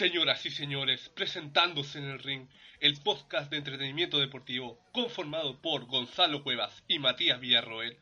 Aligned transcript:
Señoras 0.00 0.46
y 0.46 0.50
señores, 0.50 1.10
presentándose 1.10 1.98
en 1.98 2.04
el 2.04 2.20
ring, 2.20 2.48
el 2.80 2.98
podcast 3.02 3.50
de 3.50 3.58
entretenimiento 3.58 4.18
deportivo 4.18 4.78
conformado 4.92 5.60
por 5.60 5.84
Gonzalo 5.84 6.42
Cuevas 6.42 6.82
y 6.88 6.98
Matías 6.98 7.38
Villarroel, 7.38 7.98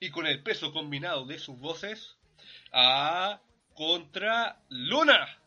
y 0.00 0.08
con 0.08 0.26
el 0.26 0.42
peso 0.42 0.72
combinado 0.72 1.26
de 1.26 1.38
sus 1.38 1.58
voces, 1.58 2.16
a 2.72 3.42
Contra 3.74 4.58
Luna. 4.70 5.38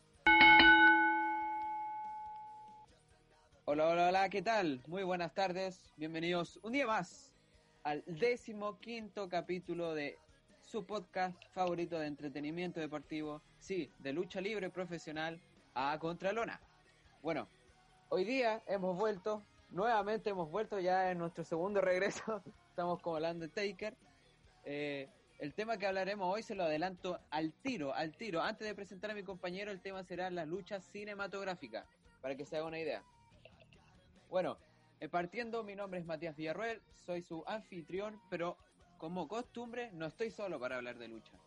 Hola, 3.64 3.88
hola, 3.88 4.08
hola, 4.10 4.28
¿qué 4.28 4.42
tal? 4.42 4.80
Muy 4.86 5.02
buenas 5.02 5.34
tardes, 5.34 5.92
bienvenidos 5.96 6.60
un 6.62 6.74
día 6.74 6.86
más 6.86 7.32
al 7.82 8.04
décimo 8.06 8.78
quinto 8.78 9.28
capítulo 9.28 9.94
de 9.94 10.16
su 10.60 10.86
podcast 10.86 11.34
favorito 11.52 11.98
de 11.98 12.06
entretenimiento 12.06 12.78
deportivo, 12.78 13.42
sí, 13.58 13.90
de 13.98 14.12
lucha 14.12 14.40
libre 14.40 14.70
profesional 14.70 15.40
a 15.78 15.96
Contralona. 16.00 16.60
Bueno, 17.22 17.48
hoy 18.08 18.24
día 18.24 18.60
hemos 18.66 18.96
vuelto, 18.96 19.44
nuevamente 19.70 20.30
hemos 20.30 20.50
vuelto 20.50 20.80
ya 20.80 21.12
en 21.12 21.18
nuestro 21.18 21.44
segundo 21.44 21.80
regreso, 21.80 22.42
estamos 22.68 23.00
como 23.00 23.18
el 23.18 23.24
Undertaker. 23.24 23.96
Eh, 24.64 25.08
el 25.38 25.54
tema 25.54 25.78
que 25.78 25.86
hablaremos 25.86 26.34
hoy 26.34 26.42
se 26.42 26.56
lo 26.56 26.64
adelanto 26.64 27.20
al 27.30 27.52
tiro, 27.52 27.94
al 27.94 28.16
tiro. 28.16 28.42
Antes 28.42 28.66
de 28.66 28.74
presentar 28.74 29.12
a 29.12 29.14
mi 29.14 29.22
compañero, 29.22 29.70
el 29.70 29.80
tema 29.80 30.02
será 30.02 30.28
las 30.30 30.48
luchas 30.48 30.84
cinematográficas, 30.86 31.86
para 32.20 32.34
que 32.34 32.44
se 32.44 32.56
haga 32.56 32.66
una 32.66 32.80
idea. 32.80 33.04
Bueno, 34.30 34.58
eh, 34.98 35.08
partiendo, 35.08 35.62
mi 35.62 35.76
nombre 35.76 36.00
es 36.00 36.06
Matías 36.06 36.34
Villarroel, 36.34 36.82
soy 37.06 37.22
su 37.22 37.44
anfitrión, 37.46 38.20
pero 38.30 38.56
como 38.98 39.28
costumbre, 39.28 39.92
no 39.92 40.06
estoy 40.06 40.32
solo 40.32 40.58
para 40.58 40.74
hablar 40.74 40.98
de 40.98 41.06
lucha. 41.06 41.38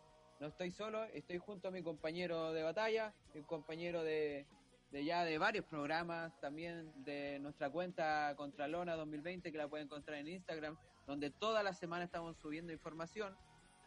No 0.42 0.47
estoy 0.47 0.72
solo, 0.72 1.03
estoy 1.14 1.38
junto 1.38 1.67
a 1.67 1.72
mi 1.72 1.84
compañero 1.84 2.52
de 2.52 2.64
batalla, 2.64 3.14
mi 3.36 3.44
compañero 3.44 4.02
de, 4.02 4.47
ya 4.92 5.23
de 5.23 5.38
varios 5.38 5.66
programas, 5.66 6.34
también 6.42 6.92
de 7.03 7.38
nuestra 7.38 7.70
cuenta 7.70 8.34
Contralona 8.36 8.95
2020, 8.95 9.52
que 9.52 9.58
la 9.59 9.67
pueden 9.67 9.86
encontrar 9.86 10.17
en 10.17 10.28
Instagram, 10.28 10.75
donde 11.06 11.30
toda 11.30 11.62
la 11.62 11.73
semana 11.73 12.06
estamos 12.06 12.38
subiendo 12.38 12.73
información, 12.73 13.38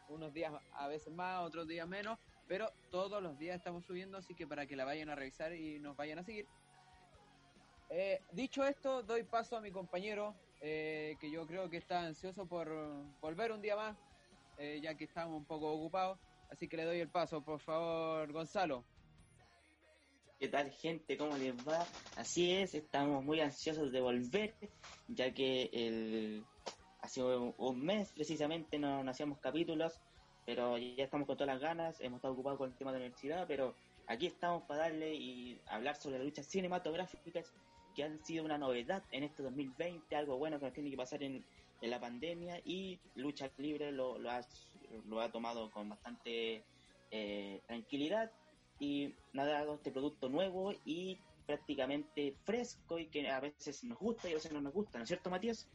unos 0.07 0.33
días 0.33 0.53
a 0.75 0.87
veces 0.87 1.13
más, 1.13 1.41
otros 1.41 1.67
días 1.67 1.89
menos, 1.89 2.17
pero 2.47 2.71
todos 2.89 3.21
los 3.21 3.37
días 3.37 3.57
estamos 3.57 3.83
subiendo, 3.83 4.17
así 4.17 4.33
que 4.33 4.47
para 4.47 4.65
que 4.65 4.77
la 4.77 4.85
vayan 4.85 5.09
a 5.09 5.15
revisar 5.15 5.51
y 5.53 5.79
nos 5.79 5.97
vayan 5.97 6.19
a 6.19 6.23
seguir. 6.23 6.47
Eh, 7.89 8.21
dicho 8.31 8.63
esto, 8.63 9.03
doy 9.03 9.23
paso 9.23 9.57
a 9.57 9.61
mi 9.61 9.71
compañero, 9.71 10.33
eh, 10.61 11.17
que 11.19 11.29
yo 11.29 11.45
creo 11.47 11.69
que 11.69 11.75
está 11.75 12.05
ansioso 12.05 12.45
por 12.45 12.69
volver 13.19 13.51
un 13.51 13.61
día 13.61 13.75
más, 13.75 13.97
eh, 14.57 14.79
ya 14.81 14.95
que 14.95 15.03
estamos 15.03 15.35
un 15.35 15.43
poco 15.43 15.69
ocupados. 15.73 16.17
Así 16.49 16.67
que 16.67 16.77
le 16.77 16.85
doy 16.85 16.99
el 16.99 17.09
paso, 17.09 17.43
por 17.43 17.59
favor, 17.59 18.31
Gonzalo. 18.31 18.85
¿Qué 20.39 20.49
tal, 20.49 20.69
gente? 20.71 21.17
¿Cómo 21.17 21.37
les 21.37 21.55
va? 21.67 21.85
Así 22.17 22.51
es, 22.51 22.75
estamos 22.75 23.23
muy 23.23 23.39
ansiosos 23.39 23.91
de 23.91 24.01
volver, 24.01 24.53
ya 25.07 25.33
que 25.33 25.69
el... 25.71 26.45
hace 26.99 27.23
un 27.23 27.85
mes 27.85 28.11
precisamente 28.11 28.77
no, 28.77 29.09
hacíamos 29.09 29.39
capítulos, 29.39 29.99
pero 30.45 30.77
ya 30.77 31.05
estamos 31.05 31.25
con 31.25 31.37
todas 31.37 31.53
las 31.53 31.61
ganas, 31.61 32.01
hemos 32.01 32.17
estado 32.17 32.33
ocupados 32.33 32.57
con 32.57 32.69
el 32.69 32.77
tema 32.77 32.91
de 32.91 32.99
la 32.99 33.05
universidad, 33.05 33.47
pero 33.47 33.75
aquí 34.07 34.27
estamos 34.27 34.63
para 34.63 34.81
darle 34.81 35.15
y 35.15 35.61
hablar 35.67 35.95
sobre 35.95 36.17
las 36.17 36.25
luchas 36.25 36.45
cinematográficas 36.47 37.53
que 37.95 38.03
han 38.03 38.23
sido 38.25 38.43
una 38.43 38.57
novedad 38.57 39.03
en 39.11 39.23
este 39.23 39.41
2020, 39.41 40.15
algo 40.15 40.37
bueno 40.37 40.59
que 40.59 40.65
nos 40.65 40.73
tiene 40.73 40.91
que 40.91 40.97
pasar 40.97 41.23
en, 41.23 41.45
en 41.81 41.89
la 41.89 41.99
pandemia 41.99 42.61
y 42.65 42.99
Lucha 43.15 43.49
Libre 43.57 43.91
lo, 43.91 44.19
lo, 44.19 44.29
ha, 44.29 44.41
lo 45.07 45.21
ha 45.21 45.31
tomado 45.31 45.71
con 45.71 45.89
bastante 45.89 46.63
eh, 47.11 47.61
tranquilidad 47.67 48.31
y 48.79 49.13
nos 49.33 49.45
ha 49.45 49.51
dado 49.51 49.75
este 49.75 49.91
producto 49.91 50.29
nuevo 50.29 50.73
y 50.85 51.19
prácticamente 51.45 52.35
fresco 52.43 52.99
y 52.99 53.07
que 53.07 53.29
a 53.29 53.39
veces 53.39 53.83
nos 53.83 53.97
gusta 53.99 54.27
y 54.27 54.31
a 54.31 54.35
veces 54.35 54.51
no 54.51 54.61
nos 54.61 54.73
gusta, 54.73 54.97
¿no 54.97 55.03
es 55.03 55.07
cierto 55.07 55.29
Matías? 55.29 55.67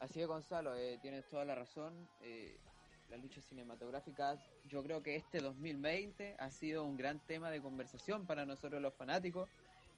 Así 0.00 0.20
es 0.20 0.26
Gonzalo, 0.26 0.74
eh, 0.76 0.98
tienes 1.02 1.28
toda 1.28 1.44
la 1.44 1.54
razón. 1.54 2.08
Eh, 2.22 2.58
las 3.10 3.20
luchas 3.20 3.44
cinematográficas, 3.44 4.40
yo 4.66 4.82
creo 4.82 5.02
que 5.02 5.16
este 5.16 5.40
2020 5.40 6.36
ha 6.38 6.50
sido 6.50 6.84
un 6.84 6.96
gran 6.96 7.18
tema 7.26 7.50
de 7.50 7.60
conversación 7.60 8.24
para 8.24 8.46
nosotros 8.46 8.80
los 8.80 8.94
fanáticos. 8.94 9.48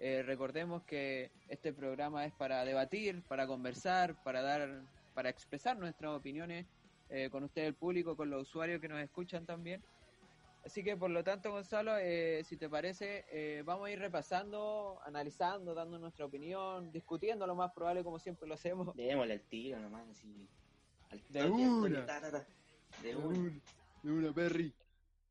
Eh, 0.00 0.22
recordemos 0.22 0.82
que 0.84 1.30
este 1.48 1.72
programa 1.72 2.24
es 2.24 2.32
para 2.32 2.64
debatir, 2.64 3.22
para 3.28 3.46
conversar, 3.46 4.20
para 4.24 4.42
dar, 4.42 4.82
para 5.14 5.28
expresar 5.28 5.78
nuestras 5.78 6.12
opiniones 6.12 6.66
eh, 7.12 7.28
con 7.30 7.44
usted, 7.44 7.66
el 7.66 7.74
público, 7.74 8.16
con 8.16 8.30
los 8.30 8.42
usuarios 8.42 8.80
que 8.80 8.88
nos 8.88 9.00
escuchan 9.00 9.44
también. 9.44 9.82
Así 10.64 10.82
que 10.82 10.96
por 10.96 11.10
lo 11.10 11.22
tanto, 11.22 11.50
Gonzalo, 11.50 11.98
eh, 11.98 12.42
si 12.44 12.56
te 12.56 12.68
parece, 12.68 13.26
eh, 13.30 13.62
vamos 13.64 13.88
a 13.88 13.90
ir 13.90 13.98
repasando, 13.98 14.98
analizando, 15.04 15.74
dando 15.74 15.98
nuestra 15.98 16.24
opinión, 16.24 16.90
discutiendo 16.92 17.46
lo 17.46 17.54
más 17.54 17.72
probable 17.72 18.02
como 18.02 18.18
siempre 18.18 18.48
lo 18.48 18.54
hacemos. 18.54 18.94
Démosle 18.96 19.34
el 19.34 19.42
tiro 19.42 19.78
nomás, 19.80 20.08
así. 20.08 20.48
al 21.10 21.22
De 21.28 21.50
una. 21.50 22.06
ta, 22.06 22.20
ta, 22.20 22.30
ta. 22.30 22.46
De 23.02 23.08
De 23.08 23.16
una. 23.16 23.38
una, 23.38 23.60
de 24.02 24.12
una, 24.12 24.32
Perry. 24.32 24.72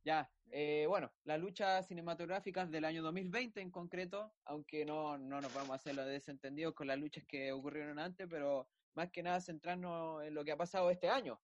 Ya, 0.04 0.30
eh, 0.52 0.86
bueno, 0.88 1.10
las 1.24 1.40
luchas 1.40 1.88
cinematográficas 1.88 2.70
del 2.70 2.84
año 2.84 3.02
2020 3.02 3.62
en 3.62 3.72
concreto, 3.72 4.34
aunque 4.44 4.86
no, 4.86 5.18
no 5.18 5.40
nos 5.40 5.54
vamos 5.54 5.72
a 5.72 5.76
hacer 5.76 5.96
los 5.96 6.06
desentendidos 6.06 6.74
con 6.74 6.88
las 6.88 7.00
luchas 7.00 7.24
que 7.24 7.54
ocurrieron 7.54 8.00
antes, 8.00 8.28
pero 8.30 8.68
más 8.94 9.10
que 9.10 9.24
nada 9.24 9.40
centrarnos 9.40 10.24
en 10.24 10.34
lo 10.34 10.44
que 10.44 10.52
ha 10.52 10.58
pasado 10.58 10.92
este 10.92 11.08
año. 11.08 11.40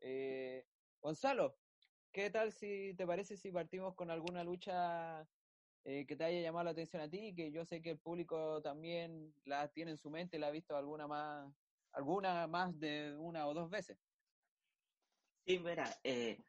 Eh, 0.00 0.64
Gonzalo, 1.00 1.56
¿qué 2.12 2.30
tal 2.30 2.52
si 2.52 2.94
te 2.94 3.06
parece 3.06 3.36
si 3.36 3.50
partimos 3.50 3.94
con 3.94 4.10
alguna 4.10 4.44
lucha 4.44 5.26
eh, 5.84 6.06
que 6.06 6.16
te 6.16 6.24
haya 6.24 6.40
llamado 6.40 6.64
la 6.64 6.70
atención 6.70 7.02
a 7.02 7.08
ti? 7.08 7.34
Que 7.34 7.50
yo 7.50 7.64
sé 7.64 7.82
que 7.82 7.90
el 7.90 7.98
público 7.98 8.60
también 8.62 9.34
la 9.44 9.68
tiene 9.68 9.92
en 9.92 9.98
su 9.98 10.10
mente, 10.10 10.38
la 10.38 10.48
ha 10.48 10.50
visto 10.50 10.76
alguna 10.76 11.06
más, 11.06 11.52
alguna 11.92 12.46
más 12.46 12.78
de 12.78 13.14
una 13.16 13.46
o 13.46 13.54
dos 13.54 13.70
veces. 13.70 13.98
Sí, 15.46 15.58
verá, 15.58 15.88
eh, 16.04 16.44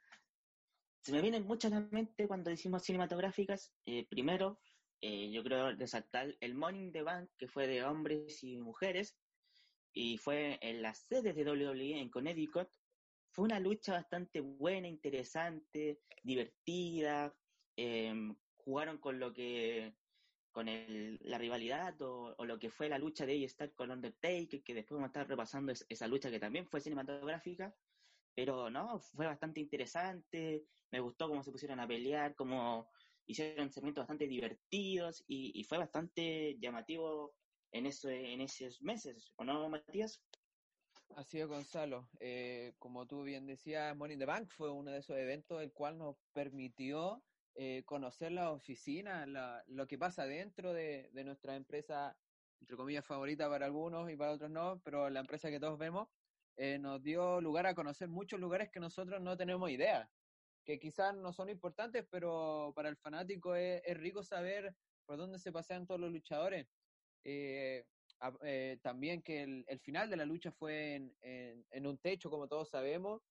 se 1.02 1.14
me 1.14 1.22
vienen 1.22 1.48
muchas 1.48 1.72
a 1.72 1.80
la 1.80 1.88
mente 1.92 2.28
cuando 2.28 2.50
decimos 2.50 2.84
cinematográficas. 2.84 3.74
Eh, 3.86 4.06
primero, 4.10 4.60
eh, 5.02 5.32
yo 5.32 5.44
creo 5.44 5.72
resaltar 5.72 6.36
el 6.42 6.56
Morning 6.56 6.92
the 6.92 7.04
Bank, 7.04 7.30
que 7.38 7.48
fue 7.48 7.68
de 7.68 7.84
hombres 7.84 8.44
y 8.44 8.58
mujeres, 8.58 9.18
y 9.94 10.18
fue 10.18 10.60
en 10.62 10.82
las 10.82 11.00
sedes 11.00 11.36
de 11.36 11.44
WWE 11.44 12.00
en 12.00 12.10
Connecticut. 12.10 12.70
Fue 13.32 13.46
una 13.46 13.60
lucha 13.60 13.94
bastante 13.94 14.42
buena, 14.42 14.88
interesante, 14.88 16.02
divertida. 16.24 17.36
eh, 17.76 18.14
jugaron 18.58 18.98
con 19.00 19.20
lo 19.20 19.34
que 19.34 19.96
con 20.52 20.68
el, 20.68 21.20
la 21.22 21.38
rivalidad 21.38 22.02
o, 22.02 22.36
o 22.38 22.46
lo 22.46 22.60
que 22.60 22.70
fue 22.70 22.90
la 22.90 22.98
lucha 23.00 23.26
de 23.26 23.44
A-Star 23.44 23.74
con 23.76 23.92
Undertaker, 23.92 24.64
que 24.64 24.74
después 24.74 24.96
vamos 24.98 25.06
a 25.08 25.10
estar 25.10 25.28
repasando 25.30 25.72
es- 25.72 25.86
esa 25.90 26.08
lucha 26.08 26.32
que 26.32 26.40
también 26.40 26.66
fue 26.68 26.82
cinematográfica. 26.82 27.76
Pero 28.36 28.70
no, 28.70 29.00
fue 29.00 29.26
bastante 29.28 29.60
interesante, 29.62 30.66
me 30.92 31.00
gustó 31.02 31.28
cómo 31.30 31.44
se 31.44 31.52
pusieron 31.52 31.80
a 31.80 31.88
pelear, 31.88 32.36
cómo 32.36 32.90
hicieron 33.28 33.72
segmentos 33.72 34.04
bastante 34.04 34.28
divertidos 34.28 35.24
y, 35.28 35.52
y 35.60 35.64
fue 35.66 35.78
bastante 35.80 36.58
llamativo 36.60 37.36
en, 37.72 37.86
eso, 37.88 38.10
en 38.10 38.42
esos 38.42 38.82
meses, 38.82 39.34
¿o 39.38 39.44
no, 39.44 39.70
Matías? 39.70 40.24
Así 41.16 41.40
es, 41.40 41.48
Gonzalo. 41.48 42.10
Eh, 42.20 42.76
como 42.78 43.08
tú 43.08 43.24
bien 43.24 43.46
decías, 43.48 43.96
Money 43.96 44.14
in 44.14 44.20
the 44.20 44.26
Bank 44.26 44.52
fue 44.56 44.72
uno 44.72 44.92
de 44.92 45.00
esos 45.00 45.18
eventos 45.18 45.62
el 45.62 45.74
cual 45.74 45.98
nos 45.98 46.18
permitió 46.34 47.26
eh, 47.56 47.84
conocer 47.86 48.32
la 48.32 48.52
oficina, 48.52 49.26
la- 49.26 49.64
lo 49.68 49.88
que 49.88 49.98
pasa 49.98 50.26
dentro 50.26 50.72
de, 50.72 51.10
de 51.12 51.24
nuestra 51.24 51.56
empresa, 51.56 52.18
entre 52.62 52.78
comillas, 52.78 53.06
favorita 53.06 53.50
para 53.50 53.66
algunos 53.66 54.10
y 54.12 54.16
para 54.16 54.32
otros 54.34 54.52
no, 54.52 54.82
pero 54.84 55.10
la 55.10 55.20
empresa 55.22 55.50
que 55.50 55.60
todos 55.60 55.78
vemos, 55.80 56.10
eh, 56.56 56.78
nos 56.80 57.02
dio 57.02 57.42
lugar 57.42 57.66
a 57.66 57.74
conocer 57.76 58.08
muchos 58.08 58.40
lugares 58.40 58.70
que 58.72 58.80
nosotros 58.80 59.20
no 59.22 59.36
tenemos 59.36 59.70
idea, 59.72 60.12
que 60.64 60.80
quizás 60.80 61.16
no 61.16 61.34
son 61.34 61.50
importantes, 61.50 62.06
pero 62.10 62.72
para 62.76 62.88
el 62.90 62.98
fanático 62.98 63.56
es, 63.56 63.82
es 63.86 63.98
rico 63.98 64.24
saber 64.24 64.76
por 65.06 65.18
dónde 65.18 65.40
se 65.40 65.52
pasean 65.52 65.88
todos 65.88 66.00
los 66.00 66.12
luchadores. 66.12 66.68
Eh, 67.24 67.86
eh, 68.44 68.80
también 68.84 69.22
que 69.22 69.44
el, 69.44 69.80
final 69.82 70.10
de 70.10 70.18
la 70.18 70.26
lucha 70.26 70.52
fue 70.52 70.96
en, 70.96 71.16
en- 71.22 71.66
en 71.72 71.88
un 71.88 71.98
techo, 71.98 72.30
como 72.30 72.48
todos 72.48 72.70
sabemos. 72.70 73.22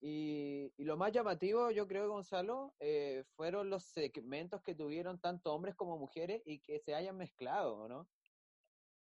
Y, 0.00 0.72
y 0.76 0.84
lo 0.84 0.96
más 0.96 1.12
llamativo, 1.12 1.70
yo 1.70 1.86
creo, 1.86 2.08
Gonzalo, 2.08 2.74
eh, 2.80 3.24
fueron 3.36 3.70
los 3.70 3.84
segmentos 3.84 4.62
que 4.62 4.74
tuvieron 4.74 5.20
tanto 5.20 5.54
hombres 5.54 5.74
como 5.74 5.98
mujeres 5.98 6.42
y 6.44 6.60
que 6.60 6.80
se 6.80 6.94
hayan 6.94 7.16
mezclado, 7.16 7.76
¿o 7.78 7.88
¿no? 7.88 8.08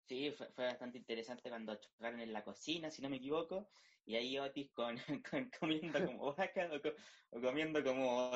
Sí, 0.08 0.32
fue, 0.32 0.52
fue 0.54 0.66
bastante 0.66 1.00
interesante 1.00 1.50
cuando 1.50 1.76
chocaron 1.80 2.20
en 2.20 2.32
la 2.32 2.44
cocina, 2.44 2.92
si 2.92 3.02
no 3.02 3.10
me 3.10 3.18
equivoco, 3.18 3.72
y 4.06 4.16
ahí 4.16 4.38
Otis 4.38 4.72
con, 4.72 4.96
con- 5.30 5.50
comiendo 5.60 6.04
como 6.06 6.34
vaca 6.36 6.70
o, 6.72 6.80
co- 6.82 6.94
o 7.32 7.42
comiendo 7.42 7.84
como 7.84 8.32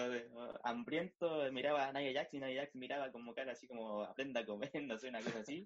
hambriento, 0.63 1.51
miraba 1.51 1.87
a 1.87 1.93
Nia 1.93 2.11
Jax 2.13 2.33
y 2.33 2.39
Nia 2.39 2.61
Jax 2.61 2.75
miraba 2.75 3.11
como 3.11 3.35
cara 3.35 3.51
así 3.51 3.67
como 3.67 4.01
aprenda 4.03 4.41
a 4.41 4.45
comer, 4.45 4.71
no 4.83 4.97
sé, 4.97 5.09
una 5.09 5.21
cosa 5.21 5.39
así. 5.39 5.65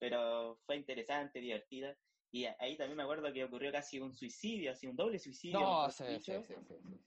Pero 0.00 0.56
fue 0.66 0.76
interesante, 0.76 1.40
divertida. 1.40 1.96
Y 2.32 2.44
ahí 2.46 2.76
también 2.76 2.96
me 2.96 3.04
acuerdo 3.04 3.32
que 3.32 3.44
ocurrió 3.44 3.70
casi 3.72 4.00
un 4.00 4.12
suicidio, 4.12 4.72
así 4.72 4.86
un 4.88 4.96
doble 4.96 5.18
suicidio. 5.18 5.58
No, 5.60 5.90
sí, 5.90 6.18
sí, 6.18 6.42
sí, 6.42 6.54
sí, 6.68 6.76
sí. 6.82 7.00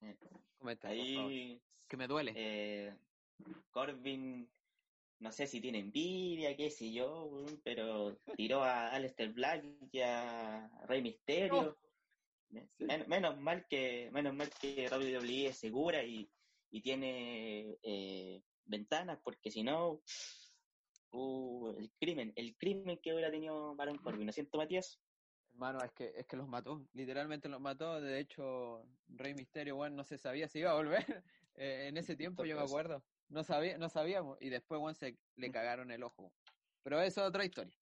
Eh, 0.00 0.16
Comenta, 0.58 0.88
Ahí 0.88 1.60
que 1.88 1.96
me 1.96 2.06
duele. 2.06 2.32
eh, 2.34 2.96
Corbin 3.70 4.48
no 5.24 5.32
sé 5.32 5.46
si 5.46 5.58
tiene 5.58 5.78
envidia, 5.78 6.54
qué 6.54 6.70
sé 6.70 6.92
yo, 6.92 7.46
pero 7.62 8.18
tiró 8.36 8.62
a 8.62 8.90
Aleister 8.90 9.32
Black 9.32 9.64
y 9.90 10.00
a 10.00 10.70
Rey 10.86 11.00
Misterio. 11.00 11.78
menos 13.08 13.40
mal 13.40 13.66
que 13.66 14.10
menos 14.12 14.34
mal 14.34 14.50
que 14.60 14.86
WWE 14.86 15.46
es 15.46 15.56
segura 15.56 16.04
y, 16.04 16.30
tiene 16.82 17.78
eh, 17.82 18.42
ventanas, 18.66 19.18
porque 19.22 19.50
si 19.50 19.62
no, 19.62 20.02
uh, 21.12 21.70
el 21.78 21.90
crimen, 21.98 22.32
el 22.36 22.54
crimen 22.56 22.98
que 22.98 23.14
hubiera 23.14 23.30
tenido 23.30 23.74
Baron 23.76 23.96
Corbin, 23.96 24.26
¿no 24.26 24.32
siento, 24.32 24.58
Matías? 24.58 25.00
Hermano, 25.52 25.78
es 25.84 25.92
que, 25.92 26.12
es 26.16 26.26
que 26.26 26.36
los 26.36 26.48
mató, 26.48 26.84
literalmente 26.92 27.48
los 27.48 27.60
mató. 27.60 27.98
De 28.00 28.18
hecho, 28.18 28.84
Rey 29.08 29.34
Misterio, 29.34 29.76
bueno, 29.76 29.96
no 29.96 30.04
se 30.04 30.18
sabía 30.18 30.48
si 30.48 30.58
iba 30.58 30.72
a 30.72 30.74
volver. 30.74 31.06
Eh, 31.56 31.86
en 31.86 31.96
ese 31.96 32.16
tiempo, 32.16 32.44
yo 32.44 32.56
me 32.56 32.64
acuerdo. 32.64 33.00
No, 33.34 33.42
sabía, 33.42 33.76
no 33.78 33.88
sabíamos. 33.88 34.38
Y 34.40 34.48
después, 34.48 34.80
bueno, 34.80 34.94
se 34.94 35.18
le 35.34 35.48
mm. 35.48 35.52
cagaron 35.52 35.90
el 35.90 36.04
ojo. 36.04 36.32
Pero 36.84 37.00
eso 37.02 37.20
es 37.22 37.28
otra 37.28 37.44
historia. 37.44 37.76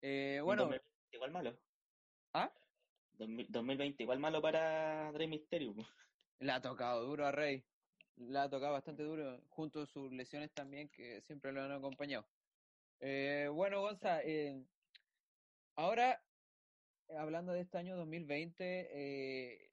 Eh, 0.00 0.40
bueno. 0.42 0.62
2020 0.62 0.88
igual 1.12 1.30
malo. 1.30 1.58
¿Ah? 2.32 2.50
2020 3.18 4.02
igual 4.02 4.18
malo 4.18 4.40
para 4.40 5.12
Rey 5.12 5.28
Misterio. 5.28 5.74
Le 6.38 6.52
ha 6.52 6.62
tocado 6.62 7.04
duro 7.04 7.26
a 7.26 7.32
Rey. 7.32 7.62
Le 8.16 8.38
ha 8.38 8.48
tocado 8.48 8.72
bastante 8.72 9.02
duro, 9.02 9.42
junto 9.50 9.82
a 9.82 9.86
sus 9.86 10.10
lesiones 10.10 10.50
también, 10.52 10.88
que 10.88 11.20
siempre 11.20 11.52
lo 11.52 11.62
han 11.62 11.72
acompañado. 11.72 12.26
Eh, 13.00 13.50
bueno, 13.52 13.82
Gonza, 13.82 14.22
eh, 14.22 14.64
ahora 15.74 16.24
hablando 17.18 17.52
de 17.52 17.60
este 17.60 17.76
año 17.76 17.94
2020, 17.96 18.88
eh, 18.90 19.70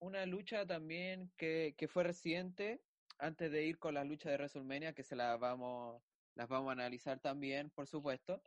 una 0.00 0.26
lucha 0.26 0.66
también 0.66 1.32
que, 1.38 1.74
que, 1.78 1.88
fue 1.88 2.04
reciente, 2.04 2.82
antes 3.18 3.50
de 3.50 3.64
ir 3.64 3.78
con 3.78 3.94
la 3.94 4.04
lucha 4.04 4.30
de 4.30 4.36
WrestleMania, 4.36 4.94
que 4.94 5.02
se 5.02 5.16
las 5.16 5.38
vamos, 5.38 6.02
las 6.34 6.48
vamos 6.48 6.70
a 6.70 6.72
analizar 6.72 7.20
también, 7.20 7.70
por 7.70 7.86
supuesto. 7.86 8.42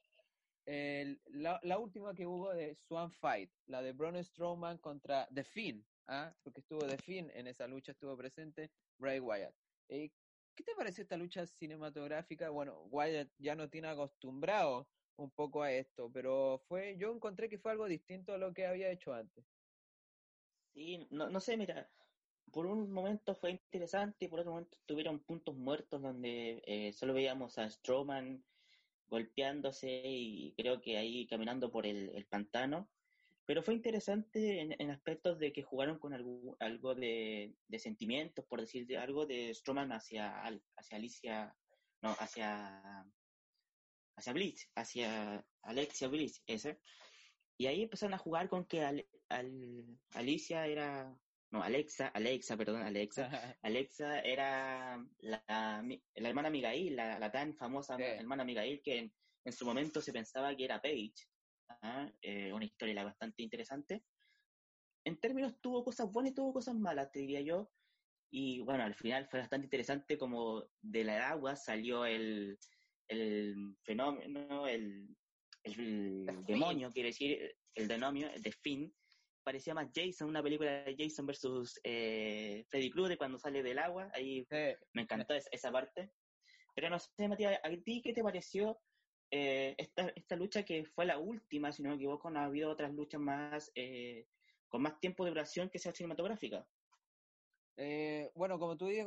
la, 0.65 1.77
última 1.79 2.13
que 2.13 2.25
hubo 2.25 2.53
de 2.53 2.75
Swan 2.75 3.11
Fight, 3.11 3.51
la 3.65 3.81
de 3.81 3.93
Braun 3.93 4.23
Strowman 4.23 4.77
contra 4.77 5.27
The 5.33 5.43
Finn, 5.43 5.85
¿ah? 6.07 6.33
porque 6.43 6.59
estuvo 6.61 6.85
The 6.85 6.97
Finn 6.97 7.31
en 7.33 7.47
esa 7.47 7.67
lucha, 7.67 7.91
estuvo 7.91 8.17
presente 8.17 8.71
Bray 8.97 9.19
Wyatt. 9.19 9.55
Eh, 9.89 10.11
¿Qué 10.55 10.63
te 10.63 10.75
parece 10.75 11.03
esta 11.03 11.17
lucha 11.17 11.45
cinematográfica? 11.45 12.49
Bueno, 12.49 12.81
Wyatt 12.89 13.29
ya 13.37 13.55
no 13.55 13.69
tiene 13.69 13.89
acostumbrado 13.89 14.87
un 15.17 15.31
poco 15.31 15.61
a 15.61 15.71
esto, 15.71 16.11
pero 16.11 16.61
fue, 16.67 16.97
yo 16.97 17.13
encontré 17.13 17.49
que 17.49 17.57
fue 17.57 17.71
algo 17.71 17.87
distinto 17.87 18.33
a 18.33 18.37
lo 18.37 18.53
que 18.53 18.65
había 18.65 18.89
hecho 18.89 19.13
antes. 19.13 19.45
Sí, 20.73 21.07
no, 21.09 21.29
no 21.29 21.39
sé, 21.39 21.57
mira, 21.57 21.89
por 22.51 22.65
un 22.65 22.91
momento 22.91 23.35
fue 23.35 23.51
interesante 23.51 24.25
y 24.25 24.27
por 24.27 24.39
otro 24.39 24.51
momento 24.51 24.77
tuvieron 24.85 25.19
puntos 25.19 25.55
muertos 25.55 26.01
donde 26.01 26.61
eh, 26.65 26.93
solo 26.93 27.13
veíamos 27.13 27.57
a 27.57 27.69
Strowman 27.69 28.43
golpeándose 29.07 30.01
y 30.05 30.53
creo 30.57 30.81
que 30.81 30.97
ahí 30.97 31.27
caminando 31.27 31.71
por 31.71 31.85
el, 31.85 32.25
pantano. 32.29 32.89
Pero 33.45 33.63
fue 33.63 33.75
interesante 33.75 34.59
en, 34.59 34.91
aspectos 34.91 35.39
de 35.39 35.53
que 35.53 35.63
jugaron 35.63 35.99
con 35.99 36.13
algo, 36.13 36.57
algo 36.59 36.95
de, 36.95 37.55
de, 37.69 37.79
sentimientos, 37.79 38.45
por 38.45 38.59
decir 38.59 38.97
algo, 38.97 39.25
de 39.25 39.53
Strowman 39.53 39.93
hacia, 39.93 40.41
hacia 40.75 40.97
Alicia, 40.97 41.55
no, 42.01 42.09
hacia 42.19 43.07
hacia 44.17 44.33
Blitz, 44.33 44.69
hacia 44.75 45.45
Alexia 45.61 46.07
Blitz, 46.07 46.41
ese. 46.47 46.79
Y 47.57 47.67
ahí 47.67 47.83
empezaron 47.83 48.13
a 48.13 48.19
jugar 48.19 48.49
con 48.49 48.65
que 48.65 48.81
al, 48.81 49.05
Alicia 50.13 50.67
era, 50.67 51.17
no, 51.51 51.63
Alexa, 51.63 52.09
Alexa, 52.09 52.57
perdón, 52.57 52.81
Alexa, 52.83 53.29
Alexa 53.61 54.19
era 54.19 54.97
la, 55.19 55.83
la 56.15 56.29
hermana 56.29 56.49
Migail, 56.49 56.95
la, 56.95 57.17
la 57.19 57.31
tan 57.31 57.55
famosa 57.55 57.95
hermana 57.95 58.43
Migail 58.43 58.81
que 58.81 59.11
en, 59.45 59.53
su 59.53 59.65
momento 59.65 60.01
se 60.01 60.11
pensaba 60.11 60.55
que 60.55 60.65
era 60.65 60.81
Paige. 60.81 61.25
¿ah? 61.81 62.11
Eh, 62.21 62.51
una 62.51 62.65
historia 62.65 63.01
bastante 63.03 63.43
interesante. 63.43 64.03
En 65.05 65.17
términos, 65.21 65.53
tuvo 65.61 65.85
cosas 65.85 66.11
buenas 66.11 66.33
y 66.33 66.35
tuvo 66.35 66.51
cosas 66.51 66.75
malas, 66.75 67.11
te 67.13 67.19
diría 67.19 67.39
yo. 67.39 67.71
Y 68.29 68.59
bueno, 68.59 68.83
al 68.83 68.93
final 68.93 69.25
fue 69.29 69.39
bastante 69.39 69.67
interesante 69.67 70.17
como 70.17 70.65
de 70.81 71.05
la 71.05 71.29
agua 71.29 71.55
salió 71.55 72.05
el, 72.05 72.59
el 73.07 73.77
fenómeno, 73.83 74.67
el, 74.67 75.15
demonio, 76.45 76.91
quiere 76.91 77.09
decir, 77.09 77.55
el 77.73 77.87
demonio, 77.87 78.29
de 78.37 78.51
Finn, 78.51 78.93
parecía 79.47 79.73
más 79.73 79.87
Jason, 79.95 80.27
una 80.27 80.43
película 80.43 80.83
de 80.83 80.93
Jason 80.99 81.25
versus 81.25 81.79
eh, 81.81 82.65
Freddy 82.67 82.89
Krueger 82.89 83.17
cuando 83.17 83.37
sale 83.37 83.63
del 83.63 83.79
agua, 83.79 84.11
ahí 84.13 84.45
me 84.91 85.03
encantó 85.03 85.35
esa, 85.35 85.71
parte. 85.71 86.11
Pero 86.75 86.89
no 86.89 86.99
sé, 86.99 87.29
Matías, 87.29 87.57
¿a 87.63 87.69
ti 87.81 88.01
qué 88.03 88.11
te 88.11 88.21
pareció 88.21 88.77
eh, 89.31 89.73
esta, 89.77 90.11
esta 90.17 90.35
lucha 90.35 90.63
que 90.63 90.83
fue 90.83 91.05
la 91.05 91.17
última, 91.17 91.71
si 91.71 91.81
no 91.81 91.91
me 91.91 91.95
equivoco, 91.95 92.29
no 92.29 92.41
ha 92.41 92.43
habido 92.43 92.69
otras 92.69 92.93
luchas 92.93 93.21
más 93.21 93.71
eh, 93.73 94.27
con 94.67 94.81
más 94.81 94.99
tiempo 94.99 95.23
de 95.23 95.31
duración 95.31 95.69
que 95.69 95.79
sea 95.79 95.93
cinematográfica? 95.93 96.67
bueno, 98.35 98.59
como 98.59 98.75
tú, 98.75 98.87
dices, 98.87 99.05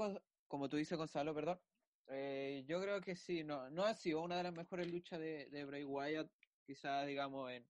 como 0.49 0.71
tú 0.71 0.79
dices, 0.79 0.97
Gonzalo, 0.97 1.35
perdón, 1.35 1.61
eh, 2.09 2.65
yo 2.67 2.81
creo 2.81 3.03
que 3.03 3.15
sí, 3.15 3.45
no, 3.45 3.69
no 3.69 3.85
ha 3.85 3.93
sido 3.93 4.23
una 4.23 4.39
de 4.39 4.45
las 4.45 4.55
mejores 4.55 4.91
luchas 4.91 5.21
de, 5.21 5.51
de 5.51 5.65
Bray 5.67 5.85
Wyatt, 5.85 6.31
quizás 6.65 7.07
digamos 7.07 7.53
en, 7.53 7.67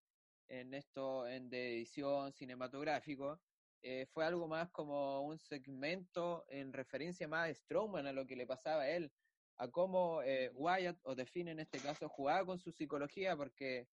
en 0.50 0.74
esto 0.74 1.26
en 1.26 1.48
de 1.48 1.76
edición 1.76 2.32
cinematográfico. 2.32 3.40
Eh, 3.82 4.06
fue 4.12 4.26
algo 4.26 4.46
más 4.46 4.70
como 4.70 5.22
un 5.22 5.38
segmento 5.38 6.44
en 6.48 6.72
referencia 6.72 7.26
más 7.26 7.48
a 7.48 7.54
Strowman, 7.54 8.06
a 8.06 8.12
lo 8.12 8.26
que 8.26 8.36
le 8.36 8.46
pasaba 8.46 8.82
a 8.82 8.90
él, 8.90 9.10
a 9.56 9.68
cómo 9.68 10.20
eh, 10.22 10.50
Wyatt, 10.54 10.98
o 11.04 11.16
The 11.16 11.26
en 11.34 11.60
este 11.60 11.78
caso, 11.78 12.08
jugaba 12.08 12.44
con 12.44 12.58
su 12.58 12.72
psicología, 12.72 13.36
porque 13.36 13.88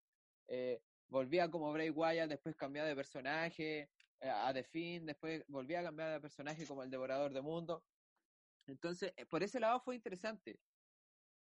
volvía 1.08 1.50
como 1.50 1.72
Bray 1.72 1.90
Wyatt, 1.90 2.30
después 2.30 2.56
cambiaba 2.56 2.90
de 2.90 2.96
personaje 2.96 3.90
a 4.22 4.54
The 4.54 5.00
después 5.04 5.44
volvía 5.48 5.80
a 5.80 5.84
cambiar 5.84 6.12
de 6.12 6.20
personaje 6.20 6.66
como 6.66 6.84
el 6.84 6.90
Devorador 6.90 7.34
de 7.34 7.42
Mundo. 7.42 7.84
Entonces, 8.68 9.14
eh, 9.16 9.26
por 9.26 9.44
ese 9.44 9.60
lado 9.60 9.80
fue 9.80 9.96
interesante, 9.96 10.60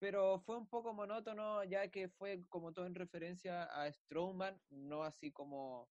pero 0.00 0.40
fue 0.40 0.57
un 0.57 0.66
poco 0.66 0.95
monótono 0.95 1.62
ya 1.64 1.88
que 1.88 2.09
fue 2.09 2.42
como 2.49 2.73
todo 2.73 2.87
en 2.87 2.95
referencia 2.95 3.64
a 3.64 3.92
Strowman, 3.92 4.59
no 4.71 5.04
así 5.04 5.30
como 5.30 5.90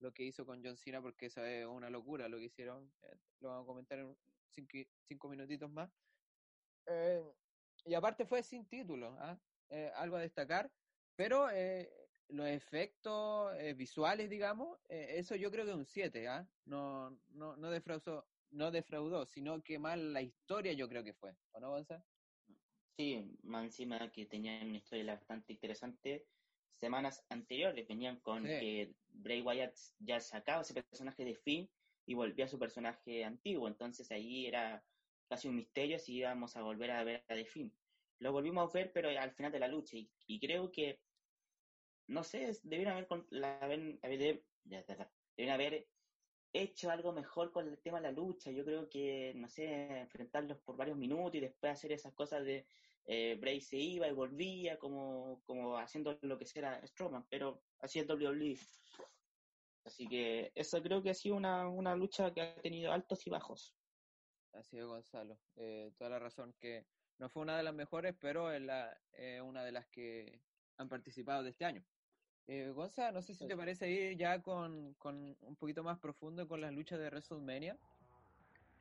lo 0.00 0.12
que 0.12 0.24
hizo 0.24 0.46
con 0.46 0.64
John 0.64 0.78
Cena, 0.78 1.02
porque 1.02 1.26
eso 1.26 1.44
es 1.44 1.66
una 1.66 1.90
locura 1.90 2.26
lo 2.28 2.38
que 2.38 2.46
hicieron, 2.46 2.90
eh, 3.02 3.18
lo 3.40 3.50
vamos 3.50 3.64
a 3.64 3.66
comentar 3.66 3.98
en 3.98 4.16
cinco, 5.06 5.28
minutitos 5.28 5.70
más. 5.70 5.90
Eh, 6.86 7.22
y 7.84 7.92
aparte 7.92 8.24
fue 8.24 8.42
sin 8.42 8.66
título, 8.66 9.14
¿ah? 9.20 9.38
algo 9.94 10.16
a 10.16 10.20
destacar, 10.20 10.72
pero 11.14 11.46
los 12.28 12.46
efectos 12.46 13.52
visuales, 13.76 14.28
digamos, 14.30 14.78
eso 14.88 15.36
yo 15.36 15.50
creo 15.50 15.64
que 15.64 15.74
un 15.74 15.84
7, 15.84 16.28
¿ah? 16.28 16.48
no, 16.64 17.10
no, 17.28 17.56
no 17.56 17.70
defraudó, 17.70 18.26
no 18.50 18.70
defraudó, 18.70 19.26
sino 19.26 19.62
que 19.62 19.78
mal 19.78 20.12
la 20.12 20.22
historia 20.22 20.72
yo 20.72 20.88
creo 20.88 21.04
que 21.04 21.12
fue, 21.12 21.36
¿o 21.52 21.60
no, 21.60 21.70
Gonzalo? 21.70 22.02
Sí, 23.00 23.24
más 23.44 23.64
encima 23.64 24.12
que 24.12 24.26
tenían 24.26 24.68
una 24.68 24.76
historia 24.76 25.14
bastante 25.14 25.54
interesante. 25.54 26.26
Semanas 26.74 27.24
anteriores 27.30 27.88
venían 27.88 28.20
con 28.20 28.44
que 28.44 28.92
Bray 29.08 29.40
Wyatt 29.40 29.74
ya 30.00 30.20
sacaba 30.20 30.60
ese 30.60 30.74
personaje 30.74 31.24
de 31.24 31.34
Finn 31.34 31.70
y 32.04 32.12
volvía 32.12 32.44
a 32.44 32.48
su 32.48 32.58
personaje 32.58 33.24
antiguo, 33.24 33.68
entonces 33.68 34.10
ahí 34.10 34.46
era 34.46 34.84
casi 35.30 35.48
un 35.48 35.56
misterio 35.56 35.98
si 35.98 36.16
íbamos 36.16 36.58
a 36.58 36.62
volver 36.62 36.90
a 36.90 37.02
ver 37.02 37.24
a 37.28 37.34
The 37.34 37.46
Finn. 37.46 37.72
Lo 38.18 38.32
volvimos 38.32 38.68
a 38.68 38.78
ver, 38.78 38.92
pero 38.92 39.08
al 39.08 39.32
final 39.32 39.50
de 39.50 39.60
la 39.60 39.68
lucha, 39.68 39.96
y, 39.96 40.38
creo 40.38 40.70
que, 40.70 41.00
no 42.06 42.22
sé, 42.22 42.54
debieron 42.64 42.92
haber, 42.92 43.08
la, 43.30 43.66
debieron 43.66 45.54
haber 45.54 45.88
hecho 46.52 46.90
algo 46.90 47.12
mejor 47.12 47.50
con 47.50 47.66
el 47.66 47.78
tema 47.78 47.98
de 47.98 48.08
la 48.08 48.12
lucha. 48.12 48.50
Yo 48.50 48.62
creo 48.62 48.90
que, 48.90 49.32
no 49.36 49.48
sé, 49.48 50.00
enfrentarlos 50.00 50.58
por 50.58 50.76
varios 50.76 50.98
minutos 50.98 51.36
y 51.36 51.40
después 51.40 51.72
hacer 51.72 51.92
esas 51.92 52.12
cosas 52.12 52.44
de 52.44 52.66
eh, 53.06 53.36
Bray 53.40 53.60
se 53.60 53.76
iba 53.76 54.08
y 54.08 54.12
volvía, 54.12 54.78
como, 54.78 55.42
como 55.46 55.76
haciendo 55.78 56.18
lo 56.22 56.38
que 56.38 56.46
sea 56.46 56.84
Strowman, 56.86 57.26
pero 57.28 57.62
así 57.80 57.98
es 57.98 58.08
WWE. 58.08 58.58
Así 59.84 60.06
que 60.06 60.52
eso 60.54 60.82
creo 60.82 61.02
que 61.02 61.10
ha 61.10 61.14
sido 61.14 61.36
una, 61.36 61.68
una 61.68 61.96
lucha 61.96 62.32
que 62.32 62.42
ha 62.42 62.54
tenido 62.60 62.92
altos 62.92 63.26
y 63.26 63.30
bajos. 63.30 63.74
Así 64.52 64.78
es, 64.78 64.84
Gonzalo. 64.84 65.38
Eh, 65.56 65.92
toda 65.96 66.10
la 66.10 66.18
razón 66.18 66.54
que 66.60 66.86
no 67.18 67.28
fue 67.28 67.42
una 67.42 67.56
de 67.56 67.62
las 67.62 67.74
mejores, 67.74 68.14
pero 68.18 68.52
es 68.52 68.60
la, 68.60 68.98
una 69.42 69.64
de 69.64 69.72
las 69.72 69.86
que 69.88 70.40
han 70.76 70.88
participado 70.88 71.42
de 71.42 71.50
este 71.50 71.64
año. 71.64 71.84
Eh, 72.52 72.70
Gonza, 72.70 73.12
no 73.12 73.22
sé 73.22 73.32
si 73.32 73.46
te 73.46 73.56
parece 73.56 73.88
ir 73.88 74.16
ya 74.16 74.42
con, 74.42 74.96
un 75.04 75.56
poquito 75.56 75.84
más 75.84 76.00
profundo 76.00 76.48
con 76.48 76.60
las 76.60 76.72
luchas 76.72 76.98
de 76.98 77.06
WrestleMania. 77.06 77.78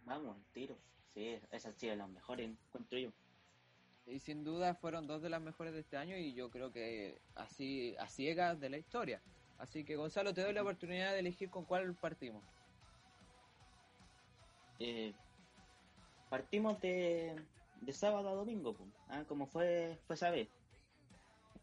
Vamos, 0.06 0.38
tiro. 0.52 0.76
Sí, 1.06 1.40
esas 1.52 1.76
sí 1.76 1.86
las 1.88 2.10
mejores, 2.10 2.50
encuentro 2.50 2.98
yo. 2.98 3.12
Y 4.10 4.20
sin 4.20 4.44
duda 4.44 4.74
fueron 4.74 5.06
dos 5.06 5.22
de 5.22 5.30
las 5.30 5.42
mejores 5.42 5.74
de 5.74 5.82
este 5.82 5.98
año 5.98 6.18
y 6.18 6.34
yo 6.34 6.50
creo 6.50 6.72
que 6.72 7.22
así 7.36 7.96
a 8.00 8.08
ciegas 8.08 8.60
de 8.60 8.70
la 8.70 8.78
historia. 8.78 9.22
Así 9.60 9.84
que 9.84 9.96
Gonzalo, 9.96 10.34
te 10.34 10.42
doy 10.42 10.54
la 10.54 10.62
oportunidad 10.62 11.14
de 11.14 11.20
elegir 11.20 11.50
con 11.50 11.66
cuál 11.66 11.94
partimos. 11.94 12.44
Eh, 14.80 15.14
partimos 16.30 16.80
de, 16.82 17.36
de 17.82 17.94
sábado 17.94 18.30
a 18.30 18.34
domingo, 18.34 18.76
¿ah? 19.10 19.24
como 19.28 19.46
fue, 19.46 20.00
fue 20.08 20.16
esa 20.16 20.32
vez. 20.32 20.50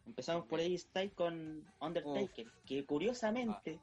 Empezamos 0.05 0.45
por 0.45 0.59
ahí 0.59 0.77
Style 0.77 1.11
con 1.11 1.65
Undertaker, 1.81 2.47
que 2.65 2.85
curiosamente 2.85 3.79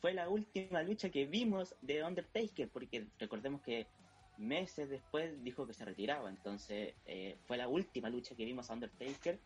fue 0.00 0.14
la 0.14 0.28
última 0.28 0.82
lucha 0.82 1.10
que 1.10 1.26
vimos 1.26 1.76
de 1.82 2.02
Undertaker, 2.02 2.68
porque 2.70 3.06
recordemos 3.18 3.60
que 3.60 3.86
meses 4.40 4.88
después 4.88 5.42
dijo 5.44 5.66
que 5.66 5.74
se 5.74 5.84
retiraba, 5.84 6.28
entonces 6.28 6.94
eh, 7.06 7.36
fue 7.46 7.56
la 7.56 7.68
última 7.68 8.08
lucha 8.08 8.34
que 8.34 8.44
vimos 8.44 8.70
a 8.70 8.74
Undertaker, 8.74 9.38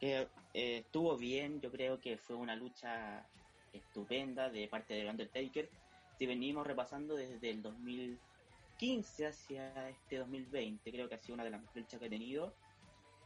que 0.00 0.28
eh, 0.54 0.78
estuvo 0.78 1.16
bien, 1.16 1.60
yo 1.60 1.70
creo 1.70 2.00
que 2.00 2.16
fue 2.16 2.36
una 2.36 2.56
lucha 2.56 3.26
estupenda 3.72 4.48
de 4.50 4.66
parte 4.68 4.94
de 4.94 5.08
Undertaker, 5.08 5.68
si 6.18 6.26
venimos 6.26 6.66
repasando 6.66 7.14
desde 7.14 7.50
el 7.50 7.62
2015 7.62 9.26
hacia 9.26 9.88
este 9.88 10.16
2020, 10.18 10.90
creo 10.90 11.08
que 11.08 11.14
ha 11.14 11.18
sido 11.18 11.34
una 11.34 11.44
de 11.44 11.50
las 11.50 11.60
mejores 11.60 11.84
luchas 11.84 12.00
que 12.00 12.06
he 12.06 12.10
tenido, 12.10 12.54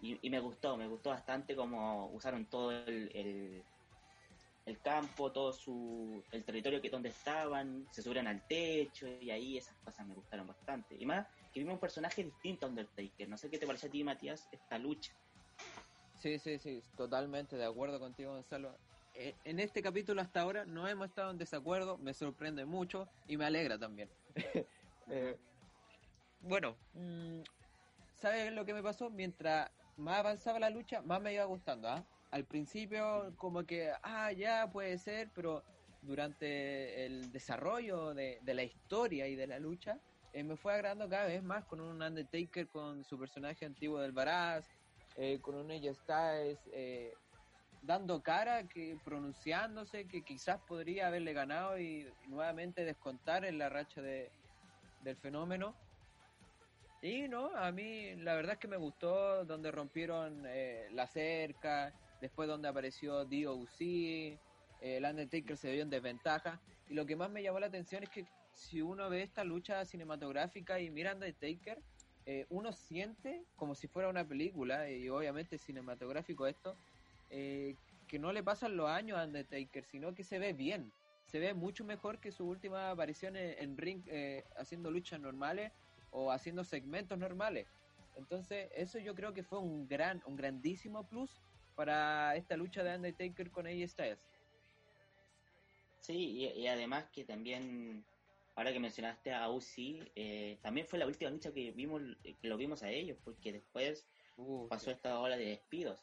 y, 0.00 0.30
me 0.30 0.40
gustó, 0.40 0.76
me 0.76 0.88
gustó 0.88 1.10
bastante 1.10 1.54
como 1.54 2.08
usaron 2.08 2.46
todo 2.46 2.72
el 2.72 3.08
el 3.14 3.62
campo, 4.80 5.32
todo 5.32 5.52
su, 5.52 6.22
el 6.30 6.44
territorio 6.44 6.80
que 6.80 6.88
donde 6.88 7.08
estaban, 7.08 7.86
se 7.90 8.02
subieron 8.02 8.26
al 8.28 8.46
techo 8.46 9.06
y 9.20 9.30
ahí 9.30 9.58
esas 9.58 9.76
cosas 9.78 10.06
me 10.06 10.14
gustaron 10.14 10.46
bastante. 10.46 10.96
Y 10.98 11.04
más 11.04 11.26
que 11.52 11.60
vimos 11.60 11.74
un 11.74 11.80
personaje 11.80 12.24
distinto 12.24 12.66
a 12.66 12.68
Undertaker. 12.68 13.28
No 13.28 13.36
sé 13.36 13.50
qué 13.50 13.58
te 13.58 13.66
parece 13.66 13.88
a 13.88 13.90
ti, 13.90 14.04
Matías, 14.04 14.48
esta 14.52 14.78
lucha. 14.78 15.12
Sí, 16.14 16.38
sí, 16.38 16.58
sí, 16.58 16.80
totalmente 16.96 17.56
de 17.56 17.64
acuerdo 17.64 17.98
contigo, 17.98 18.32
Gonzalo. 18.32 18.78
Eh, 19.14 19.34
en 19.44 19.60
este 19.60 19.82
capítulo 19.82 20.22
hasta 20.22 20.40
ahora 20.40 20.64
no 20.64 20.88
hemos 20.88 21.08
estado 21.08 21.30
en 21.32 21.38
desacuerdo, 21.38 21.98
me 21.98 22.14
sorprende 22.14 22.64
mucho 22.64 23.08
y 23.26 23.36
me 23.36 23.44
alegra 23.44 23.78
también. 23.78 24.10
Eh, 25.08 25.36
bueno, 26.38 26.76
mm, 26.92 27.40
¿sabes 28.14 28.52
lo 28.52 28.64
que 28.64 28.72
me 28.72 28.84
pasó? 28.84 29.10
Mientras 29.10 29.68
más 29.96 30.20
avanzaba 30.20 30.60
la 30.60 30.70
lucha, 30.70 31.02
más 31.02 31.20
me 31.20 31.34
iba 31.34 31.44
gustando, 31.44 31.88
¿ah? 31.88 32.06
Al 32.32 32.44
principio 32.46 33.34
como 33.36 33.64
que, 33.64 33.92
ah, 34.02 34.32
ya 34.32 34.70
puede 34.72 34.98
ser, 34.98 35.30
pero 35.34 35.62
durante 36.00 37.04
el 37.04 37.30
desarrollo 37.30 38.14
de, 38.14 38.40
la 38.44 38.62
historia 38.62 39.28
y 39.28 39.36
de 39.36 39.46
la 39.46 39.58
lucha, 39.58 39.98
eh, 40.32 40.42
me 40.42 40.56
fue 40.56 40.72
agradando 40.72 41.08
cada 41.10 41.26
vez 41.26 41.42
más 41.42 41.64
con 41.66 41.80
un 41.80 42.02
Undertaker 42.02 42.68
con 42.68 43.04
su 43.04 43.18
personaje 43.18 43.66
antiguo 43.66 44.00
del 44.00 44.12
Baraz, 44.12 44.66
eh, 45.18 45.40
con 45.42 45.54
un 45.56 45.70
AJ 45.70 45.94
Styles 45.94 46.58
eh, 46.72 47.12
dando 47.82 48.22
cara, 48.22 48.66
que 48.66 48.96
pronunciándose, 49.04 50.08
que 50.08 50.22
quizás 50.22 50.58
podría 50.62 51.08
haberle 51.08 51.34
ganado 51.34 51.78
y, 51.78 52.10
nuevamente 52.28 52.86
descontar 52.86 53.44
en 53.44 53.58
la 53.58 53.68
racha 53.68 54.00
de, 54.00 54.30
del 55.02 55.16
fenómeno. 55.16 55.74
Y 57.02 57.28
no, 57.28 57.54
a 57.54 57.70
mí 57.72 58.14
la 58.16 58.34
verdad 58.36 58.54
es 58.54 58.58
que 58.58 58.68
me 58.68 58.76
gustó 58.78 59.44
donde 59.44 59.70
rompieron 59.70 60.44
la 60.92 61.06
cerca, 61.08 61.92
después 62.22 62.48
donde 62.48 62.68
apareció 62.68 63.24
DOC, 63.24 63.80
eh, 63.80 64.38
el 64.80 65.04
Undertaker 65.04 65.56
se 65.56 65.72
vio 65.72 65.82
en 65.82 65.90
desventaja, 65.90 66.60
y 66.88 66.94
lo 66.94 67.04
que 67.04 67.16
más 67.16 67.28
me 67.30 67.42
llamó 67.42 67.58
la 67.58 67.66
atención 67.66 68.04
es 68.04 68.08
que 68.08 68.24
si 68.54 68.80
uno 68.80 69.10
ve 69.10 69.22
esta 69.22 69.42
lucha 69.42 69.84
cinematográfica 69.84 70.78
y 70.78 70.88
mira 70.88 71.14
Undertaker, 71.14 71.82
eh, 72.24 72.46
uno 72.48 72.72
siente 72.72 73.42
como 73.56 73.74
si 73.74 73.88
fuera 73.88 74.08
una 74.08 74.24
película, 74.24 74.88
y 74.88 75.08
obviamente 75.08 75.58
cinematográfico 75.58 76.46
esto, 76.46 76.76
eh, 77.28 77.74
que 78.06 78.20
no 78.20 78.32
le 78.32 78.44
pasan 78.44 78.76
los 78.76 78.88
años 78.88 79.18
a 79.18 79.24
Undertaker, 79.24 79.84
sino 79.84 80.14
que 80.14 80.22
se 80.22 80.38
ve 80.38 80.52
bien, 80.52 80.92
se 81.26 81.40
ve 81.40 81.54
mucho 81.54 81.84
mejor 81.84 82.20
que 82.20 82.30
su 82.30 82.46
última 82.46 82.90
aparición 82.90 83.34
en, 83.36 83.76
ring 83.76 84.02
haciendo 84.56 84.90
luchas 84.90 85.18
normales 85.18 85.72
o 86.12 86.30
haciendo 86.30 86.62
segmentos 86.62 87.18
normales. 87.18 87.66
Entonces, 88.16 88.68
eso 88.76 88.98
yo 88.98 89.14
creo 89.14 89.32
que 89.32 89.42
fue 89.42 89.58
un 89.58 89.88
gran, 89.88 90.22
un 90.26 90.36
grandísimo 90.36 91.04
plus 91.04 91.40
para 91.74 92.36
esta 92.36 92.56
lucha 92.56 92.82
de 92.82 92.94
Undertaker 92.96 93.50
con 93.50 93.66
AJ 93.66 93.88
Styles. 93.88 94.18
Sí, 96.02 96.50
y, 96.56 96.66
además 96.66 97.06
que 97.12 97.24
también, 97.24 98.04
ahora 98.56 98.72
que 98.72 98.80
mencionaste 98.80 99.32
a 99.32 99.48
UC, 99.48 100.10
eh, 100.16 100.58
también 100.60 100.86
fue 100.86 100.98
la 100.98 101.06
última 101.06 101.30
lucha 101.30 101.52
que 101.52 101.70
vimos, 101.70 102.02
que 102.22 102.48
lo 102.48 102.56
vimos 102.56 102.82
a 102.82 102.90
ellos, 102.90 103.16
porque 103.24 103.52
después 103.52 104.04
uh, 104.36 104.66
pasó 104.68 104.90
esta 104.90 105.20
ola 105.20 105.36
de 105.36 105.46
despidos. 105.46 106.02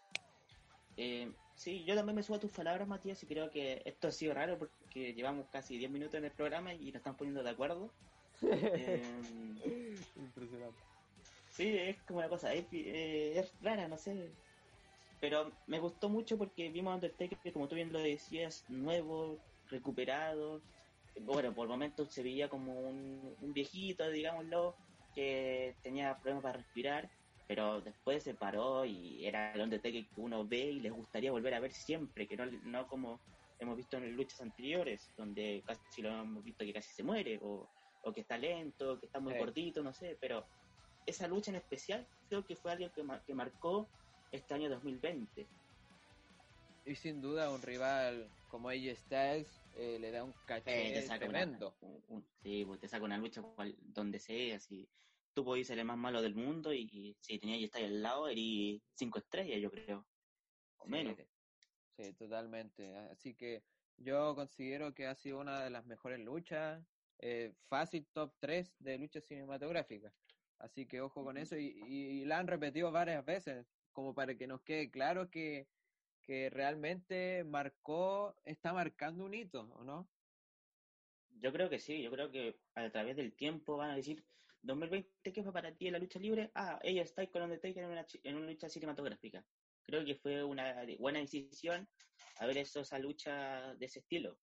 Eh, 0.95 1.33
sí, 1.55 1.83
yo 1.83 1.95
también 1.95 2.15
me 2.15 2.23
subo 2.23 2.37
a 2.37 2.39
tus 2.39 2.51
palabras, 2.51 2.87
Matías, 2.87 3.21
y 3.23 3.25
creo 3.27 3.49
que 3.49 3.81
esto 3.83 4.07
ha 4.07 4.11
sido 4.11 4.33
raro 4.33 4.57
porque 4.57 5.13
llevamos 5.13 5.47
casi 5.49 5.77
10 5.77 5.91
minutos 5.91 6.15
en 6.15 6.25
el 6.25 6.31
programa 6.31 6.73
y 6.73 6.85
nos 6.87 6.95
están 6.95 7.17
poniendo 7.17 7.43
de 7.43 7.49
acuerdo. 7.49 7.91
eh, 8.41 9.01
Impresionante. 10.15 10.79
Sí, 11.49 11.77
es 11.77 12.01
como 12.03 12.19
una 12.19 12.29
cosa, 12.29 12.53
es, 12.53 12.67
es 12.71 13.53
rara, 13.61 13.89
no 13.89 13.97
sé. 13.97 14.31
Pero 15.19 15.51
me 15.67 15.79
gustó 15.79 16.09
mucho 16.09 16.37
porque 16.37 16.69
vimos 16.69 16.91
a 16.91 16.95
Undertaker, 16.95 17.53
como 17.53 17.67
tú 17.67 17.75
bien 17.75 17.91
lo 17.91 17.99
decías, 17.99 18.65
nuevo, 18.69 19.37
recuperado. 19.69 20.61
Bueno, 21.21 21.53
por 21.53 21.67
momentos 21.67 22.13
se 22.13 22.23
veía 22.23 22.47
como 22.47 22.79
un, 22.79 23.53
viejito, 23.53 24.09
digámoslo, 24.09 24.75
que 25.13 25.75
tenía 25.83 26.15
problemas 26.17 26.43
para 26.43 26.57
respirar, 26.57 27.09
pero 27.47 27.81
después 27.81 28.23
se 28.23 28.33
paró 28.33 28.85
y 28.85 29.25
era 29.25 29.53
el 29.53 29.61
Undertaker 29.61 30.07
que 30.07 30.21
uno 30.21 30.47
ve 30.47 30.71
y 30.71 30.79
les 30.79 30.93
gustaría 30.93 31.31
volver 31.31 31.53
a 31.53 31.59
ver 31.59 31.73
siempre, 31.73 32.27
que 32.27 32.37
no, 32.37 32.45
no 32.45 32.87
como 32.87 33.19
hemos 33.59 33.75
visto 33.75 33.97
en 33.97 34.15
luchas 34.15 34.39
anteriores, 34.39 35.11
donde 35.17 35.61
casi 35.65 36.01
lo 36.01 36.09
hemos 36.09 36.43
visto 36.43 36.63
que 36.63 36.73
casi 36.73 36.93
se 36.93 37.03
muere, 37.03 37.39
o, 37.41 37.67
o 38.03 38.13
que 38.13 38.21
está 38.21 38.37
lento, 38.37 38.99
que 38.99 39.07
está 39.07 39.19
muy 39.19 39.37
gordito, 39.37 39.83
no 39.83 39.93
sé, 39.93 40.17
pero 40.21 40.45
esa 41.05 41.27
lucha 41.27 41.51
en 41.51 41.57
especial 41.57 42.07
creo 42.29 42.45
que 42.45 42.55
fue 42.55 42.71
algo 42.71 42.91
que, 42.93 43.03
que 43.25 43.33
marcó 43.33 43.89
este 44.31 44.53
año 44.53 44.69
2020. 44.69 45.47
Y 46.85 46.95
sin 46.95 47.21
duda 47.21 47.51
un 47.51 47.61
rival 47.61 48.29
como 48.49 48.69
AJ 48.69 48.95
Styles 48.95 49.61
eh, 49.75 49.97
le 49.99 50.11
da 50.11 50.23
un 50.23 50.33
caché 50.45 50.97
eh, 50.97 51.07
tremendo. 51.19 51.75
sí, 52.41 52.65
pues 52.65 52.79
te 52.79 52.87
saca 52.87 53.05
una 53.05 53.17
lucha 53.17 53.43
donde 53.79 54.19
sea, 54.19 54.59
si 54.59 54.87
tú 55.33 55.45
podés 55.45 55.67
ser 55.67 55.79
el 55.79 55.85
más 55.85 55.97
malo 55.97 56.21
del 56.21 56.35
mundo 56.35 56.73
y, 56.73 57.15
si 57.21 57.37
tenía 57.39 57.55
AJ 57.57 57.67
Styles 57.67 57.91
al 57.91 58.01
lado, 58.01 58.27
eres 58.27 58.81
cinco 58.95 59.19
estrellas, 59.19 59.59
yo 59.61 59.71
creo. 59.71 60.05
O 60.77 60.87
menos. 60.87 61.17
Sí, 61.97 62.13
totalmente. 62.13 62.95
Así 63.11 63.35
que 63.35 63.63
yo 63.97 64.33
considero 64.35 64.93
que 64.93 65.07
ha 65.07 65.15
sido 65.15 65.39
una 65.39 65.63
de 65.63 65.69
las 65.69 65.85
mejores 65.85 66.19
luchas, 66.19 66.81
eh, 67.19 67.53
fácil 67.67 68.07
top 68.13 68.33
3 68.39 68.73
de 68.79 68.97
luchas 68.97 69.25
cinematográficas. 69.25 70.13
Así 70.57 70.85
que 70.85 71.01
ojo 71.01 71.23
con 71.23 71.37
eso 71.37 71.57
y, 71.57 71.67
y, 71.87 72.25
la 72.25 72.39
han 72.39 72.47
repetido 72.47 72.91
varias 72.91 73.25
veces 73.25 73.65
como 73.91 74.13
para 74.13 74.35
que 74.35 74.47
nos 74.47 74.61
quede 74.61 74.89
claro 74.89 75.29
que, 75.29 75.67
realmente 76.51 77.43
marcó, 77.43 78.35
está 78.45 78.71
marcando 78.71 79.25
un 79.25 79.33
hito, 79.33 79.61
¿o 79.73 79.83
no? 79.83 80.07
Yo 81.41 81.51
creo 81.51 81.71
que 81.71 81.79
sí, 81.79 82.03
yo 82.03 82.11
creo 82.11 82.29
que 82.29 82.59
a 82.75 82.87
través 82.91 83.15
del 83.15 83.33
tiempo 83.33 83.77
van 83.77 83.89
a 83.89 83.95
decir, 83.95 84.23
2020, 84.61 85.33
¿qué 85.33 85.41
fue 85.41 85.51
para 85.51 85.73
ti 85.73 85.87
en 85.87 85.93
la 85.93 85.99
lucha 85.99 86.19
libre? 86.19 86.51
Ah, 86.53 86.79
ella 86.83 87.01
está 87.01 87.25
con 87.31 87.41
Undertaker 87.41 87.83
en 87.83 87.89
una, 87.89 88.05
en 88.23 88.35
una 88.35 88.45
lucha 88.45 88.69
cinematográfica. 88.69 89.43
Creo 89.81 90.05
que 90.05 90.13
fue 90.13 90.43
una 90.43 90.85
buena 90.99 91.19
decisión 91.19 91.87
haber 92.37 92.59
hecho 92.59 92.81
esa 92.81 92.99
lucha 92.99 93.73
de 93.75 93.85
ese 93.87 93.99
estilo. 93.99 94.37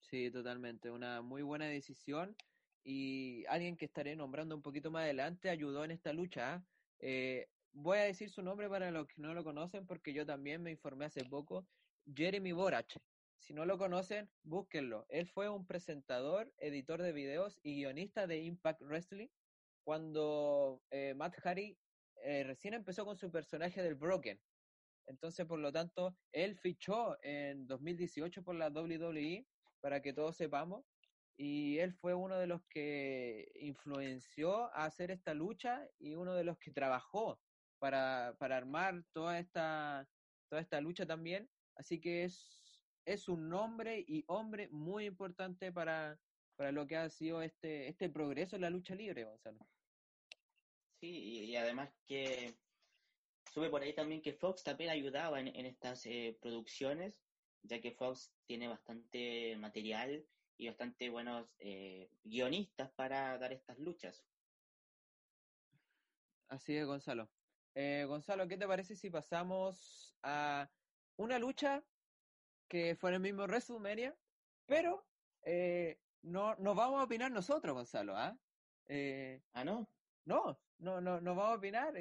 Sí, 0.00 0.30
totalmente, 0.30 0.90
una 0.90 1.22
muy 1.22 1.42
buena 1.42 1.66
decisión 1.66 2.34
y 2.82 3.44
alguien 3.46 3.76
que 3.76 3.84
estaré 3.84 4.16
nombrando 4.16 4.56
un 4.56 4.62
poquito 4.62 4.90
más 4.90 5.02
adelante 5.02 5.50
ayudó 5.50 5.84
en 5.84 5.90
esta 5.90 6.12
lucha. 6.12 6.54
¿ah? 6.54 6.64
Eh, 7.00 7.48
voy 7.72 7.98
a 7.98 8.02
decir 8.02 8.30
su 8.30 8.42
nombre 8.42 8.68
para 8.68 8.90
los 8.90 9.06
que 9.06 9.20
no 9.22 9.34
lo 9.34 9.44
conocen 9.44 9.86
porque 9.86 10.12
yo 10.12 10.26
también 10.26 10.62
me 10.62 10.70
informé 10.70 11.06
hace 11.06 11.24
poco. 11.24 11.66
Jeremy 12.14 12.52
Borach. 12.52 12.96
Si 13.38 13.54
no 13.54 13.64
lo 13.64 13.78
conocen, 13.78 14.28
búsquenlo. 14.42 15.06
Él 15.08 15.26
fue 15.26 15.48
un 15.48 15.66
presentador, 15.66 16.52
editor 16.58 17.02
de 17.02 17.12
videos 17.12 17.60
y 17.62 17.76
guionista 17.76 18.26
de 18.26 18.38
Impact 18.38 18.82
Wrestling 18.82 19.28
cuando 19.84 20.82
eh, 20.90 21.14
Matt 21.14 21.36
Hardy 21.40 21.78
eh, 22.22 22.44
recién 22.44 22.74
empezó 22.74 23.04
con 23.04 23.16
su 23.16 23.30
personaje 23.30 23.82
del 23.82 23.94
Broken. 23.94 24.40
Entonces, 25.06 25.46
por 25.46 25.58
lo 25.58 25.72
tanto, 25.72 26.14
él 26.32 26.56
fichó 26.56 27.16
en 27.22 27.66
2018 27.66 28.42
por 28.42 28.54
la 28.54 28.68
WWE, 28.68 29.46
para 29.80 30.02
que 30.02 30.12
todos 30.12 30.36
sepamos, 30.36 30.84
y 31.40 31.78
él 31.78 31.94
fue 31.94 32.14
uno 32.14 32.36
de 32.36 32.48
los 32.48 32.64
que 32.64 33.48
influenció 33.60 34.74
a 34.74 34.86
hacer 34.86 35.12
esta 35.12 35.34
lucha 35.34 35.88
y 36.00 36.16
uno 36.16 36.34
de 36.34 36.42
los 36.42 36.58
que 36.58 36.72
trabajó 36.72 37.40
para, 37.78 38.34
para 38.40 38.56
armar 38.56 39.04
toda 39.12 39.38
esta, 39.38 40.08
toda 40.48 40.60
esta 40.60 40.80
lucha 40.80 41.06
también. 41.06 41.48
Así 41.76 42.00
que 42.00 42.24
es, 42.24 42.82
es 43.04 43.28
un 43.28 43.48
nombre 43.48 44.04
y 44.08 44.24
hombre 44.26 44.68
muy 44.72 45.06
importante 45.06 45.70
para, 45.70 46.18
para 46.56 46.72
lo 46.72 46.88
que 46.88 46.96
ha 46.96 47.08
sido 47.08 47.40
este, 47.40 47.86
este 47.86 48.08
progreso 48.08 48.56
en 48.56 48.62
la 48.62 48.70
lucha 48.70 48.96
libre, 48.96 49.22
Gonzalo. 49.22 49.64
Sí, 51.00 51.44
y, 51.44 51.54
además 51.54 51.88
que 52.04 52.58
sube 53.54 53.70
por 53.70 53.82
ahí 53.82 53.94
también 53.94 54.22
que 54.22 54.32
Fox 54.32 54.64
también 54.64 54.90
ayudaba 54.90 55.38
en, 55.38 55.66
estas 55.66 56.04
eh, 56.06 56.36
producciones, 56.42 57.22
ya 57.62 57.80
que 57.80 57.92
Fox 57.92 58.32
tiene 58.44 58.66
bastante 58.66 59.56
material 59.58 60.26
y 60.58 60.66
bastante 60.66 61.08
buenos 61.08 61.54
eh, 61.60 62.10
guionistas 62.24 62.90
para 62.90 63.38
dar 63.38 63.52
estas 63.52 63.78
luchas. 63.78 64.26
Así 66.48 66.76
es, 66.76 66.84
Gonzalo. 66.84 67.30
Eh, 67.74 68.04
Gonzalo, 68.08 68.48
¿qué 68.48 68.56
te 68.58 68.66
parece 68.66 68.96
si 68.96 69.08
pasamos 69.08 70.16
a 70.22 70.68
una 71.16 71.38
lucha 71.38 71.84
que 72.66 72.96
fue 72.96 73.10
en 73.10 73.14
el 73.14 73.20
mismo 73.20 73.44
WrestleMania, 73.44 74.18
pero 74.66 75.06
eh, 75.42 76.00
no, 76.22 76.56
no 76.56 76.74
vamos 76.74 77.00
a 77.00 77.04
opinar 77.04 77.30
nosotros, 77.30 77.74
Gonzalo, 77.74 78.16
¿ah? 78.16 78.36
Eh, 78.86 79.40
Ah, 79.52 79.64
no. 79.64 79.88
no, 80.24 80.60
no, 80.78 81.00
no, 81.00 81.20
no 81.20 81.34
vamos 81.34 81.52
a 81.52 81.58
opinar, 81.58 81.94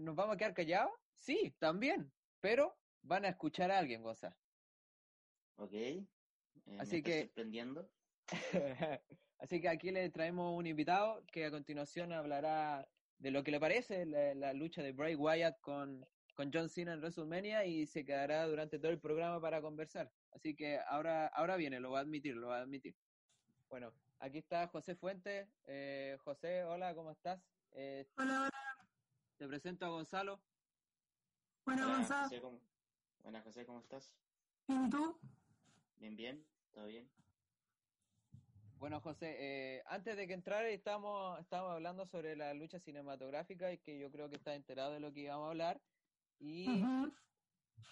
¿nos 0.00 0.14
vamos 0.14 0.34
a 0.34 0.36
quedar 0.36 0.54
callados? 0.54 0.92
Sí, 1.14 1.54
también, 1.58 2.12
pero 2.40 2.78
van 3.02 3.24
a 3.24 3.28
escuchar 3.30 3.70
a 3.70 3.78
alguien, 3.78 4.02
Gonzalo. 4.02 4.36
Ok. 5.56 5.72
Me 6.66 6.80
Así 6.80 7.02
que- 7.02 7.22
sorprendiendo. 7.22 7.90
Así 9.38 9.60
que 9.60 9.68
aquí 9.68 9.90
le 9.90 10.08
traemos 10.10 10.56
un 10.56 10.66
invitado 10.66 11.24
que 11.26 11.46
a 11.46 11.50
continuación 11.50 12.12
hablará 12.12 12.88
de 13.18 13.30
lo 13.30 13.42
que 13.42 13.50
le 13.50 13.60
parece 13.60 14.06
la, 14.06 14.34
la 14.34 14.52
lucha 14.52 14.82
de 14.82 14.92
Bray 14.92 15.14
Wyatt 15.14 15.60
con, 15.60 16.06
con 16.34 16.50
John 16.52 16.68
Cena 16.68 16.92
en 16.92 17.00
WrestleMania 17.00 17.64
y 17.64 17.86
se 17.86 18.04
quedará 18.04 18.46
durante 18.46 18.78
todo 18.78 18.90
el 18.92 19.00
programa 19.00 19.40
para 19.40 19.60
conversar. 19.60 20.12
Así 20.30 20.54
que 20.54 20.78
ahora, 20.86 21.26
ahora 21.28 21.56
viene, 21.56 21.80
lo 21.80 21.90
va 21.90 21.98
a 21.98 22.02
admitir, 22.02 22.36
lo 22.36 22.48
va 22.48 22.58
a 22.58 22.62
admitir. 22.62 22.96
Bueno, 23.68 23.92
aquí 24.18 24.38
está 24.38 24.68
José 24.68 24.94
Fuentes. 24.96 25.48
Eh, 25.64 26.16
José, 26.24 26.64
hola, 26.64 26.94
¿cómo 26.94 27.10
estás? 27.10 27.40
Eh, 27.72 28.06
Hola, 28.16 28.42
hola. 28.42 28.50
te 29.36 29.46
presento 29.48 29.86
a 29.86 29.90
Gonzalo. 29.90 30.40
Bueno, 31.64 31.84
Hola, 31.86 31.96
Gonzalo. 31.96 32.22
José, 32.24 32.40
¿cómo... 32.40 32.60
Buenas, 33.22 33.44
José, 33.44 33.64
¿cómo 33.66 33.80
estás? 33.80 34.14
¿Y 34.68 34.90
tú? 34.90 35.18
Bien, 35.96 36.16
bien, 36.16 36.44
todo 36.72 36.86
bien. 36.86 37.08
Bueno, 38.82 39.00
José, 39.00 39.36
eh, 39.38 39.82
antes 39.86 40.16
de 40.16 40.26
que 40.26 40.32
entrara 40.32 40.68
estábamos, 40.68 41.38
estábamos 41.38 41.74
hablando 41.74 42.04
sobre 42.04 42.34
la 42.34 42.52
lucha 42.52 42.80
cinematográfica 42.80 43.72
y 43.72 43.78
que 43.78 43.96
yo 43.96 44.10
creo 44.10 44.28
que 44.28 44.34
estás 44.34 44.56
enterado 44.56 44.90
de 44.90 44.98
lo 44.98 45.12
que 45.12 45.20
íbamos 45.20 45.46
a 45.46 45.50
hablar. 45.50 45.80
Y. 46.40 46.82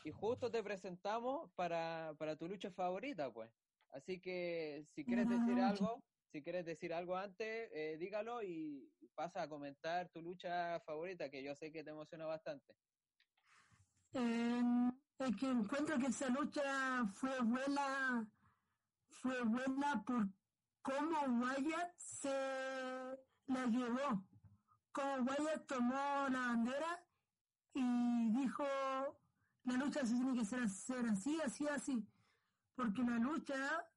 Y 0.05 0.11
justo 0.11 0.51
te 0.51 0.65
presentamos 0.65 1.49
para, 1.53 2.17
para 2.19 2.35
tu 2.35 2.49
lucha 2.49 2.73
favorita, 2.73 3.33
pues. 3.33 3.53
Así 3.93 4.19
que 4.19 4.83
si 4.85 5.05
quieres 5.05 5.29
decir 5.29 5.61
algo, 5.61 6.03
si 6.33 6.43
quieres 6.43 6.67
decir 6.67 6.93
algo 6.93 7.17
antes, 7.17 7.71
eh, 7.73 7.97
dígalo 7.97 8.43
y 8.43 8.91
pasa 9.15 9.43
a 9.43 9.49
comentar 9.49 10.09
tu 10.09 10.21
lucha 10.21 10.81
favorita, 10.81 11.31
que 11.31 11.45
yo 11.45 11.55
sé 11.55 11.71
que 11.71 11.85
te 11.85 11.91
emociona 11.91 12.27
bastante. 12.27 12.75
Eh, 14.15 14.91
es 15.21 15.37
que 15.37 15.47
encuentro 15.47 16.01
que 16.01 16.07
esa 16.07 16.29
lucha 16.31 17.07
fue 17.15 17.39
buena, 17.43 18.29
fue 19.09 19.41
buena 19.45 20.03
por 20.05 20.40
cómo 20.83 21.21
Wyatt 21.41 21.97
se 21.97 22.29
la 23.47 23.67
llevó. 23.67 24.27
Cómo 24.93 25.17
Wyatt 25.17 25.67
tomó 25.67 26.29
la 26.29 26.41
bandera 26.41 27.05
y 27.75 28.31
dijo, 28.33 28.65
la 29.65 29.75
lucha 29.75 30.05
se 30.07 30.15
tiene 30.15 30.39
que 30.39 30.45
ser, 30.45 30.63
así, 30.63 31.41
así, 31.45 31.69
así. 31.69 32.07
Porque 32.75 33.03
la 33.03 33.19
lucha, 33.19 33.89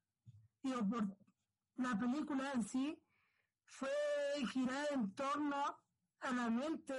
digo, 0.62 0.88
por 0.88 1.18
la 1.76 1.98
película 1.98 2.52
en 2.54 2.64
sí, 2.64 3.02
fue 3.66 3.90
girada 4.52 4.88
en 4.92 5.14
torno 5.16 5.80
a 6.20 6.32
la 6.32 6.50
mente 6.50 6.94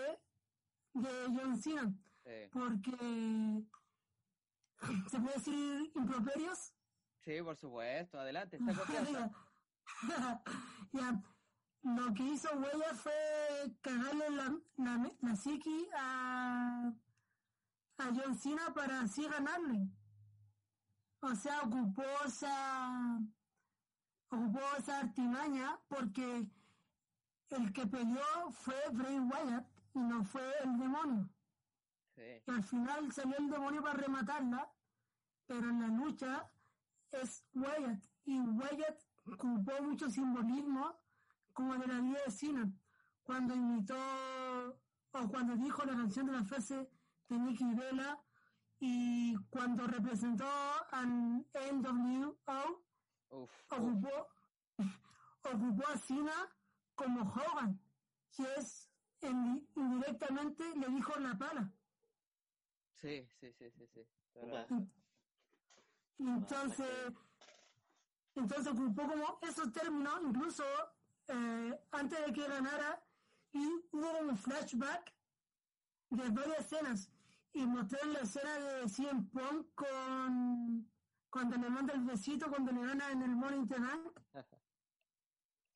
de 0.94 1.10
John 1.34 1.56
Cena 1.56 1.94
porque 2.52 3.64
se 5.10 5.20
puede 5.20 5.34
decir 5.34 5.92
improperios. 5.94 6.74
sí, 7.20 7.42
por 7.42 7.56
supuesto, 7.56 8.18
adelante, 8.18 8.56
está 8.56 8.74
confianza. 8.74 9.30
ya, 10.92 11.22
lo 11.82 12.14
que 12.14 12.22
hizo 12.22 12.48
Huella 12.56 12.94
fue 12.94 13.76
cagarle 13.80 14.30
la, 14.30 14.56
la, 14.76 15.10
la 15.20 15.36
psiqui 15.36 15.88
a, 15.94 16.92
a 17.98 18.04
John 18.14 18.34
Cena 18.36 18.72
para 18.74 19.02
así 19.02 19.26
ganarle. 19.28 19.88
O 21.20 21.34
sea, 21.34 21.62
ocupó 21.62 22.04
esa, 22.26 23.18
ocupó 24.28 24.60
esa 24.78 25.00
artimaña 25.00 25.78
porque 25.88 26.46
el 27.50 27.72
que 27.72 27.86
peleó 27.86 28.50
fue 28.50 28.74
Bray 28.92 29.18
Wyatt 29.20 29.66
y 29.94 29.98
no 30.00 30.24
fue 30.24 30.42
el 30.62 30.78
demonio. 30.78 31.30
Sí, 32.14 32.22
Y 32.46 32.50
al 32.50 32.62
final 32.62 33.12
salió 33.12 33.36
el 33.38 33.50
demonio 33.50 33.82
para 33.82 33.94
rematarla, 33.94 34.72
pero 35.46 35.68
en 35.68 35.80
la 35.80 35.88
lucha 35.88 36.50
es 37.10 37.44
Wyatt. 37.54 38.04
Y 38.24 38.40
Wyatt 38.40 39.03
ocupó 39.26 39.82
mucho 39.82 40.10
simbolismo 40.10 41.00
como 41.52 41.74
de 41.76 41.86
la 41.86 42.00
vida 42.00 42.18
de 42.26 42.30
Cena. 42.30 42.72
Cuando 43.22 43.54
imitó 43.54 43.96
o 45.12 45.28
cuando 45.28 45.56
dijo 45.56 45.84
la 45.84 45.92
canción 45.94 46.26
de 46.26 46.32
la 46.32 46.44
frase 46.44 46.88
de 47.28 47.38
Nicky 47.38 47.74
Vela 47.74 48.20
y 48.80 49.34
cuando 49.50 49.86
representó 49.86 50.46
al 50.90 51.08
NWO, 51.72 52.84
ocupó, 53.70 54.28
ocupó 55.44 55.88
a 55.88 55.96
Cena 55.98 56.32
como 56.94 57.22
Hogan, 57.22 57.80
que 58.36 58.44
es 58.58 58.90
en- 59.20 59.66
indirectamente 59.74 60.64
le 60.76 60.88
dijo 60.88 61.18
la 61.18 61.36
pala. 61.38 61.72
sí, 62.96 63.26
sí, 63.40 63.52
sí, 63.52 63.70
sí, 63.70 63.86
sí. 63.94 64.00
Entonces, 66.18 67.12
entonces 68.34 68.72
ocupó 68.72 69.02
como 69.02 69.38
esos 69.42 69.72
términos, 69.72 70.20
incluso 70.22 70.64
eh, 71.28 71.80
antes 71.92 72.26
de 72.26 72.32
que 72.32 72.48
ganara, 72.48 73.02
y 73.52 73.66
hubo 73.92 74.18
un 74.20 74.36
flashback 74.36 75.14
de 76.10 76.28
varias 76.30 76.60
escenas. 76.60 77.10
Y 77.52 77.64
mostré 77.64 78.04
la 78.06 78.20
escena 78.20 78.58
de 78.58 78.88
CM 78.88 79.22
Punk 79.32 79.68
con 79.76 80.90
cuando 81.30 81.56
le 81.56 81.68
manda 81.68 81.94
el 81.94 82.00
besito 82.00 82.48
cuando 82.48 82.72
le 82.72 82.86
gana 82.86 83.10
en 83.10 83.22
el 83.22 83.36
Money 83.36 83.64
Bank. 83.64 84.20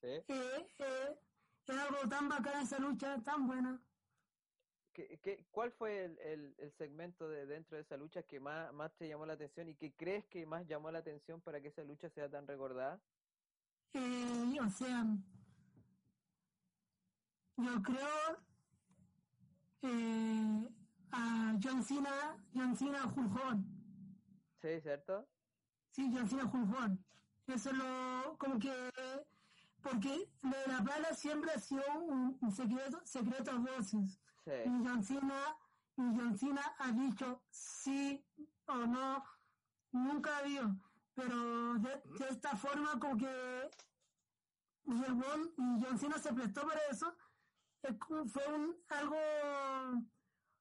Sí. 0.00 0.06
Eh, 0.06 0.68
eh, 0.78 1.20
es 1.66 1.76
algo 1.76 2.08
tan 2.08 2.28
bacán 2.28 2.62
esa 2.62 2.78
lucha, 2.78 3.20
tan 3.24 3.48
buena. 3.48 3.80
¿Qué, 4.98 5.16
qué, 5.22 5.46
cuál 5.52 5.70
fue 5.70 6.06
el, 6.06 6.18
el, 6.18 6.54
el 6.58 6.72
segmento 6.72 7.28
de 7.28 7.46
dentro 7.46 7.76
de 7.76 7.82
esa 7.82 7.96
lucha 7.96 8.24
que 8.24 8.40
más, 8.40 8.72
más 8.72 8.92
te 8.96 9.06
llamó 9.06 9.26
la 9.26 9.34
atención 9.34 9.68
y 9.68 9.76
que 9.76 9.94
crees 9.94 10.26
que 10.26 10.44
más 10.44 10.66
llamó 10.66 10.90
la 10.90 10.98
atención 10.98 11.40
para 11.40 11.60
que 11.60 11.68
esa 11.68 11.84
lucha 11.84 12.08
sea 12.08 12.28
tan 12.28 12.48
recordada? 12.48 13.00
Eh, 13.92 14.58
o 14.60 14.68
sea, 14.68 15.06
yo 17.58 17.80
creo 17.80 18.44
eh, 19.82 20.68
a 21.12 21.56
John 21.62 21.84
Cena, 21.84 22.44
John 22.52 22.74
Cena 22.74 23.04
Hogan. 23.04 23.64
Sí, 24.60 24.80
¿cierto? 24.80 25.28
Sí, 25.90 26.10
John 26.12 26.28
Cena 26.28 26.50
Hogan. 26.52 26.98
Eso 27.46 27.72
lo, 27.72 28.36
como 28.36 28.58
que, 28.58 28.72
porque 29.80 30.28
lo 30.42 30.58
de 30.58 30.66
la 30.66 30.82
pala 30.82 31.14
siempre 31.14 31.52
ha 31.52 31.60
sido 31.60 31.84
un, 32.00 32.36
un 32.40 32.50
secreto, 32.50 33.00
secreto 33.04 33.52
a 33.52 33.58
voces. 33.58 34.20
Y 34.48 34.84
John 34.84 35.04
y 35.96 36.58
ha 36.78 36.92
dicho 36.92 37.42
sí 37.50 38.24
o 38.66 38.76
no, 38.76 39.24
nunca 39.92 40.42
vio. 40.42 40.76
Pero 41.14 41.74
de, 41.74 42.02
esta 42.30 42.56
forma 42.56 42.98
como 42.98 43.16
que 43.16 43.70
Bond 44.84 45.50
y 45.58 45.84
John 45.84 45.98
Cena 45.98 46.18
se 46.18 46.32
prestó 46.32 46.66
para 46.66 46.80
eso. 46.90 47.14
Fue 48.08 48.54
un, 48.54 48.76
algo 48.88 49.16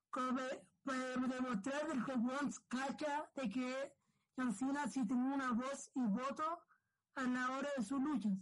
como 0.10 0.39
para 0.84 1.28
demostrar 1.28 2.06
que 2.06 2.13
Bond 2.15 2.56
cacha 2.67 3.30
de 3.36 3.50
que 3.50 3.93
John 4.36 4.54
Cena 4.54 4.88
sí 4.88 5.06
tenía 5.08 5.36
una 5.36 5.52
voz 5.52 5.91
y 5.95 6.02
voto 6.02 6.60
a 7.15 7.23
la 7.23 7.52
hora 7.52 7.69
de 7.78 7.84
sus 7.84 8.02
luchas. 8.02 8.34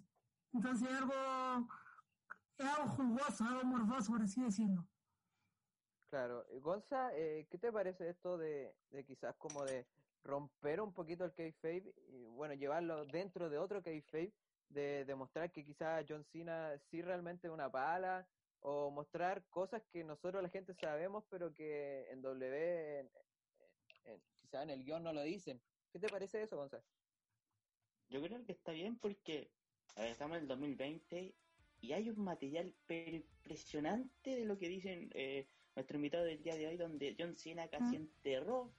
Entonces 0.54 0.90
es 0.90 0.96
algo, 0.96 1.14
algo 2.60 2.90
jugoso, 2.90 3.44
algo 3.44 3.64
morboso, 3.66 4.12
por 4.14 4.22
así 4.22 4.42
decirlo. 4.42 4.88
Claro. 6.16 6.46
Eh, 6.50 6.60
Gonza, 6.62 7.10
eh, 7.14 7.46
¿qué 7.52 7.58
te 7.58 7.74
parece 7.74 8.08
esto 8.08 8.38
de, 8.38 8.78
de 8.90 9.04
quizás 9.04 9.36
como 9.36 9.66
de 9.66 9.86
romper 10.24 10.80
un 10.80 10.94
poquito 10.94 11.26
el 11.26 11.34
kayfabe 11.34 11.94
y 12.08 12.24
bueno, 12.24 12.54
llevarlo 12.54 13.04
dentro 13.06 13.50
de 13.50 13.58
otro 13.58 13.84
kayfabe, 13.84 14.34
de 14.70 15.04
demostrar 15.04 15.52
que 15.52 15.66
quizás 15.66 16.06
John 16.08 16.24
Cena 16.24 16.80
sí 16.80 17.02
realmente 17.02 17.48
es 17.48 17.54
una 17.54 17.70
pala 17.70 18.30
o 18.62 18.92
mostrar 18.92 19.46
cosas 19.50 19.84
que 19.92 20.06
nosotros 20.06 20.42
la 20.42 20.48
gente 20.48 20.74
sabemos 20.74 21.26
pero 21.30 21.54
que 21.54 22.10
en 22.10 22.22
W, 22.22 23.00
en- 24.06 24.24
quizás 24.38 24.64
en 24.64 24.70
el 24.70 24.86
guion 24.86 25.04
no 25.04 25.12
lo 25.12 25.22
dicen. 25.22 25.62
¿Qué 25.92 26.00
te 26.00 26.10
parece 26.10 26.42
eso, 26.42 26.56
Gonza? 26.56 26.86
Yo 28.08 28.22
creo 28.22 28.46
que 28.46 28.54
está 28.54 28.72
bien 28.72 29.00
porque 29.00 29.52
estamos 29.98 30.38
en 30.38 30.44
el 30.44 30.48
2020 30.48 31.36
y 31.82 31.92
hay 31.92 32.10
un 32.10 32.24
material 32.24 32.74
impresionante 32.88 34.30
de 34.38 34.46
lo 34.46 34.58
que 34.58 34.70
dicen 34.70 35.10
eh, 35.14 35.50
nuestro 35.76 35.98
invitado 35.98 36.24
del 36.24 36.42
día 36.42 36.56
de 36.56 36.68
hoy, 36.68 36.78
donde 36.78 37.16
John 37.18 37.36
Cena 37.36 37.68
casi 37.68 37.98
Mm. 37.98 38.02
enterró 38.02 38.72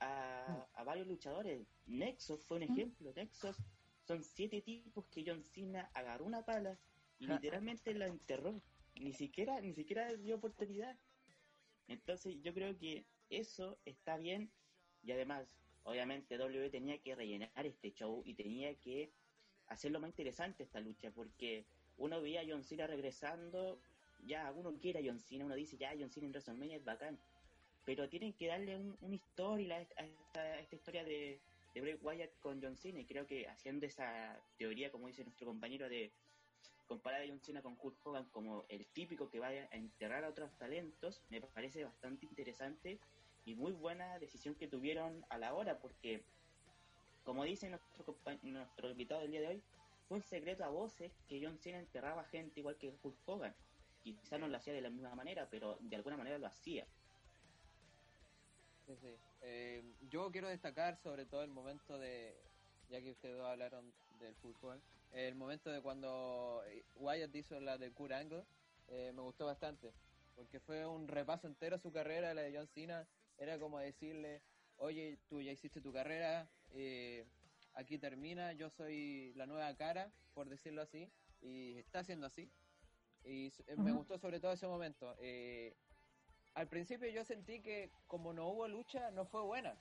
a, 0.00 0.68
a 0.74 0.84
varios 0.84 1.06
luchadores. 1.06 1.66
Nexus 1.86 2.44
fue 2.44 2.58
un 2.58 2.64
Mm. 2.64 2.72
ejemplo. 2.72 3.12
Nexus 3.14 3.56
son 4.06 4.22
siete 4.22 4.60
tipos 4.62 5.06
que 5.06 5.24
John 5.26 5.42
Cena 5.44 5.90
agarró 5.94 6.24
una 6.24 6.44
pala 6.44 6.78
y 7.18 7.26
literalmente 7.26 7.94
la 7.94 8.06
enterró. 8.06 8.62
ni 8.94 9.12
siquiera, 9.14 9.58
ni 9.62 9.72
siquiera 9.72 10.12
dio 10.16 10.36
oportunidad. 10.36 10.98
Entonces 11.88 12.40
yo 12.42 12.52
creo 12.52 12.76
que 12.76 13.06
eso 13.30 13.78
está 13.86 14.18
bien 14.18 14.52
y 15.02 15.12
además, 15.12 15.48
obviamente 15.84 16.36
W 16.36 16.68
tenía 16.70 17.00
que 17.00 17.14
rellenar 17.14 17.66
este 17.66 17.92
show 17.92 18.22
y 18.26 18.34
tenía 18.34 18.74
que 18.78 19.10
hacerlo 19.66 19.98
más 19.98 20.10
interesante 20.10 20.62
esta 20.62 20.78
lucha 20.80 21.10
porque 21.10 21.64
uno 21.96 22.20
veía 22.20 22.42
a 22.42 22.44
John 22.46 22.64
Cena 22.64 22.86
regresando, 22.86 23.80
ya 24.22 24.52
uno 24.52 24.72
quiere 24.80 25.00
a 25.00 25.02
John 25.04 25.20
Cena, 25.20 25.44
uno 25.44 25.54
dice 25.54 25.76
ya 25.76 25.94
John 25.98 26.10
Cena 26.10 26.26
en 26.26 26.32
WrestleMania 26.32 26.76
es 26.76 26.84
bacán, 26.84 27.18
pero 27.84 28.08
tienen 28.08 28.32
que 28.32 28.46
darle 28.46 28.76
un, 28.76 28.96
una 29.00 29.14
historia 29.14 29.76
a 29.76 29.80
esta, 29.80 30.58
esta 30.58 30.76
historia 30.76 31.04
de, 31.04 31.40
de 31.74 31.80
Bray 31.80 31.98
Wyatt 32.00 32.38
con 32.40 32.62
John 32.62 32.76
Cena 32.76 33.00
y 33.00 33.04
creo 33.04 33.26
que 33.26 33.48
haciendo 33.48 33.86
esa 33.86 34.40
teoría, 34.56 34.90
como 34.90 35.08
dice 35.08 35.24
nuestro 35.24 35.46
compañero, 35.46 35.88
de 35.88 36.12
comparar 36.86 37.22
a 37.22 37.26
John 37.26 37.40
Cena 37.40 37.62
con 37.62 37.76
Hulk 37.80 38.06
Hogan 38.06 38.28
como 38.30 38.64
el 38.68 38.86
típico 38.86 39.30
que 39.30 39.40
vaya 39.40 39.68
a 39.72 39.76
enterrar 39.76 40.24
a 40.24 40.28
otros 40.28 40.52
talentos, 40.58 41.22
me 41.30 41.40
parece 41.40 41.84
bastante 41.84 42.26
interesante 42.26 42.98
y 43.44 43.54
muy 43.54 43.72
buena 43.72 44.18
decisión 44.18 44.54
que 44.54 44.68
tuvieron 44.68 45.24
a 45.28 45.38
la 45.38 45.54
hora, 45.54 45.78
porque 45.78 46.22
como 47.24 47.44
dice 47.44 47.68
nuestro, 47.70 48.16
nuestro 48.42 48.90
invitado 48.90 49.20
del 49.22 49.30
día 49.30 49.40
de 49.40 49.48
hoy, 49.48 49.62
fue 50.08 50.18
un 50.18 50.22
secreto 50.22 50.64
a 50.64 50.68
voces 50.68 51.12
que 51.28 51.40
John 51.42 51.58
Cena 51.58 51.78
enterraba 51.78 52.24
gente 52.24 52.60
igual 52.60 52.76
que 52.76 52.92
Hulk 53.02 53.16
Hogan. 53.26 53.54
Quizás 54.02 54.40
no 54.40 54.48
lo 54.48 54.56
hacía 54.56 54.72
de 54.72 54.80
la 54.80 54.90
misma 54.90 55.14
manera, 55.14 55.48
pero 55.50 55.78
de 55.80 55.96
alguna 55.96 56.16
manera 56.16 56.38
lo 56.38 56.46
hacía. 56.46 56.86
Sí, 58.86 58.96
sí. 59.00 59.14
Eh, 59.42 59.82
yo 60.10 60.30
quiero 60.30 60.48
destacar 60.48 60.96
sobre 60.96 61.24
todo 61.24 61.42
el 61.42 61.50
momento 61.50 61.98
de, 61.98 62.34
ya 62.90 63.00
que 63.00 63.10
ustedes 63.12 63.36
dos 63.36 63.46
hablaron 63.46 63.92
del 64.18 64.34
fútbol, 64.36 64.80
el 65.12 65.34
momento 65.34 65.70
de 65.70 65.80
cuando 65.80 66.62
Wyatt 66.96 67.34
hizo 67.34 67.60
la 67.60 67.78
de 67.78 67.92
Kurt 67.92 68.12
Angle, 68.12 68.44
eh, 68.88 69.12
me 69.14 69.22
gustó 69.22 69.46
bastante, 69.46 69.92
porque 70.34 70.58
fue 70.60 70.86
un 70.86 71.06
repaso 71.06 71.46
entero 71.46 71.76
a 71.76 71.78
su 71.78 71.92
carrera, 71.92 72.34
la 72.34 72.42
de 72.42 72.56
John 72.56 72.66
Cena, 72.66 73.06
era 73.38 73.58
como 73.58 73.78
decirle, 73.78 74.40
oye, 74.78 75.18
tú 75.28 75.40
ya 75.40 75.52
hiciste 75.52 75.80
tu 75.80 75.92
carrera, 75.92 76.48
eh, 76.72 77.24
aquí 77.74 77.98
termina, 77.98 78.52
yo 78.52 78.70
soy 78.70 79.32
la 79.34 79.46
nueva 79.46 79.74
cara, 79.76 80.10
por 80.34 80.48
decirlo 80.48 80.82
así, 80.82 81.08
y 81.40 81.78
está 81.78 82.00
haciendo 82.00 82.26
así. 82.26 82.50
Y 83.24 83.52
me 83.76 83.92
gustó 83.92 84.18
sobre 84.18 84.40
todo 84.40 84.52
ese 84.52 84.66
momento. 84.66 85.14
Eh, 85.20 85.74
al 86.54 86.68
principio 86.68 87.08
yo 87.08 87.24
sentí 87.24 87.60
que 87.60 87.90
como 88.06 88.32
no 88.32 88.48
hubo 88.48 88.68
lucha, 88.68 89.10
no 89.10 89.24
fue 89.24 89.42
buena, 89.42 89.74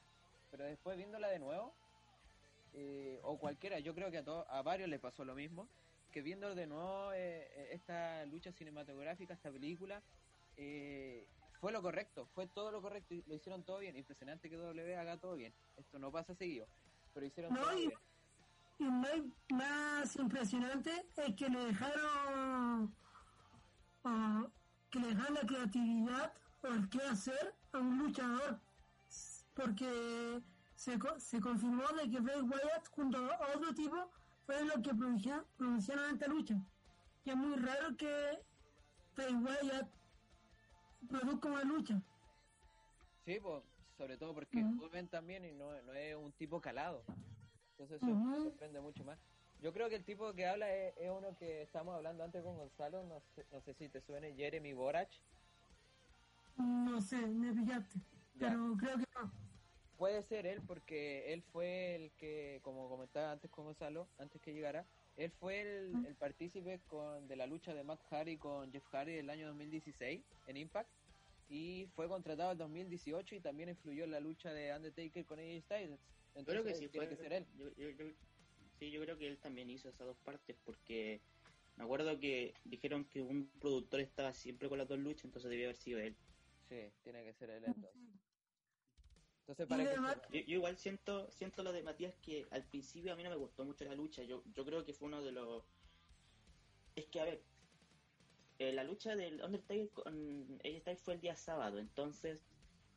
pero 0.49 0.63
después 0.65 0.97
viéndola 0.97 1.27
de 1.27 1.39
nuevo, 1.39 1.73
eh, 2.73 3.19
o 3.23 3.37
cualquiera, 3.37 3.79
yo 3.79 3.93
creo 3.93 4.11
que 4.11 4.19
a, 4.19 4.23
a 4.47 4.61
varios 4.61 4.89
le 4.89 4.99
pasó 4.99 5.25
lo 5.25 5.35
mismo, 5.35 5.67
que 6.11 6.21
viendo 6.21 6.53
de 6.55 6.67
nuevo 6.67 7.11
esta 7.13 8.25
lucha 8.25 8.51
cinematográfica, 8.51 9.33
esta 9.33 9.51
película, 9.51 10.01
fue 11.61 11.71
lo 11.71 11.81
correcto, 11.83 12.25
fue 12.33 12.47
todo 12.47 12.71
lo 12.71 12.81
correcto 12.81 13.13
y 13.13 13.23
lo 13.27 13.35
hicieron 13.35 13.63
todo 13.63 13.77
bien. 13.77 13.95
Impresionante 13.95 14.49
que 14.49 14.57
W 14.57 14.95
haga 14.97 15.17
todo 15.17 15.35
bien. 15.35 15.53
Esto 15.77 15.99
no 15.99 16.11
pasa 16.11 16.33
seguido, 16.33 16.67
pero 17.13 17.25
hicieron 17.25 17.55
todo 17.55 17.77
y, 17.77 17.87
bien. 17.87 17.99
Y 18.79 18.83
más, 18.85 19.11
más 19.53 20.15
impresionante 20.15 20.91
es 21.17 21.35
que 21.35 21.49
le 21.49 21.65
dejaron 21.65 22.93
uh, 24.03 24.47
que 24.89 24.99
le 24.99 25.07
dejaron 25.07 25.33
la 25.35 25.41
creatividad 25.41 26.33
o 26.63 26.67
el 26.67 26.89
qué 26.89 27.01
hacer 27.03 27.55
a 27.71 27.79
un 27.79 27.97
luchador, 27.97 28.59
porque 29.53 30.41
se, 30.75 30.99
se 31.17 31.39
confirmó 31.39 31.87
de 31.89 32.09
que 32.09 32.19
Bray 32.19 32.41
Wyatt 32.41 32.87
junto 32.89 33.17
a 33.17 33.55
otro 33.55 33.73
tipo 33.73 34.09
fue 34.45 34.65
lo 34.65 34.81
que 34.81 34.93
pronunciaron 34.93 36.13
esta 36.13 36.27
lucha. 36.27 36.55
Y 37.23 37.29
es 37.29 37.35
muy 37.35 37.55
raro 37.55 37.95
que 37.97 38.39
Bray 39.15 39.33
Wyatt 39.35 39.89
produzca 41.07 41.49
una 41.49 41.63
lucha. 41.63 42.01
Sí, 43.25 43.39
pues, 43.41 43.63
sobre 43.97 44.17
todo 44.17 44.33
porque 44.33 44.57
uh 44.57 44.61
-huh. 44.61 45.09
también 45.09 45.45
y 45.45 45.51
no, 45.51 45.79
no, 45.83 45.93
es 45.93 46.15
un 46.15 46.31
tipo 46.33 46.59
calado. 46.59 47.03
Entonces 47.71 48.01
eso 48.01 48.11
uh 48.11 48.15
-huh. 48.15 48.43
sorprende 48.43 48.81
mucho 48.81 49.03
más. 49.03 49.19
Yo 49.61 49.71
creo 49.73 49.89
que 49.89 49.95
el 49.95 50.03
tipo 50.03 50.33
que 50.33 50.47
habla 50.47 50.73
es, 50.75 50.97
es 50.97 51.09
uno 51.09 51.35
que 51.37 51.61
estamos 51.61 51.95
hablando 51.95 52.23
antes 52.23 52.43
con 52.43 52.57
Gonzalo, 52.57 53.03
no 53.03 53.21
sé, 53.35 53.45
no 53.51 53.61
sé 53.61 53.73
si 53.75 53.89
te 53.89 54.01
suene, 54.01 54.33
Jeremy 54.33 54.73
Borach. 54.73 55.11
No 56.57 56.99
sé, 56.99 57.17
me 57.27 57.53
pillaste, 57.53 57.99
ya. 58.35 58.49
pero 58.49 58.75
creo 58.77 58.97
que 58.97 59.07
no. 59.15 59.31
Puede 59.97 60.23
ser 60.23 60.47
él 60.47 60.61
porque 60.65 61.31
él 61.31 61.43
fue 61.43 61.95
el 61.95 62.11
que, 62.13 62.59
como 62.63 62.89
comentaba 62.89 63.31
antes 63.31 63.51
con 63.51 63.65
Gonzalo, 63.65 64.07
antes 64.17 64.41
que 64.41 64.51
llegara, 64.51 64.83
él 65.15 65.31
fue 65.31 65.61
el, 65.61 66.05
el 66.07 66.15
partícipe 66.15 66.79
con, 66.87 67.27
de 67.27 67.35
la 67.35 67.45
lucha 67.45 67.75
de 67.75 67.83
Matt 67.83 68.01
Hardy 68.09 68.37
con 68.37 68.71
Jeff 68.71 68.87
Hardy 68.91 69.13
del 69.13 69.29
año 69.29 69.45
2016 69.47 70.21
en 70.47 70.57
Impact 70.57 70.89
y 71.49 71.87
fue 71.95 72.07
contratado 72.07 72.53
en 72.53 72.57
2018 72.57 73.35
y 73.35 73.39
también 73.41 73.69
influyó 73.69 74.05
en 74.05 74.11
la 74.11 74.19
lucha 74.19 74.51
de 74.53 74.73
Undertaker 74.75 75.25
con 75.25 75.37
AJ 75.37 75.61
Styles. 75.65 75.99
Entonces, 76.33 76.61
creo 76.61 76.63
que 76.63 76.75
sí, 76.75 76.87
tiene 76.87 77.07
fue, 77.07 77.15
que 77.15 77.21
ser 77.21 77.33
él. 77.33 77.45
Yo, 77.57 77.69
yo, 77.75 77.89
yo, 77.89 78.05
sí, 78.81 78.89
yo 78.89 78.99
creo 78.99 79.15
que 79.15 79.27
él 79.27 79.37
también 79.37 79.69
hizo 79.69 79.89
esas 79.89 80.07
dos 80.07 80.17
partes 80.17 80.57
porque 80.65 81.21
me 81.77 81.83
acuerdo 81.83 82.19
que 82.19 82.55
dijeron 82.65 83.05
que 83.05 83.21
un 83.21 83.47
productor 83.59 83.99
estaba 83.99 84.33
siempre 84.33 84.67
con 84.69 84.79
las 84.79 84.87
dos 84.87 84.97
luchas, 84.97 85.25
entonces 85.25 85.51
debía 85.51 85.67
haber 85.67 85.75
sido 85.75 85.99
él. 85.99 86.15
Sí, 86.67 86.91
tiene 87.03 87.23
que 87.23 87.33
ser 87.33 87.51
él 87.51 87.63
entonces. 87.63 88.01
Entonces, 89.41 89.67
para 89.67 89.83
que 89.83 89.95
yo, 89.95 90.45
yo, 90.45 90.55
igual 90.55 90.77
siento 90.77 91.29
siento 91.29 91.61
lo 91.61 91.71
de 91.73 91.83
Matías 91.83 92.15
que 92.23 92.47
al 92.49 92.63
principio 92.63 93.13
a 93.13 93.15
mí 93.15 93.23
no 93.23 93.29
me 93.29 93.35
gustó 93.35 93.63
mucho 93.65 93.85
la 93.85 93.93
lucha. 93.93 94.23
Yo, 94.23 94.43
yo 94.51 94.65
creo 94.65 94.83
que 94.83 94.93
fue 94.93 95.09
uno 95.09 95.21
de 95.21 95.31
los... 95.31 95.63
Es 96.95 97.05
que, 97.05 97.19
a 97.19 97.25
ver, 97.25 97.43
eh, 98.57 98.73
la 98.73 98.83
lucha 98.83 99.15
del 99.15 99.43
Undertaker 99.43 99.89
con 99.89 100.59
AJ 100.63 100.95
fue 100.97 101.13
el 101.15 101.21
día 101.21 101.35
sábado, 101.35 101.77
entonces 101.77 102.39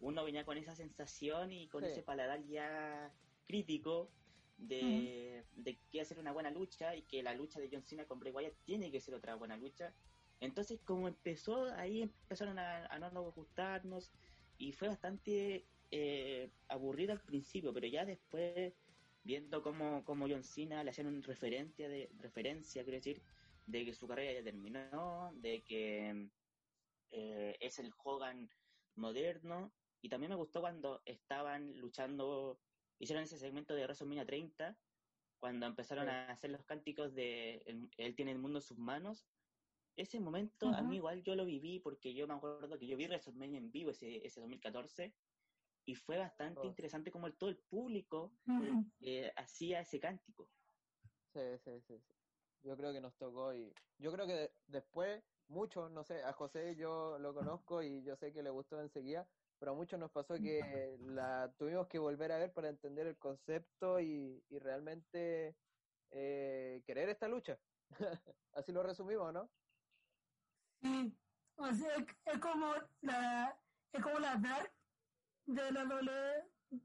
uno 0.01 0.25
venía 0.25 0.47
con 0.47 0.57
esa 0.57 0.75
sensación 0.75 1.53
y 1.53 1.69
con 1.69 1.85
sí. 1.85 1.91
ese 1.91 2.03
paladar 2.03 2.43
ya 2.47 3.13
crítico 3.47 4.11
de, 4.57 5.45
uh 5.45 5.59
-huh. 5.59 5.63
de 5.63 5.79
que 5.91 6.01
hacer 6.01 6.19
una 6.19 6.33
buena 6.33 6.51
lucha 6.51 6.95
y 6.97 7.03
que 7.03 7.23
la 7.23 7.35
lucha 7.35 7.61
de 7.61 7.69
John 7.71 7.85
Cena 7.85 8.07
con 8.07 8.19
Bray 8.19 8.33
Wyatt 8.33 8.55
tiene 8.65 8.91
que 8.91 9.01
ser 9.01 9.15
otra 9.15 9.35
buena 9.35 9.57
lucha. 9.57 9.95
Entonces, 10.41 10.81
como 10.85 11.09
empezó, 11.09 11.65
ahí 11.75 12.03
empezaron 12.03 12.59
a, 12.59 12.87
a 12.87 12.99
no 12.99 13.11
nos 13.11 13.35
gustarnos 13.35 14.13
y 14.59 14.73
fue 14.73 14.89
bastante 14.89 15.67
eh, 15.91 16.51
aburrido 16.69 17.13
al 17.13 17.21
principio, 17.21 17.73
pero 17.73 17.87
ya 17.87 18.05
después, 18.05 18.75
viendo 19.23 19.63
cómo, 19.63 20.05
cómo 20.05 20.27
John 20.29 20.43
Cena 20.43 20.83
le 20.83 20.91
hacían 20.91 21.07
un 21.07 21.23
referencia, 21.23 21.89
de, 21.89 22.11
referencia, 22.19 22.83
quiero 22.83 22.99
decir, 22.99 23.23
de 23.67 23.85
que 23.85 23.95
su 23.95 24.07
carrera 24.07 24.33
ya 24.33 24.45
terminó, 24.45 25.33
de 25.37 25.63
que 25.63 26.29
eh, 27.11 27.57
es 27.61 27.79
el 27.79 27.93
Hogan 28.03 28.51
moderno. 28.97 29.73
Y 30.03 30.09
también 30.09 30.31
me 30.31 30.37
gustó 30.37 30.61
cuando 30.61 31.01
estaban 31.07 31.79
luchando, 31.79 32.59
hicieron 33.05 33.25
ese 33.25 33.39
segmento 33.39 33.75
de 33.75 33.83
WrestleMania 33.83 34.27
30, 34.27 34.77
cuando 35.39 35.67
empezaron 35.67 36.07
sí. 36.07 36.11
a 36.11 36.31
hacer 36.31 36.51
los 36.51 36.65
cánticos 36.65 37.15
de 37.15 37.63
Él 37.97 38.15
tiene 38.15 38.33
el 38.33 38.39
mundo 38.39 38.59
en 38.59 38.63
sus 38.63 38.79
manos. 38.79 39.27
Ese 39.97 40.19
momento 40.19 40.67
uh 40.67 40.73
-huh. 40.73 40.79
a 40.79 40.83
mí 40.83 40.97
igual 40.97 41.23
yo 41.23 41.37
lo 41.37 41.45
viví 41.45 41.79
porque 41.79 42.15
yo 42.15 42.27
me 42.27 42.35
acuerdo 42.35 42.79
que 42.79 42.87
yo 42.87 42.97
vi 42.97 43.07
WrestleMania 43.07 43.59
en 43.59 43.71
vivo 43.71 43.91
ese, 43.91 44.27
ese 44.27 44.41
2014 44.41 45.15
y 45.87 45.95
fue 45.95 46.19
bastante 46.19 46.61
oh. 46.63 46.67
interesante 46.67 47.11
como 47.11 47.27
el, 47.27 47.37
todo 47.37 47.51
el 47.51 47.59
público 47.59 48.33
uh 48.47 48.53
-huh. 48.53 48.93
eh, 49.03 49.33
hacía 49.37 49.81
ese 49.81 50.01
cántico. 50.01 50.51
Sí, 51.33 51.41
sí, 51.59 51.81
sí, 51.81 52.01
sí 52.01 52.15
yo 52.65 52.77
creo 52.77 52.93
que 52.93 53.01
nos 53.01 53.15
tocó 53.17 53.55
y 53.55 53.73
yo 53.99 54.11
creo 54.11 54.27
que 54.27 54.33
de, 54.33 54.53
después 54.67 55.23
muchos, 55.49 55.91
no 55.91 56.03
sé, 56.03 56.23
a 56.25 56.33
José 56.33 56.75
yo 56.77 57.19
lo 57.19 57.35
conozco 57.35 57.83
y 57.83 58.03
yo 58.03 58.17
sé 58.17 58.33
que 58.33 58.43
le 58.43 58.51
gustó 58.51 58.81
enseguida, 58.81 59.29
pero 59.59 59.73
a 59.73 59.75
muchos 59.75 59.99
nos 59.99 60.11
pasó 60.11 60.35
que 60.35 60.97
la 61.01 61.53
tuvimos 61.59 61.87
que 61.89 61.99
volver 61.99 62.33
a 62.33 62.39
ver 62.39 62.53
para 62.53 62.69
entender 62.69 63.07
el 63.07 63.17
concepto 63.17 64.01
y, 64.01 64.45
y 64.49 64.59
realmente 64.59 65.57
eh, 66.11 66.83
querer 66.87 67.09
esta 67.09 67.29
lucha. 67.29 67.59
Así 68.53 68.73
lo 68.73 68.83
resumimos, 68.83 69.33
¿no? 69.33 69.51
Sí, 70.83 71.17
o 71.57 71.73
sea, 71.73 71.97
es 72.27 72.39
como 72.39 72.75
la 73.01 73.59
es 73.93 74.03
como 74.03 74.19
la 74.19 74.37
Dark 74.37 74.73
de 75.47 75.73
la 75.73 75.85
doble, 75.85 76.13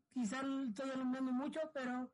quizás 0.09 0.43
estoy 0.67 0.91
alumbrando 0.91 1.31
mucho, 1.31 1.59
pero 1.73 2.11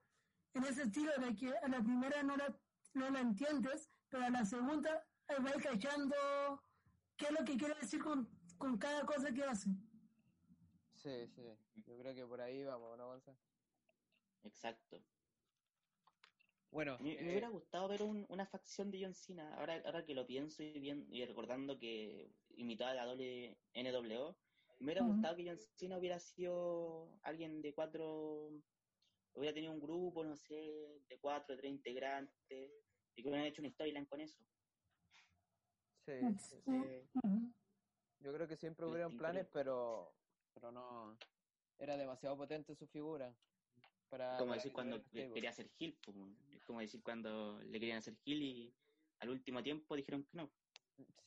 en 0.54 0.64
ese 0.64 0.84
estilo 0.84 1.12
de 1.18 1.36
que 1.36 1.56
a 1.58 1.68
la 1.68 1.82
primera 1.82 2.24
no 2.24 2.38
la 2.38 2.58
no 2.94 3.10
la 3.10 3.20
entiendes, 3.20 3.90
pero 4.10 4.24
a 4.24 4.30
la 4.30 4.46
segunda 4.46 5.06
vas 5.28 5.58
cachando 5.62 6.16
qué 7.18 7.26
es 7.26 7.32
lo 7.32 7.46
que 7.46 7.58
quiere 7.58 7.76
decir 7.76 8.02
con, 8.02 8.30
con 8.58 8.78
cada 8.78 9.06
cosa 9.06 9.34
que 9.34 9.44
hace. 9.44 9.70
Sí, 11.06 11.28
sí, 11.28 11.44
yo 11.86 12.00
creo 12.00 12.16
que 12.16 12.26
por 12.26 12.42
ahí 12.42 12.64
vamos, 12.64 12.98
¿no, 12.98 13.06
Gonzalo? 13.10 13.38
Exacto. 14.44 15.06
Bueno, 16.72 16.98
me, 17.00 17.14
eh... 17.14 17.22
me 17.22 17.30
hubiera 17.30 17.50
gustado 17.50 17.88
ver 17.88 18.02
un, 18.02 18.26
una 18.28 18.48
facción 18.48 18.90
de 18.90 19.04
John 19.04 19.14
Cena, 19.14 19.54
ahora, 19.56 19.80
ahora 19.86 20.04
que 20.04 20.16
lo 20.16 20.26
pienso 20.26 20.64
y, 20.64 20.80
bien, 20.80 21.06
y 21.12 21.24
recordando 21.24 21.78
que 21.78 22.34
imitaba 22.56 22.90
a 22.90 22.96
la 22.96 23.06
doble 23.06 23.56
NWO, 23.76 24.36
me 24.80 24.86
hubiera 24.88 25.04
uh 25.04 25.06
-huh. 25.06 25.14
gustado 25.14 25.36
que 25.36 25.46
John 25.48 25.60
Cena 25.60 25.98
hubiera 26.00 26.20
sido 26.20 27.20
alguien 27.22 27.62
de 27.62 27.72
cuatro, 27.76 28.50
hubiera 29.36 29.54
tenido 29.54 29.74
un 29.74 29.80
grupo, 29.80 30.24
no 30.24 30.36
sé, 30.36 31.04
de 31.08 31.20
cuatro, 31.20 31.56
tres 31.56 31.72
integrantes, 31.72 32.72
y 33.16 33.22
que 33.22 33.30
hubieran 33.30 33.46
hecho 33.46 33.62
una 33.62 33.70
storyline 33.70 34.08
con 34.08 34.22
eso. 34.22 34.44
Sí, 36.04 36.14
Sí. 36.40 36.56
sí. 36.66 37.54
Yo 38.22 38.34
creo 38.34 38.48
que 38.48 38.58
siempre 38.58 38.88
Team 38.88 39.18
planes, 39.18 39.48
pero, 39.54 40.16
pero 40.56 40.72
no. 40.72 41.16
Era 41.78 41.98
demasiado 41.98 42.36
potente 42.38 42.74
su 42.74 42.88
figura. 42.88 43.32
Para, 44.10 44.38
como 44.38 44.54
decir 44.54 44.72
cuando 44.72 45.04
quería 45.12 45.50
hacer 45.50 45.70
Gil, 45.78 45.96
es 46.52 46.64
como 46.64 46.80
decir 46.80 47.04
cuando 47.04 47.60
le 47.60 47.80
querían 47.80 47.98
hacer 47.98 48.16
Gil 48.24 48.42
y 48.42 48.74
al 49.20 49.30
último 49.30 49.62
tiempo 49.62 49.96
dijeron 49.96 50.24
que 50.24 50.38
no. 50.38 50.50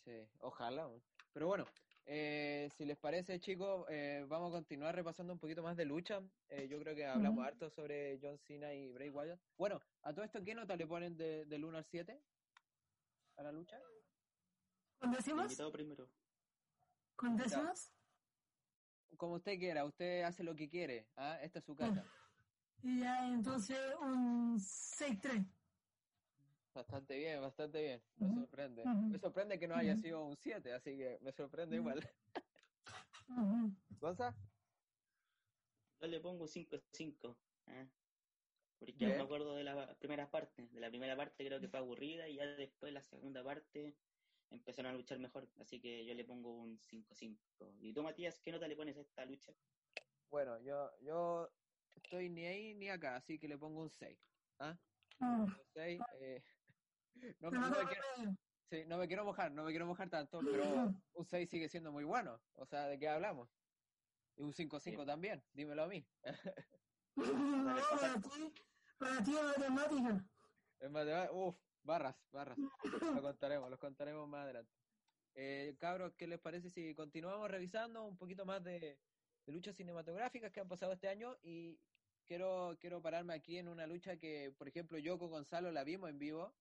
Sí, 0.05 0.27
ojalá. 0.41 0.88
Pero 1.35 1.47
bueno, 1.47 1.67
eh, 2.07 2.71
si 2.77 2.87
les 2.87 2.97
parece, 2.97 3.38
chicos, 3.41 3.85
eh, 3.91 4.25
vamos 4.27 4.51
a 4.51 4.57
continuar 4.57 4.95
repasando 4.95 5.35
un 5.35 5.38
poquito 5.38 5.62
más 5.62 5.77
de 5.77 5.85
lucha. 5.85 6.23
Eh, 6.49 6.67
yo 6.69 6.79
creo 6.81 6.95
que 6.97 7.05
hablamos 7.05 7.38
Ujú. 7.41 7.47
harto 7.47 7.71
sobre 7.71 8.19
John 8.23 8.38
Cena 8.38 8.73
y 8.73 8.91
Bray 8.91 9.11
Wyatt. 9.11 9.38
Bueno, 9.59 9.81
a 10.03 10.14
todo 10.14 10.25
esto, 10.25 10.43
¿qué 10.43 10.55
nota 10.55 10.75
le 10.77 10.87
ponen 10.87 11.17
de, 11.19 11.45
del 11.45 11.64
1 11.64 11.77
al 11.77 11.85
7 11.85 12.19
a 13.37 13.43
la 13.43 13.53
lucha? 13.53 13.79
¿Con 14.99 15.11
El 15.11 15.17
décimas? 15.17 15.45
invitado 15.45 15.73
primero. 15.73 16.09
¿Con 17.17 17.37
décimas? 17.37 17.98
Como 19.16 19.35
usted 19.35 19.59
quiera, 19.59 19.85
usted 19.85 20.23
hace 20.23 20.44
lo 20.44 20.55
que 20.55 20.68
quiere. 20.68 21.09
¿ah? 21.16 21.38
Esta 21.42 21.59
es 21.59 21.64
su 21.64 21.75
casa. 21.75 22.05
Y 22.83 23.01
ya, 23.01 23.27
entonces 23.29 23.79
un 24.01 24.59
6-3. 24.59 25.44
Bastante 26.75 27.18
bien, 27.18 27.40
bastante 27.40 27.83
bien. 27.83 28.03
Me 28.18 28.35
sorprende. 28.35 28.85
Me 28.85 29.18
sorprende 29.18 29.59
que 29.59 29.66
no 29.66 29.75
haya 29.75 29.97
sido 29.97 30.25
un 30.25 30.37
7, 30.37 30.73
así 30.73 30.97
que 30.97 31.18
me 31.23 31.33
sorprende 31.33 31.77
igual. 31.77 32.09
¿Gonza? 34.01 34.35
Yo 36.01 36.07
le 36.07 36.21
pongo 36.21 36.47
5-5. 36.47 37.37
¿eh? 37.66 37.88
Porque 38.79 38.92
Bien. 38.92 39.16
me 39.16 39.25
acuerdo 39.25 39.57
de 39.57 39.64
la 39.64 39.92
primera 39.97 40.31
parte. 40.31 40.68
De 40.68 40.81
la 40.81 40.88
primera 40.88 41.16
parte 41.16 41.44
creo 41.44 41.61
que 41.61 41.68
fue 41.68 41.81
aburrida 41.81 42.29
y 42.29 42.37
ya 42.37 42.47
después 42.47 42.92
la 42.92 43.03
segunda 43.03 43.42
parte 43.42 43.97
empezaron 44.51 44.93
a 44.93 44.97
luchar 44.97 45.19
mejor. 45.19 45.47
Así 45.61 45.81
que 45.81 46.05
yo 46.05 46.15
le 46.15 46.25
pongo 46.25 46.51
un 46.51 46.79
5-5. 46.79 47.37
¿Y 47.81 47.93
tú, 47.93 48.03
Matías, 48.03 48.41
qué 48.41 48.53
nota 48.53 48.69
le 48.69 48.77
pones 48.77 48.97
a 48.97 49.01
esta 49.01 49.25
lucha? 49.25 49.53
Bueno, 50.31 50.61
yo, 50.63 50.91
yo 51.01 51.49
estoy 51.97 52.29
ni 52.29 52.45
ahí 52.47 52.75
ni 52.75 52.89
acá, 52.89 53.17
así 53.17 53.39
que 53.39 53.49
le 53.49 53.59
pongo 53.59 53.83
un 53.83 53.91
6. 53.91 54.19
¿Ah? 54.59 54.77
Mm. 55.19 55.43
Un 55.43 55.57
6. 55.75 56.01
eh, 56.21 56.43
no, 57.41 57.51
no 57.51 57.71
me 57.71 57.77
quiero, 57.87 58.37
sí, 58.71 58.85
no 58.87 58.99
me 58.99 59.07
quiero 59.09 59.25
mojar, 59.25 59.51
no 59.53 59.65
me 59.65 59.71
quiero 59.71 59.87
mojar 59.87 60.11
tanto, 60.11 60.41
pero 60.41 60.63
un 61.15 61.25
6 61.25 61.49
sigue 61.49 61.69
siendo 61.69 61.93
muy 61.93 62.05
bueno. 62.05 62.41
O 62.55 62.67
sea, 62.67 62.87
¿de 62.89 62.99
qué 62.99 63.09
hablamos? 63.09 63.49
Y 64.37 64.43
un 64.43 64.53
5-5 64.53 64.81
Sí. 64.81 65.07
también, 65.07 65.43
dímelo 65.53 65.85
a 65.85 65.89
mí. 65.89 66.07
No, 67.17 67.75
para 67.91 68.21
ti, 68.21 68.55
para 68.97 69.25
ti 69.25 69.35
es 69.35 69.43
matemática. 69.43 70.25
Es 70.79 70.89
más, 70.89 71.29
uff, 71.33 71.57
barras, 71.88 72.14
barras. 72.31 72.59
Lo 72.59 72.68
contaremos, 73.22 73.70
lo 73.70 73.79
contaremos 73.79 74.29
más 74.29 74.44
adelante. 74.44 74.72
Eh, 75.35 75.74
cabros, 75.79 76.12
¿qué 76.14 76.27
les 76.27 76.38
parece 76.38 76.68
si 76.70 76.94
continuamos 76.94 77.51
revisando 77.51 78.05
un 78.05 78.16
poquito 78.16 78.44
más 78.44 78.62
de, 78.62 79.01
de 79.46 79.53
luchas 79.53 79.74
cinematográficas 79.74 80.53
que 80.53 80.61
han 80.61 80.68
pasado 80.68 80.92
este 80.92 81.09
año? 81.09 81.37
Y 81.42 81.81
quiero, 82.27 82.77
quiero 82.79 83.01
pararme 83.01 83.35
aquí 83.35 83.57
en 83.57 83.68
una 83.68 83.87
lucha 83.87 84.18
que, 84.18 84.53
por 84.59 84.68
ejemplo, 84.68 84.98
yo 84.98 85.18
con 85.18 85.31
Gonzalo 85.31 85.72
la 85.72 85.83
vimos 85.83 86.11
en 86.11 86.18
vivo. 86.18 86.53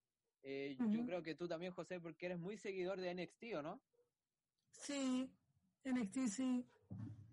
Eh, 0.43 0.77
Yo 0.79 1.05
creo 1.05 1.23
que 1.23 1.35
tú 1.35 1.47
también, 1.47 1.73
José, 1.73 1.99
porque 1.99 2.27
eres 2.27 2.39
muy 2.39 2.57
seguidor 2.57 3.01
de 3.01 3.13
NXT, 3.13 3.55
¿o 3.55 3.61
no? 3.61 3.81
Sí, 4.69 5.29
NXT 5.83 6.27
sí. 6.27 6.65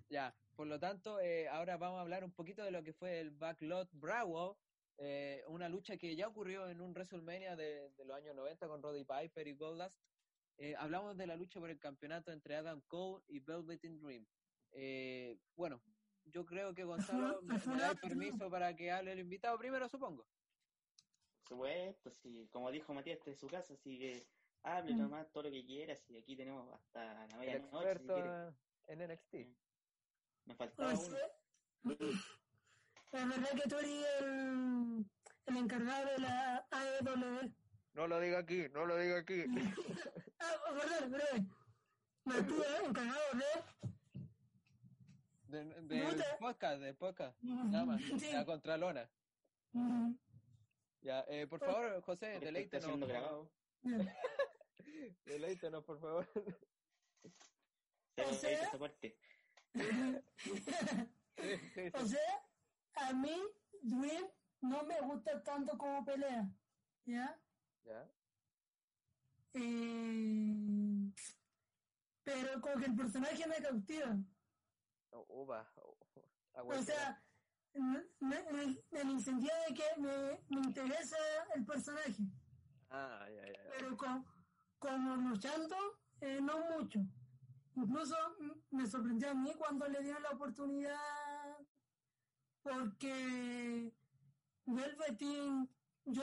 Ya, 0.09 0.35
por 0.57 0.67
lo 0.67 0.81
tanto, 0.81 1.21
eh, 1.21 1.49
ahora 1.49 1.77
vamos 1.77 1.99
a 1.99 2.01
hablar 2.01 2.25
un 2.25 2.33
poquito 2.33 2.65
de 2.65 2.73
lo 2.73 2.83
que 2.83 2.93
fue 2.93 3.21
el 3.21 3.31
Backlot 3.31 3.89
Bravo, 3.93 4.57
eh, 4.99 5.43
una 5.49 5.69
lucha 5.69 5.97
que 5.97 6.15
ya 6.17 6.29
ocurrió 6.29 6.69
en 6.69 6.81
un 6.81 6.93
WrestleMania 6.93 7.57
de, 7.57 7.91
de 7.91 8.05
los 8.05 8.17
años 8.17 8.35
90 8.37 8.69
con 8.69 8.83
Roddy 8.83 9.05
Piper 9.05 9.49
y 9.49 9.55
Goldust. 9.55 9.97
Eh, 10.57 10.75
hablamos 10.77 11.17
de 11.17 11.27
la 11.27 11.35
lucha 11.37 11.59
por 11.59 11.71
el 11.71 11.79
campeonato 11.81 12.31
entre 12.31 12.55
Adam 12.57 12.81
Cole 12.87 13.23
y 13.27 13.41
Velveteen 13.41 13.99
Dream. 14.01 14.25
Eh, 14.73 15.37
bueno, 15.57 15.83
yo 16.27 16.45
creo 16.47 16.75
que 16.75 16.85
Gonzalo 16.85 17.43
me, 17.43 17.55
me 17.59 17.81
da 17.81 17.91
el 17.91 17.99
permiso 17.99 18.49
para 18.51 18.75
que 18.77 18.91
hable 18.93 19.13
el 19.13 19.19
invitado 19.21 19.59
primero, 19.59 19.89
supongo. 19.89 20.27
Por 21.41 21.49
supuesto, 21.49 22.11
sí. 22.11 22.49
Como 22.53 22.71
dijo 22.71 22.95
Matías, 22.95 23.19
esta 23.19 23.31
es 23.33 23.39
su 23.39 23.49
casa, 23.49 23.75
así 23.75 23.99
que 23.99 24.27
hable 24.63 24.95
Mm. 24.95 24.99
nomás 24.99 25.31
todo 25.33 25.45
lo 25.45 25.51
que 25.51 25.65
quieras. 25.65 26.09
Y 26.09 26.17
aquí 26.17 26.37
tenemos 26.37 26.73
hasta 26.73 27.05
la 27.15 27.25
El 27.27 27.37
medianoche, 27.39 27.99
si 28.87 28.93
en 28.93 28.99
NXT. 29.01 29.35
Me 30.47 30.55
faltaba 30.55 30.95
uno. 30.95 31.17
Es 33.19 33.29
verdad 33.29 33.51
que 33.63 33.69
tú 33.69 33.77
eres 33.79 34.07
el, 34.21 35.07
el 35.47 35.57
encargado 35.57 36.07
de 36.11 36.19
la 36.19 36.67
AEW. 36.71 37.53
No 37.95 38.07
lo 38.09 38.21
diga 38.21 38.39
aquí, 38.41 38.67
no 38.73 38.87
lo 38.87 38.97
diga 38.99 39.19
aquí. 39.19 39.45
Ah, 40.41 40.57
perdón, 40.75 41.11
perdón. 41.13 41.51
Matías, 42.25 42.83
encargado 42.85 43.21
de... 45.49 45.65
De, 45.83 46.05
Lucha. 46.05 46.37
podcast, 46.39 46.81
del 46.83 46.97
podcast, 46.97 47.41
nada 47.43 47.85
más, 47.87 48.01
Sí. 48.19 48.33
la 48.33 48.45
Contralona. 48.45 49.09
Ujú. 49.73 50.19
Ya, 51.01 51.25
eh, 51.29 51.47
por 51.47 51.61
favor, 51.61 52.03
José, 52.03 52.41
deleítenos. 52.41 52.85
siendo 52.87 53.07
grabado. 53.07 53.51
Deleítenos, 55.25 55.85
por 55.85 56.01
favor. 56.01 56.29
Sí, 58.17 58.23
sí, 61.75 61.91
O 61.93 62.01
sí. 62.01 62.09
sea, 62.09 62.43
a 62.97 63.13
mí 63.13 63.35
Dream 63.83 64.25
no 64.61 64.83
me 64.85 65.01
gusta 65.03 65.43
tanto 65.43 65.77
como 65.77 66.05
pelea, 66.05 66.49
¿ya? 67.05 67.39
Ya. 67.85 68.11
Eh, 69.55 71.13
pero 72.23 72.61
como 72.61 72.77
que 72.77 72.87
el 72.87 72.97
personaje 72.97 73.47
me 73.47 73.57
cautiva. 73.57 74.17
Oh, 75.11 75.27
oh, 75.29 75.97
O 76.55 76.83
sea, 76.83 77.23
en, 77.75 78.09
el 78.93 79.21
sentido 79.23 79.55
de 79.69 79.75
que 79.75 80.01
me, 80.01 80.41
me 80.49 80.67
interesa 80.67 81.17
el 81.55 81.65
personaje, 81.65 82.23
Ah, 82.91 83.27
ya, 83.29 83.47
ya, 83.47 83.61
pero 83.71 83.97
con, 83.97 84.25
como 84.79 85.17
luchando, 85.17 85.77
eh, 86.21 86.41
no 86.41 86.59
mucho. 86.71 87.01
Incluso 87.75 88.17
me 88.71 88.87
sorprendió 88.87 89.31
a 89.31 89.35
mí 89.35 89.53
cuando 89.59 89.89
le 89.89 90.01
dieron 90.01 90.23
la 90.23 90.31
oportunidad, 90.31 90.97
porque 92.65 93.93
Velveteen, 94.65 95.71
yo, 96.07 96.23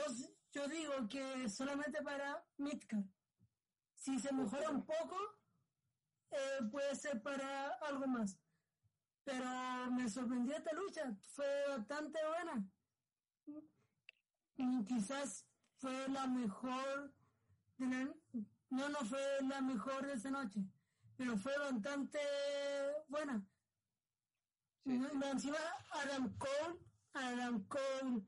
yo 0.52 0.68
digo 0.68 1.08
que 1.08 1.48
solamente 1.48 2.02
para 2.02 2.44
Midcard. 2.58 3.06
Si 3.94 4.20
se 4.20 4.34
mejora 4.34 4.72
un 4.72 4.84
poco, 4.84 5.16
eh, 6.32 6.64
puede 6.72 6.96
ser 6.96 7.22
para 7.22 7.68
algo 7.88 8.08
más. 8.08 8.38
Pero 9.24 9.46
me 9.92 10.10
sorprendió 10.10 10.58
esta 10.58 10.74
lucha, 10.74 11.16
fue 11.36 11.68
bastante 11.70 12.20
buena. 12.28 12.68
Y 14.56 14.84
quizás 14.86 15.46
fue 15.78 16.10
la 16.10 16.26
mejor, 16.26 17.14
de 17.78 17.86
la- 17.86 18.16
no, 18.72 18.90
no 18.90 19.00
fue 19.06 19.22
la 19.48 19.62
mejor 19.62 20.08
de 20.08 20.14
esa 20.14 20.32
noche, 20.32 20.62
pero 21.16 21.38
fue 21.38 21.56
bastante 21.60 22.20
buena. 23.08 23.46
Sí, 24.84 25.00
encima 25.32 25.58
Adam 25.92 26.38
Cole, 26.38 26.80
Adam 27.14 27.68
Cole, 27.68 28.26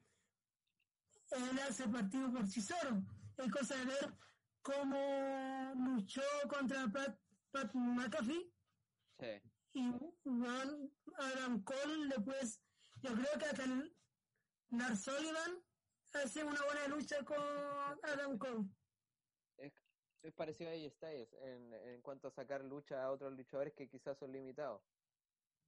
él 1.32 1.60
hace 1.68 1.88
partido 1.88 2.32
por 2.32 2.48
sí 2.48 2.62
solo. 2.62 3.02
Es 3.38 3.52
cosa 3.52 3.76
de 3.78 3.86
ver 3.86 4.14
cómo 4.62 5.74
luchó 5.76 6.22
contra 6.48 6.88
Pat, 6.92 7.20
Pat 7.52 7.74
McAfee 7.74 8.54
Sí. 9.20 9.42
y 9.74 9.90
bueno, 10.24 10.90
Adam 11.18 11.64
Cole 11.64 12.08
después, 12.10 12.62
yo 13.02 13.14
creo 13.14 13.40
que 13.40 13.46
hasta 13.46 13.64
el 13.64 13.96
Lars 14.70 15.04
Sullivan 15.04 15.64
hace 16.14 16.44
una 16.44 16.62
buena 16.64 16.88
lucha 16.88 17.24
con 17.26 17.38
Adam 18.04 18.38
Cole. 18.38 18.70
Es, 19.58 19.74
es 20.22 20.34
parecido 20.34 20.70
a 20.70 20.90
Styles 20.90 21.34
en, 21.34 21.74
en 21.74 22.02
cuanto 22.02 22.28
a 22.28 22.32
sacar 22.32 22.64
lucha 22.64 23.04
a 23.04 23.12
otros 23.12 23.34
luchadores 23.34 23.74
que 23.74 23.90
quizás 23.90 24.18
son 24.20 24.32
limitados. 24.32 24.84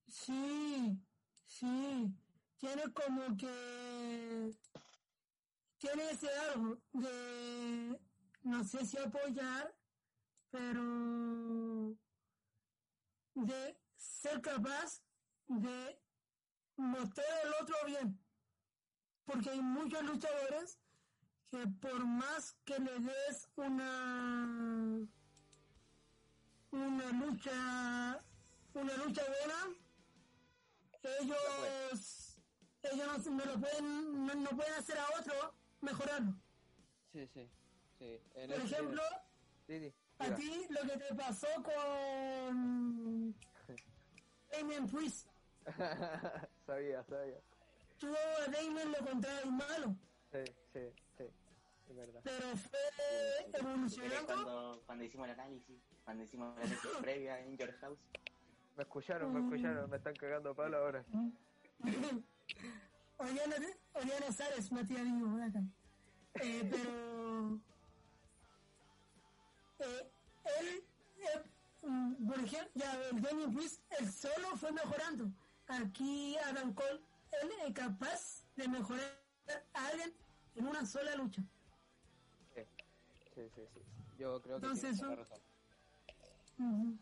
Sí, 0.07 0.99
sí, 1.45 2.13
tiene 2.57 2.83
como 2.93 3.35
que 3.37 4.55
tiene 5.77 6.09
ese 6.11 6.29
algo 6.51 6.77
de 6.93 7.99
no 8.43 8.63
sé 8.63 8.85
si 8.85 8.97
apoyar, 8.97 9.75
pero 10.51 11.95
de 13.35 13.77
ser 13.97 14.41
capaz 14.41 15.01
de 15.47 15.99
mostrar 16.77 17.27
al 17.43 17.63
otro 17.63 17.75
bien. 17.85 18.19
Porque 19.25 19.49
hay 19.49 19.61
muchos 19.61 20.03
luchadores 20.03 20.79
que 21.49 21.67
por 21.67 22.05
más 22.05 22.55
que 22.63 22.79
le 22.79 22.99
des 22.99 23.49
una 23.55 25.07
una 26.71 27.11
lucha 27.11 28.19
una 28.73 28.97
lucha 28.97 29.23
buena 29.23 29.75
ellos 31.21 32.37
ellos 32.83 33.25
no, 33.27 33.31
no 33.31 33.45
lo 33.45 33.59
pueden 33.59 34.25
no, 34.25 34.35
no 34.35 34.49
pueden 34.49 34.73
hacer 34.73 34.97
a 34.97 35.07
otro 35.19 35.53
mejorarlo 35.81 36.33
Sí, 37.13 37.25
sí. 37.33 37.49
sí. 37.99 38.19
En 38.35 38.49
por 38.51 38.59
ejemplo 38.59 39.01
Sí, 39.67 39.79
sí. 39.79 39.93
a 40.19 40.35
ti 40.35 40.67
lo 40.69 40.81
que 40.81 40.97
te 40.97 41.15
pasó 41.15 41.47
con 41.63 43.35
Damien 44.51 44.87
Priest. 44.87 45.27
sabía, 46.65 47.03
sabía. 47.03 47.39
Tú 47.99 48.07
a 48.13 48.51
Damien 48.51 48.91
lo 48.91 48.97
encontrabas 48.99 49.45
malo, 49.47 49.95
Sí, 50.31 50.43
sí, 50.73 50.79
sí. 51.17 51.23
Es 51.89 51.95
verdad. 51.95 52.21
pero 52.23 52.57
fue 52.57 52.79
evolucionando. 53.53 54.25
Cuando, 54.25 54.83
cuando 54.85 55.03
hicimos 55.03 55.27
el 55.27 55.33
análisis, 55.33 55.77
cuando 56.03 56.23
hicimos 56.23 56.55
el 56.57 56.63
análisis 56.63 56.89
previa 57.01 57.39
en 57.39 57.57
Your 57.57 57.71
House, 57.79 57.99
Me 58.75 58.83
escucharon, 58.83 59.33
me 59.33 59.39
escucharon, 59.39 59.89
me 59.89 59.97
están 59.97 60.15
cagando 60.15 60.53
palo 60.53 60.77
ahora. 60.77 61.05
Oriana, 63.17 63.55
Oriana 63.93 64.31
Sares, 64.31 64.71
Matías 64.71 65.03
Vivo, 65.03 65.41
acá. 65.41 65.63
Eh, 66.41 66.67
pero 66.69 67.61
eh, 69.79 70.11
él, 70.59 70.83
eh, 71.17 71.43
mm, 71.87 72.27
por 72.27 72.39
ejemplo, 72.39 72.71
ya 72.75 72.93
el 73.09 73.21
Damien 73.21 73.53
Priest, 73.53 73.81
él 73.99 74.11
solo 74.11 74.57
fue 74.57 74.71
mejorando. 74.73 75.31
Aquí 75.67 76.35
Adam 76.43 76.73
Cole, 76.73 77.01
él 77.41 77.49
es 77.65 77.73
capaz 77.73 78.43
de 78.57 78.67
mejorar 78.67 79.21
a 79.73 79.87
alguien 79.87 80.13
en 80.55 80.67
una 80.67 80.85
sola 80.85 81.15
lucha. 81.15 81.41
Sí, 82.53 82.61
sí, 83.33 83.49
sí. 83.55 83.61
sí. 83.73 83.81
Yo 84.17 84.41
creo 84.41 84.59
que 84.59 84.65
Entonces. 84.65 85.01
Ujú. 86.57 86.97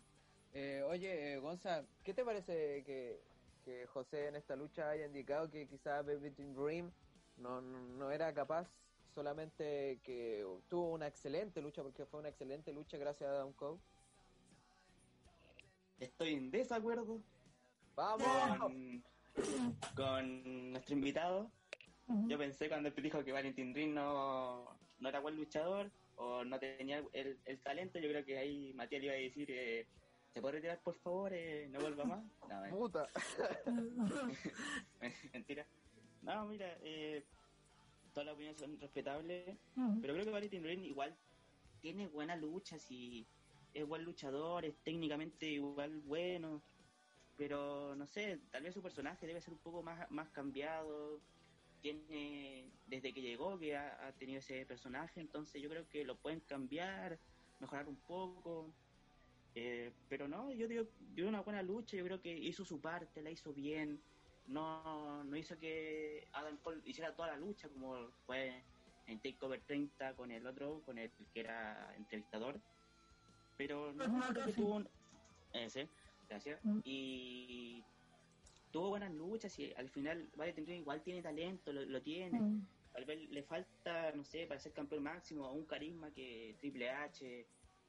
Eh, 0.54 0.84
oye, 0.88 1.34
eh, 1.34 1.38
Gonza, 1.40 1.84
¿qué 2.04 2.14
te 2.14 2.24
parece 2.24 2.84
que, 2.84 3.20
que 3.66 3.88
José 3.88 4.28
en 4.28 4.36
esta 4.36 4.56
lucha 4.56 4.90
haya 4.90 5.08
indicado 5.08 5.50
que 5.50 5.68
quizás 5.68 6.06
Velveteen 6.06 6.54
Dream 6.54 6.92
no, 7.38 7.60
no, 7.60 7.80
no 7.80 8.12
era 8.12 8.32
capaz, 8.34 8.70
solamente 9.16 10.00
que 10.04 10.46
tuvo 10.70 10.92
una 10.92 11.08
excelente 11.08 11.62
lucha, 11.62 11.82
porque 11.82 12.06
fue 12.06 12.20
una 12.20 12.30
excelente 12.30 12.72
lucha 12.72 12.98
gracias 12.98 13.30
a 13.30 13.34
Adam 13.34 13.54
Cole? 13.54 13.80
estoy 16.00 16.34
en 16.34 16.52
desacuerdo 16.52 17.22
¡Vamos! 17.96 18.60
con, 18.60 19.04
con 19.96 20.72
nuestro 20.72 20.96
invitado. 20.96 21.52
Yo 22.28 22.38
pensé 22.38 22.68
cuando 22.68 22.90
él 22.90 22.96
dijo 23.02 23.24
que 23.24 23.32
Valentin 23.32 23.74
Ring 23.74 23.94
no, 23.94 24.78
no 25.00 25.10
era 25.10 25.20
buen 25.20 25.36
luchador 25.36 25.90
o 26.16 26.44
no 26.44 26.60
tenía 26.60 27.04
el, 27.14 27.40
el 27.46 27.60
talento, 27.62 27.98
yo 27.98 28.10
creo 28.10 28.26
que 28.26 28.38
ahí 28.38 28.74
Matías 28.74 29.02
le 29.02 29.08
iba 29.08 29.16
a 29.16 29.18
decir, 29.18 29.50
eh, 29.50 29.88
¿se 30.34 30.42
puede 30.42 30.56
retirar 30.56 30.82
por 30.82 30.96
favor? 30.96 31.32
Eh, 31.34 31.68
no 31.70 31.80
vuelva 31.80 32.06
más. 32.06 32.24
No, 32.50 32.66
eh, 32.66 32.70
¡Puta! 32.72 33.08
mentira. 35.34 35.66
No, 36.22 36.46
mira, 36.48 36.78
eh, 36.82 37.24
todas 38.14 38.26
las 38.26 38.36
opiniones 38.36 38.60
son 38.60 38.80
respetables, 38.80 39.58
Ujú. 39.76 40.02
pero 40.02 40.14
creo 40.14 40.26
que 40.26 40.32
Valentin 40.32 40.64
Ring 40.64 40.86
igual 40.86 41.16
tiene 41.82 42.08
buena 42.08 42.36
lucha, 42.36 42.80
si 42.80 43.26
es 43.74 43.86
buen 43.86 44.04
luchador, 44.04 44.66
es 44.66 44.76
técnicamente 44.84 45.48
igual 45.48 46.00
bueno, 46.02 46.62
pero 47.38 47.96
no 47.96 48.08
sé, 48.08 48.40
tal 48.52 48.64
vez 48.64 48.74
su 48.74 48.82
personaje 48.82 49.28
debe 49.28 49.42
ser 49.42 49.54
un 49.54 49.60
poco 49.60 49.84
más, 49.84 50.10
más 50.12 50.30
cambiado. 50.30 51.20
Tiene, 51.82 52.70
desde 52.88 53.14
que 53.14 53.22
llegó, 53.22 53.60
que 53.60 53.76
ha, 53.76 54.08
ha 54.08 54.14
tenido 54.14 54.40
ese 54.40 54.66
personaje, 54.66 55.20
entonces 55.20 55.62
yo 55.62 55.70
creo 55.70 55.86
que 55.90 56.06
lo 56.06 56.16
pueden 56.16 56.40
cambiar, 56.40 57.20
mejorar 57.60 57.90
un 57.90 57.98
poco. 57.98 58.72
Eh, 59.56 59.92
pero 60.10 60.28
no, 60.28 60.52
yo 60.52 60.68
digo, 60.68 60.84
dio 61.14 61.28
una 61.28 61.42
buena 61.42 61.62
lucha, 61.62 61.96
yo 61.96 62.04
creo 62.06 62.22
que 62.22 62.32
hizo 62.36 62.66
su 62.66 62.80
parte, 62.82 63.22
la 63.22 63.30
hizo 63.30 63.54
bien. 63.54 64.02
No, 64.48 65.24
no 65.24 65.38
hizo 65.38 65.58
que 65.58 66.28
Adam 66.34 66.58
Cole 66.58 66.82
hiciera 66.86 67.16
toda 67.16 67.30
la 67.30 67.38
lucha 67.38 67.70
como 67.70 68.10
fue 68.26 68.62
en 69.08 69.20
Takeover 69.20 69.62
30 69.62 70.16
con 70.16 70.32
el 70.32 70.46
otro, 70.46 70.82
con 70.86 70.98
el 70.98 71.12
que 71.34 71.40
era 71.40 71.94
entrevistador. 71.96 72.60
Pero 73.58 73.94
no, 73.94 74.08
no, 74.08 74.28
creo 74.30 74.46
que 74.46 74.54
tuvo 74.54 74.76
un- 74.76 74.90
ese, 75.54 75.88
gracias. 76.28 76.64
Mm. 76.66 76.80
Y 76.84 77.84
tuvo 78.72 78.90
buenas 78.90 79.14
luchas 79.14 79.58
y 79.60 79.72
al 79.74 79.90
final 79.90 80.28
Vale 80.36 80.54
igual 80.58 81.04
tiene 81.04 81.22
talento, 81.22 81.72
lo, 81.72 81.86
lo 81.86 82.02
tiene. 82.02 82.40
Ujú. 82.40 82.60
Tal 82.92 83.06
vez 83.06 83.30
le 83.30 83.44
falta, 83.44 84.12
no 84.12 84.24
sé, 84.24 84.46
para 84.46 84.60
ser 84.60 84.74
campeón 84.74 85.04
máximo, 85.04 85.52
un 85.52 85.66
carisma 85.66 86.12
que 86.12 86.56
Triple 86.60 86.90
H 86.90 87.48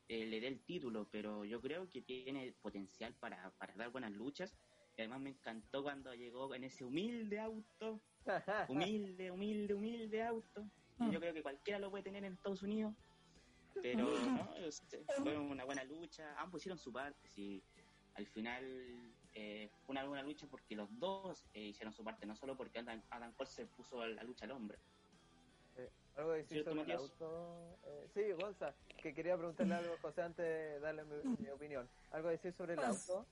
eh, 0.08 0.26
le 0.26 0.40
dé 0.40 0.48
el 0.48 0.60
título, 0.60 1.08
pero 1.10 1.44
yo 1.44 1.60
creo 1.60 1.88
que 1.88 2.02
tiene 2.02 2.54
potencial 2.60 3.14
para, 3.14 3.50
para 3.58 3.74
dar 3.74 3.90
buenas 3.90 4.12
luchas. 4.12 4.54
Y 4.96 5.00
además 5.00 5.20
me 5.20 5.30
encantó 5.30 5.82
cuando 5.82 6.14
llegó 6.14 6.54
en 6.54 6.64
ese 6.64 6.84
humilde 6.84 7.40
auto, 7.40 8.00
humilde, 8.68 9.30
humilde, 9.30 9.74
humilde 9.74 10.22
auto. 10.22 10.64
Y 11.00 11.10
yo 11.10 11.18
creo 11.18 11.34
que 11.34 11.42
cualquiera 11.42 11.80
lo 11.80 11.90
puede 11.90 12.04
tener 12.04 12.24
en 12.24 12.34
Estados 12.34 12.62
Unidos. 12.62 12.94
Pero 13.82 14.04
no, 14.04 14.50
o 14.66 14.70
sea, 14.70 15.00
fue 15.22 15.36
una 15.36 15.64
buena 15.64 15.82
lucha. 15.82 16.34
Ambos 16.38 16.60
hicieron 16.60 16.78
su 16.78 16.92
parte. 16.92 17.28
Sí. 17.28 17.62
Al 18.14 18.26
final 18.26 18.64
eh, 19.32 19.68
fue 19.84 19.94
una 19.94 20.04
buena 20.04 20.22
lucha 20.22 20.46
porque 20.46 20.76
los 20.76 20.88
dos 20.98 21.44
eh, 21.52 21.64
hicieron 21.64 21.92
su 21.92 22.04
parte, 22.04 22.24
no 22.24 22.36
solo 22.36 22.56
porque 22.56 22.78
Adam, 22.78 23.02
Adam 23.10 23.32
Cole 23.32 23.50
se 23.50 23.66
puso 23.66 24.06
la 24.06 24.22
lucha 24.22 24.44
al 24.44 24.52
hombre. 24.52 24.78
Algo 26.16 26.30
que 26.32 26.36
decir 26.38 26.62
¿Cierto, 26.62 26.70
sobre 26.70 26.92
el 26.92 26.98
auto. 26.98 27.78
Eh, 27.84 28.08
sí, 28.14 28.32
Gonza, 28.32 28.74
que 29.02 29.14
quería 29.14 29.36
preguntarle 29.36 29.74
algo 29.74 29.94
a 29.94 29.98
José 30.00 30.22
antes 30.22 30.44
de 30.44 30.80
darle 30.80 31.04
mi, 31.04 31.36
mi 31.38 31.48
opinión. 31.50 31.88
Algo 32.12 32.28
que 32.28 32.32
decir 32.36 32.52
sobre 32.54 32.74
el 32.74 32.80
Pues, 32.80 33.10
auto. 33.10 33.26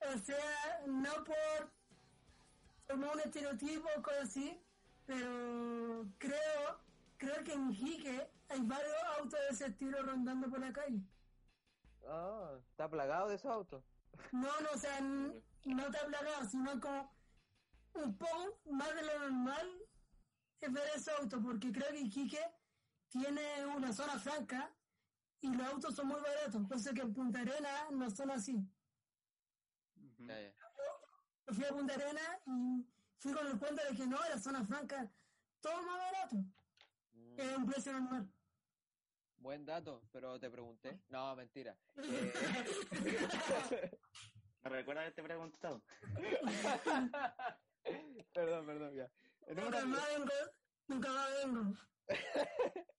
O 0.00 0.18
sea, 0.18 0.82
no 0.86 1.12
por 1.24 1.70
como 2.88 3.12
un 3.12 3.20
estereotipo 3.20 3.88
o 3.96 4.02
cosas 4.02 4.24
así, 4.24 4.60
pero 5.06 6.06
creo, 6.18 6.80
creo 7.16 7.44
que 7.44 7.52
en 7.52 7.72
Jique 7.72 8.28
hay 8.48 8.60
varios 8.62 8.94
autos 9.18 9.38
de 9.40 9.48
ese 9.50 9.66
estilo 9.66 10.02
rondando 10.02 10.48
por 10.48 10.60
la 10.60 10.72
calle. 10.72 11.00
Ah, 12.06 12.56
está 12.70 12.88
plagado 12.88 13.28
de 13.28 13.36
esos 13.36 13.50
autos. 13.50 13.82
No, 14.32 14.48
no, 14.60 14.70
o 14.74 14.78
sea, 14.78 15.00
no 15.00 15.42
ha 15.82 16.06
plagado, 16.06 16.44
sino 16.48 16.80
como 16.80 17.12
un 17.94 18.16
poco 18.16 18.58
más 18.70 18.94
de 18.94 19.02
lo 19.02 19.18
normal 19.20 19.85
es 20.60 20.72
ver 20.72 20.88
esos 20.94 21.08
autos, 21.20 21.40
porque 21.42 21.72
creo 21.72 21.88
que 21.90 22.00
Iquique 22.00 22.40
tiene 23.08 23.66
una 23.66 23.92
zona 23.92 24.18
franca 24.18 24.74
y 25.40 25.52
los 25.54 25.66
autos 25.66 25.94
son 25.94 26.08
muy 26.08 26.20
baratos, 26.20 26.66
cosa 26.68 26.92
que 26.94 27.02
en 27.02 27.12
Punta 27.12 27.40
Arena 27.40 27.90
no 27.92 28.10
son 28.10 28.30
así. 28.30 28.56
Yo 30.18 31.54
fui 31.54 31.64
a 31.64 31.68
Punta 31.68 31.94
Arena 31.94 32.40
y 32.46 32.86
fui 33.18 33.32
con 33.32 33.46
el 33.46 33.58
cuento 33.58 33.82
de 33.88 33.96
que 33.96 34.06
no, 34.06 34.18
la 34.18 34.38
zona 34.38 34.64
franca, 34.64 35.12
todo 35.60 35.82
más 35.82 35.98
barato, 35.98 36.36
Mm, 37.12 37.40
es 37.40 37.56
un 37.56 37.66
precio 37.66 37.92
normal. 37.92 38.30
buen 39.36 39.64
dato, 39.64 40.06
pero 40.12 40.38
te 40.38 40.50
pregunté. 40.50 41.00
No, 41.08 41.34
mentira. 41.34 41.78
Eh, 41.96 42.32
¿Me 44.62 44.70
recuerda 44.70 45.02
haberte 45.02 45.22
preguntado? 45.22 45.82
perdón, 48.34 48.66
perdón, 48.66 48.94
ya. 48.94 49.10
Nunca 49.46 49.84
más 49.86 50.08
vengo, 50.08 50.32
nunca 50.88 51.08
más 51.10 51.30
vengo. 51.44 51.74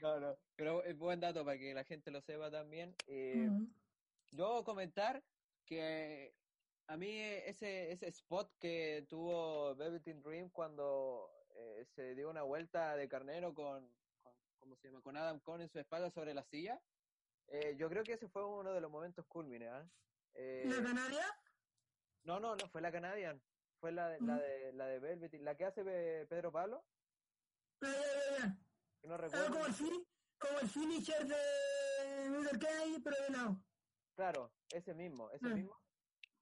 No, 0.00 0.20
no. 0.20 0.38
Pero 0.54 0.84
es 0.84 0.96
buen 0.96 1.18
dato 1.18 1.44
para 1.44 1.58
que 1.58 1.74
la 1.74 1.82
gente 1.82 2.10
lo 2.10 2.20
sepa 2.20 2.50
también. 2.50 2.94
Eh, 3.08 3.48
Ujú. 3.50 3.66
Yo 4.30 4.62
comentar 4.64 5.24
que 5.64 6.36
a 6.86 6.96
mí 6.96 7.18
ese, 7.18 7.90
ese 7.90 8.06
spot 8.08 8.52
que 8.60 9.06
tuvo 9.08 9.74
Velveteen 9.74 10.22
Dream 10.22 10.50
cuando 10.50 11.28
eh, 11.56 11.84
se 11.94 12.14
dio 12.14 12.30
una 12.30 12.42
vuelta 12.42 12.96
de 12.96 13.08
carnero 13.08 13.54
con, 13.54 13.92
con, 14.22 14.34
¿cómo 14.58 14.76
se 14.76 14.88
llama? 14.88 15.02
con 15.02 15.16
Adam 15.16 15.40
Cole 15.40 15.64
en 15.64 15.70
su 15.70 15.78
espalda 15.80 16.10
sobre 16.10 16.34
la 16.34 16.44
silla, 16.44 16.80
eh, 17.48 17.74
yo 17.76 17.88
creo 17.88 18.04
que 18.04 18.12
ese 18.12 18.28
fue 18.28 18.44
uno 18.44 18.72
de 18.72 18.80
los 18.80 18.90
momentos 18.90 19.26
culmines. 19.26 19.70
¿ah? 19.72 19.88
Eh, 20.34 20.64
¿La 20.66 20.82
Canaria? 20.82 21.26
no, 22.24 22.38
no, 22.40 22.54
no 22.56 22.68
fue 22.68 22.80
la 22.80 22.92
Canadian, 22.92 23.42
fue 23.80 23.92
la 23.92 24.08
de, 24.08 24.20
la 24.20 24.38
de, 24.38 24.72
la 24.72 24.86
de 24.86 24.98
Velveteen, 24.98 25.44
la 25.44 25.54
que 25.56 25.64
hace 25.64 25.84
Pe- 25.84 26.26
Pedro 26.28 26.50
Pablo, 26.52 26.84
Ya, 27.82 27.88
ya, 27.90 27.98
ya, 27.98 28.38
ya. 28.38 28.56
que 29.00 29.08
no 29.08 29.14
Ah, 29.14 29.18
recuerdo. 29.18 29.52
como 29.52 29.66
el, 29.66 29.72
fin- 29.74 30.06
como 30.38 30.58
el 30.60 30.68
finisher 30.68 31.26
de 31.26 32.30
Mr. 32.30 32.58
Kennedy, 32.58 33.00
pero 33.02 33.16
de 33.22 33.30
lado. 33.30 33.56
Claro, 34.14 34.52
ese 34.72 34.94
mismo, 34.94 35.30
ese 35.30 35.46
Mm. 35.46 35.54
mismo. 35.54 35.76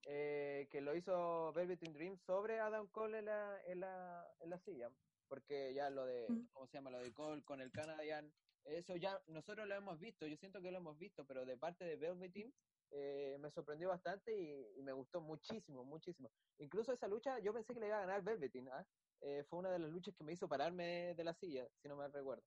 eh, 0.07 0.69
que 0.71 0.83
lo 0.83 0.95
hizo 0.95 1.51
Velveteen 1.55 1.95
Dream 1.95 2.19
sobre 2.27 2.61
Adam 2.61 2.87
Cole 2.89 3.21
en 3.21 3.25
la, 3.25 3.59
en 3.65 3.81
la, 3.81 4.27
en 4.41 4.51
la 4.51 4.59
silla. 4.59 4.91
Porque 5.29 5.73
ya 5.73 5.89
lo 5.89 6.05
de. 6.05 6.27
¿cómo 6.53 6.67
se 6.67 6.77
llama? 6.77 6.91
Lo 6.91 6.99
de 6.99 7.11
Cole 7.15 7.43
con 7.43 7.63
el 7.63 7.73
Canadian, 7.73 8.31
eso 8.65 8.97
ya 8.97 9.19
nosotros 9.29 9.67
lo 9.67 9.75
hemos 9.75 9.99
visto, 9.99 10.27
yo 10.27 10.37
siento 10.37 10.61
que 10.61 10.71
lo 10.71 10.77
hemos 10.77 10.99
visto, 10.99 11.25
pero 11.25 11.47
de 11.47 11.57
parte 11.57 11.87
de 11.87 11.97
Velveteen 11.97 12.53
eh, 12.97 13.37
me 13.41 13.51
sorprendió 13.51 13.89
bastante 13.89 14.33
y, 14.33 14.79
y 14.79 14.83
me 14.83 14.93
gustó 14.93 15.21
muchísimo, 15.21 15.85
muchísimo. 15.85 16.31
Incluso 16.59 16.93
esa 16.93 17.09
lucha 17.09 17.39
yo 17.41 17.53
pensé 17.53 17.75
que 17.75 17.81
le 17.81 17.89
iba 17.89 17.97
a 17.99 18.07
ganar 18.07 18.23
Velveteen, 18.23 18.69
¿ah? 18.69 18.87
Eh, 19.21 19.45
fue 19.49 19.59
una 19.59 19.71
de 19.71 19.79
las 19.81 19.91
luchas 19.91 20.15
que 20.17 20.23
me 20.25 20.33
hizo 20.33 20.49
pararme 20.49 21.15
de 21.15 21.25
la 21.25 21.35
silla, 21.35 21.67
si 21.83 21.89
no 21.89 21.97
me 21.97 22.07
recuerdo. 22.09 22.45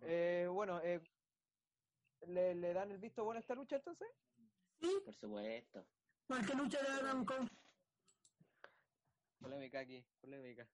Eh, 0.00 0.48
bueno, 0.50 0.80
eh, 0.82 1.00
¿le, 2.26 2.54
¿le 2.54 2.72
dan 2.72 2.90
el 2.90 2.98
visto 2.98 3.22
bueno 3.24 3.38
a 3.38 3.40
esta 3.40 3.54
lucha 3.54 3.76
entonces? 3.76 4.08
Sí, 4.80 5.00
Por 5.04 5.14
supuesto. 5.14 5.86
porque 6.26 6.54
lucha. 6.54 6.78
Eh, 6.80 7.24
Cole. 7.26 7.48
Polémica 9.40 9.80
aquí, 9.80 10.04
polémica. 10.20 10.66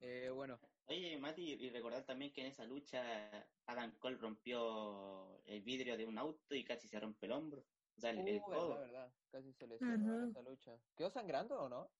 Eh, 0.00 0.30
bueno, 0.30 0.58
Oye, 0.88 1.18
Mati, 1.18 1.54
y 1.54 1.70
recordar 1.70 2.04
también 2.06 2.32
que 2.32 2.42
en 2.42 2.46
esa 2.48 2.64
lucha 2.64 3.48
Adam 3.66 3.98
Cole 3.98 4.16
rompió 4.18 5.42
el 5.46 5.62
vidrio 5.62 5.96
de 5.96 6.06
un 6.06 6.16
auto 6.16 6.54
y 6.54 6.64
casi 6.64 6.86
se 6.86 7.00
rompe 7.00 7.26
el 7.26 7.32
hombro. 7.32 7.60
O 7.96 8.00
sea, 8.00 8.10
el, 8.10 8.18
el 8.28 8.38
uh, 8.38 8.44
codo. 8.44 8.68
verdad, 8.68 8.86
verdad. 8.86 9.12
Casi 9.32 9.52
se 9.52 9.66
lesionó 9.66 9.94
en 10.14 10.22
Ujú. 10.22 10.30
esa 10.30 10.42
lucha. 10.42 10.78
¿Quedó 10.96 11.10
sangrando 11.10 11.60
o 11.60 11.68
no? 11.68 11.90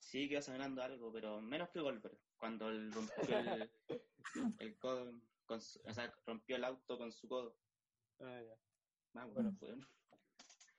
Sí, 0.00 0.28
quedó 0.28 0.40
sangrando 0.40 0.82
algo, 0.82 1.12
pero 1.12 1.40
menos 1.40 1.68
que 1.70 1.80
Goldberg. 1.80 2.18
Cuando 2.38 2.68
él 2.70 2.92
rompió 2.92 3.38
el, 3.38 3.70
el 4.60 4.78
codo, 4.78 5.12
con 5.44 5.60
su- 5.60 5.80
o 5.84 5.92
sea, 5.92 6.14
rompió 6.24 6.56
el 6.56 6.64
auto 6.64 6.96
con 6.96 7.12
su 7.12 7.28
codo. 7.28 7.58
Ah, 8.20 8.40
ya. 8.42 8.56
Vamos, 9.12 9.34
Bueno. 9.34 9.52
fue- 9.58 9.76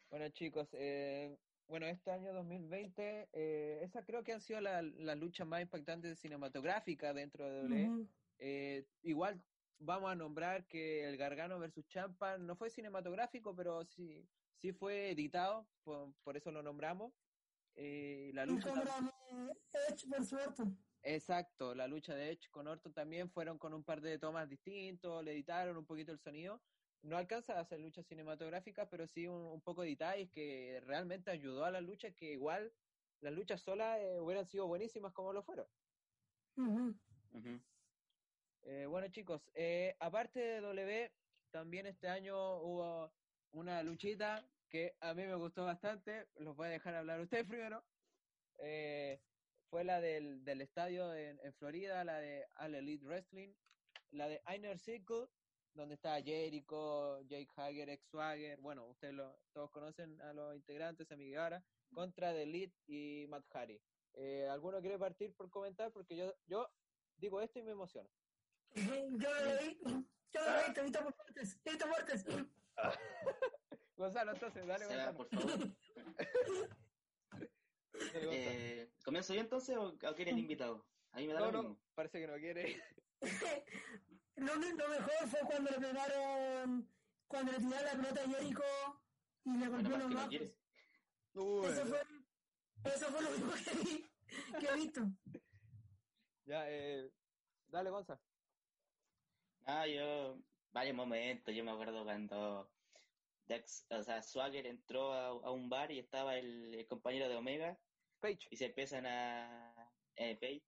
Bueno, 0.10 0.30
chicos, 0.30 0.68
eh, 0.74 1.38
bueno, 1.70 1.86
este 1.86 2.12
año 2.12 2.34
2020, 2.34 3.30
eh, 3.32 3.80
esa 3.84 4.04
creo 4.04 4.24
que 4.24 4.34
han 4.34 4.42
sido 4.42 4.60
la- 4.60 4.82
las 4.82 5.18
luchas 5.18 5.48
más 5.48 5.62
impactantes 5.62 6.20
cinematográficas 6.20 7.14
dentro 7.16 7.46
de 7.46 7.62
WWE. 7.62 8.08
Eh, 8.40 8.86
igual 9.04 9.42
vamos 9.78 10.12
a 10.12 10.16
nombrar 10.16 10.66
que 10.66 11.08
el 11.08 11.16
Gargano 11.16 11.60
versus 11.60 11.88
Champa 11.88 12.38
no 12.38 12.56
fue 12.56 12.70
cinematográfico, 12.70 13.56
pero 13.56 13.86
sí, 13.86 14.28
sí 14.62 14.74
fue 14.74 15.12
editado, 15.12 15.68
por, 15.84 16.14
por 16.24 16.36
eso 16.36 16.52
lo 16.52 16.64
nombramos. 16.64 17.14
Eh, 17.76 18.32
la 18.34 18.46
lucha 18.46 18.70
Edge 19.90 20.08
versus 20.08 20.34
Orton. 20.34 20.78
Exacto, 21.04 21.74
la 21.76 21.88
lucha 21.88 22.14
de 22.16 22.32
Edge 22.32 22.50
con 22.50 22.68
Orton 22.68 22.94
también 22.94 23.30
fueron 23.30 23.58
con 23.58 23.74
un 23.74 23.84
par 23.84 24.02
de 24.02 24.18
tomas 24.20 24.50
distintos, 24.50 25.24
le 25.24 25.32
editaron 25.32 25.78
un 25.78 25.86
poquito 25.86 26.12
el 26.12 26.20
sonido. 26.20 26.62
No 27.02 27.18
alcanza 27.18 27.54
a 27.54 27.62
hacer 27.62 27.80
luchas 27.80 28.06
cinematográficas, 28.08 28.88
pero 28.90 29.08
sí 29.08 29.28
un, 29.28 29.42
un 29.42 29.62
poco 29.62 29.84
de 29.84 29.90
detalles 29.90 30.30
que 30.32 30.82
realmente 30.86 31.32
ayudó 31.32 31.64
a 31.66 31.72
las 31.72 31.82
luchas, 31.84 32.14
que 32.16 32.34
igual 32.34 32.74
las 33.22 33.34
luchas 33.34 33.62
solas 33.62 34.00
eh, 34.00 34.20
hubieran 34.20 34.46
sido 34.46 34.68
buenísimas 34.68 35.14
como 35.14 35.34
lo 35.34 35.44
fueron. 35.44 35.68
Eh, 38.64 38.86
bueno 38.86 39.08
chicos, 39.10 39.50
eh, 39.54 39.96
aparte 40.00 40.40
de 40.40 40.62
W, 40.62 41.12
también 41.52 41.86
este 41.86 42.08
año 42.08 42.36
hubo 42.62 43.14
una 43.52 43.82
luchita 43.84 44.46
que 44.70 44.96
a 45.00 45.14
mí 45.14 45.24
me 45.24 45.36
gustó 45.36 45.66
bastante, 45.66 46.28
los 46.36 46.56
voy 46.56 46.68
a 46.68 46.72
dejar 46.72 46.96
hablar 46.96 47.20
ustedes 47.22 47.46
primero. 47.48 47.84
Eh, 48.60 49.22
fue 49.70 49.84
la 49.84 50.02
del, 50.02 50.44
del 50.44 50.62
estadio 50.62 51.14
en, 51.16 51.40
en 51.44 51.54
Florida, 51.54 52.04
la 52.04 52.20
de 52.20 52.46
All 52.56 52.76
Elite 52.76 53.06
Wrestling, 53.06 53.54
la 54.12 54.28
de 54.28 54.42
Inner 54.54 54.78
Circle, 54.80 55.28
donde 55.74 55.96
está 55.96 56.22
Jericho, 56.22 57.22
Jake 57.22 57.50
Hager, 57.56 57.90
ex 57.90 58.06
Swagger, 58.10 58.60
bueno, 58.60 58.88
ustedes 58.88 59.14
lo, 59.14 59.40
todos 59.54 59.72
conocen 59.72 60.22
a 60.22 60.34
los 60.34 60.56
integrantes, 60.56 61.12
a 61.12 61.16
Miguel 61.16 61.62
contra 61.92 62.34
The 62.34 62.44
Elite 62.44 62.76
y 62.88 63.26
Matt 63.28 63.46
Hardy. 63.52 63.82
Eh, 64.14 64.48
¿Alguno 64.50 64.82
quiere 64.82 64.98
partir 64.98 65.34
por 65.36 65.50
comentar? 65.50 65.92
Porque 65.92 66.16
yo, 66.16 66.34
yo 66.48 66.70
digo 67.18 67.42
esto 67.42 67.60
y 67.60 67.64
me 67.64 67.72
emociono. 67.72 68.10
Yo 68.76 68.84
lo 68.84 69.62
vi, 69.62 69.80
yo 69.84 70.42
lo 70.42 70.68
vi, 70.68 70.74
te 70.74 70.82
evito 70.82 71.00
por 71.04 71.16
muertes, 71.16 71.60
evito 71.66 71.88
muertes. 71.88 72.26
Gonzalo, 73.96 74.32
entonces, 74.34 74.66
dale, 74.66 74.86
Gonzalo. 74.86 75.18
por 75.18 75.30
favor. 75.30 75.50
Eh, 78.14 78.90
¿Comienzo 79.04 79.34
yo 79.34 79.42
entonces 79.42 79.76
o, 79.76 79.90
o 79.90 80.16
quiere 80.16 80.32
el 80.32 80.40
invitado? 80.40 80.86
A 81.12 81.18
mí 81.18 81.28
me 81.28 81.34
da 81.34 81.42
no, 81.42 81.46
lo 81.48 81.52
no, 81.52 81.64
mismo. 81.64 81.82
parece 81.96 82.20
que 82.22 82.28
no 82.28 82.38
quiere. 82.38 82.82
Lo, 84.40 84.56
lo 84.56 84.90
mejor 84.90 85.28
fue 85.28 85.40
cuando 85.42 85.72
le 85.72 85.80
pegaron, 85.80 86.90
cuando 87.28 87.52
le 87.52 87.58
tiraron 87.60 87.86
la 87.86 87.92
pelota 87.92 88.22
a 88.24 88.30
Jericho 88.30 88.64
y 89.46 89.58
le 89.58 89.68
golpeó 89.68 89.98
los 89.98 90.10
no 90.10 90.16
bajos. 90.16 90.34
Eso 90.34 91.86
fue, 91.86 92.02
eso 92.86 93.06
fue 93.08 93.22
lo 93.22 93.30
único 93.30 93.52
que 93.64 93.72
vi, 93.84 94.12
que 94.60 94.66
he 94.66 94.76
visto. 94.76 95.02
Ya, 96.46 96.70
eh, 96.70 97.12
dale, 97.68 97.90
Gonzalo. 97.90 98.20
Ah, 99.66 99.86
yo, 99.86 100.40
varios 100.72 100.96
momentos, 100.96 101.54
yo 101.54 101.64
me 101.64 101.72
acuerdo 101.72 102.04
cuando 102.04 102.72
Dex, 103.46 103.86
o 103.90 104.04
sea, 104.04 104.22
Swagger 104.24 104.66
entró 104.66 105.14
a, 105.14 105.28
a 105.28 105.52
un 105.52 105.70
bar 105.70 105.92
y 105.92 106.00
estaba 106.00 106.38
el, 106.38 106.74
el 106.74 106.88
compañero 106.88 107.30
de 107.30 107.36
Omega 107.36 107.78
Page. 108.20 108.48
y 108.50 108.58
se 108.58 108.66
empiezan 108.68 109.06
a, 109.06 109.92
eh, 110.16 110.36
Page, 110.40 110.64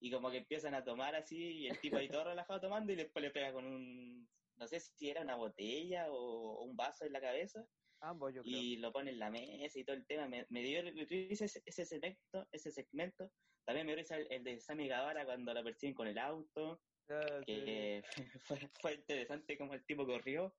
y 0.00 0.10
como 0.10 0.30
que 0.30 0.38
empiezan 0.38 0.74
a 0.74 0.84
tomar 0.84 1.14
así 1.14 1.36
y 1.36 1.66
el 1.68 1.80
tipo 1.80 1.96
ahí 1.96 2.08
todo 2.08 2.24
relajado 2.24 2.60
tomando 2.60 2.92
y 2.92 2.96
después 2.96 3.22
le 3.22 3.30
pega 3.30 3.52
con 3.52 3.64
un, 3.66 4.28
no 4.56 4.66
sé 4.66 4.80
si 4.80 5.10
era 5.10 5.22
una 5.22 5.36
botella 5.36 6.10
o, 6.10 6.16
o 6.60 6.64
un 6.64 6.76
vaso 6.76 7.04
en 7.04 7.12
la 7.12 7.20
cabeza 7.20 7.66
Ambos, 8.00 8.34
yo 8.34 8.42
creo. 8.42 8.54
y 8.54 8.76
lo 8.76 8.92
pone 8.92 9.10
en 9.10 9.18
la 9.18 9.30
mesa 9.30 9.78
y 9.78 9.84
todo 9.84 9.96
el 9.96 10.06
tema. 10.06 10.28
Me, 10.28 10.46
me 10.50 10.62
dio 10.62 10.80
ese, 10.80 11.46
ese 11.64 11.84
segmento, 11.86 12.46
ese 12.52 12.70
segmento. 12.70 13.30
También 13.64 13.86
me 13.86 13.96
dio 13.96 14.04
el, 14.16 14.26
el 14.30 14.44
de 14.44 14.60
Sammy 14.60 14.84
Guevara 14.84 15.24
cuando 15.24 15.54
lo 15.54 15.64
persiguen 15.64 15.94
con 15.94 16.06
el 16.06 16.18
auto. 16.18 16.80
Sí. 17.08 17.44
que 17.46 18.02
fue, 18.46 18.70
fue 18.80 18.94
interesante 18.94 19.56
como 19.56 19.74
el 19.74 19.84
tipo 19.86 20.06
corrió. 20.06 20.54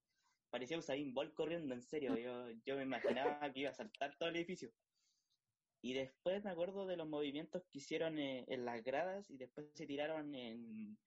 Parecía 0.50 0.78
Usain 0.78 1.14
Bolt 1.14 1.34
corriendo, 1.34 1.74
en 1.74 1.84
serio. 1.84 2.16
Yo, 2.18 2.50
yo 2.66 2.76
me 2.76 2.84
imaginaba 2.84 3.52
que 3.52 3.60
iba 3.62 3.70
a 3.70 3.74
saltar 3.76 4.16
todo 4.18 4.30
el 4.30 4.38
edificio. 4.38 4.72
Y 5.82 5.94
después 5.94 6.44
me 6.44 6.50
acuerdo 6.52 6.86
de 6.88 6.98
los 6.98 7.08
movimientos 7.08 7.64
que 7.72 7.80
hicieron 7.80 8.20
eh, 8.20 8.46
en 8.48 8.66
las 8.66 8.84
gradas 8.84 9.30
y 9.30 9.38
después 9.38 9.72
se 9.76 9.88
tiraron 9.88 10.36
en. 10.36 10.98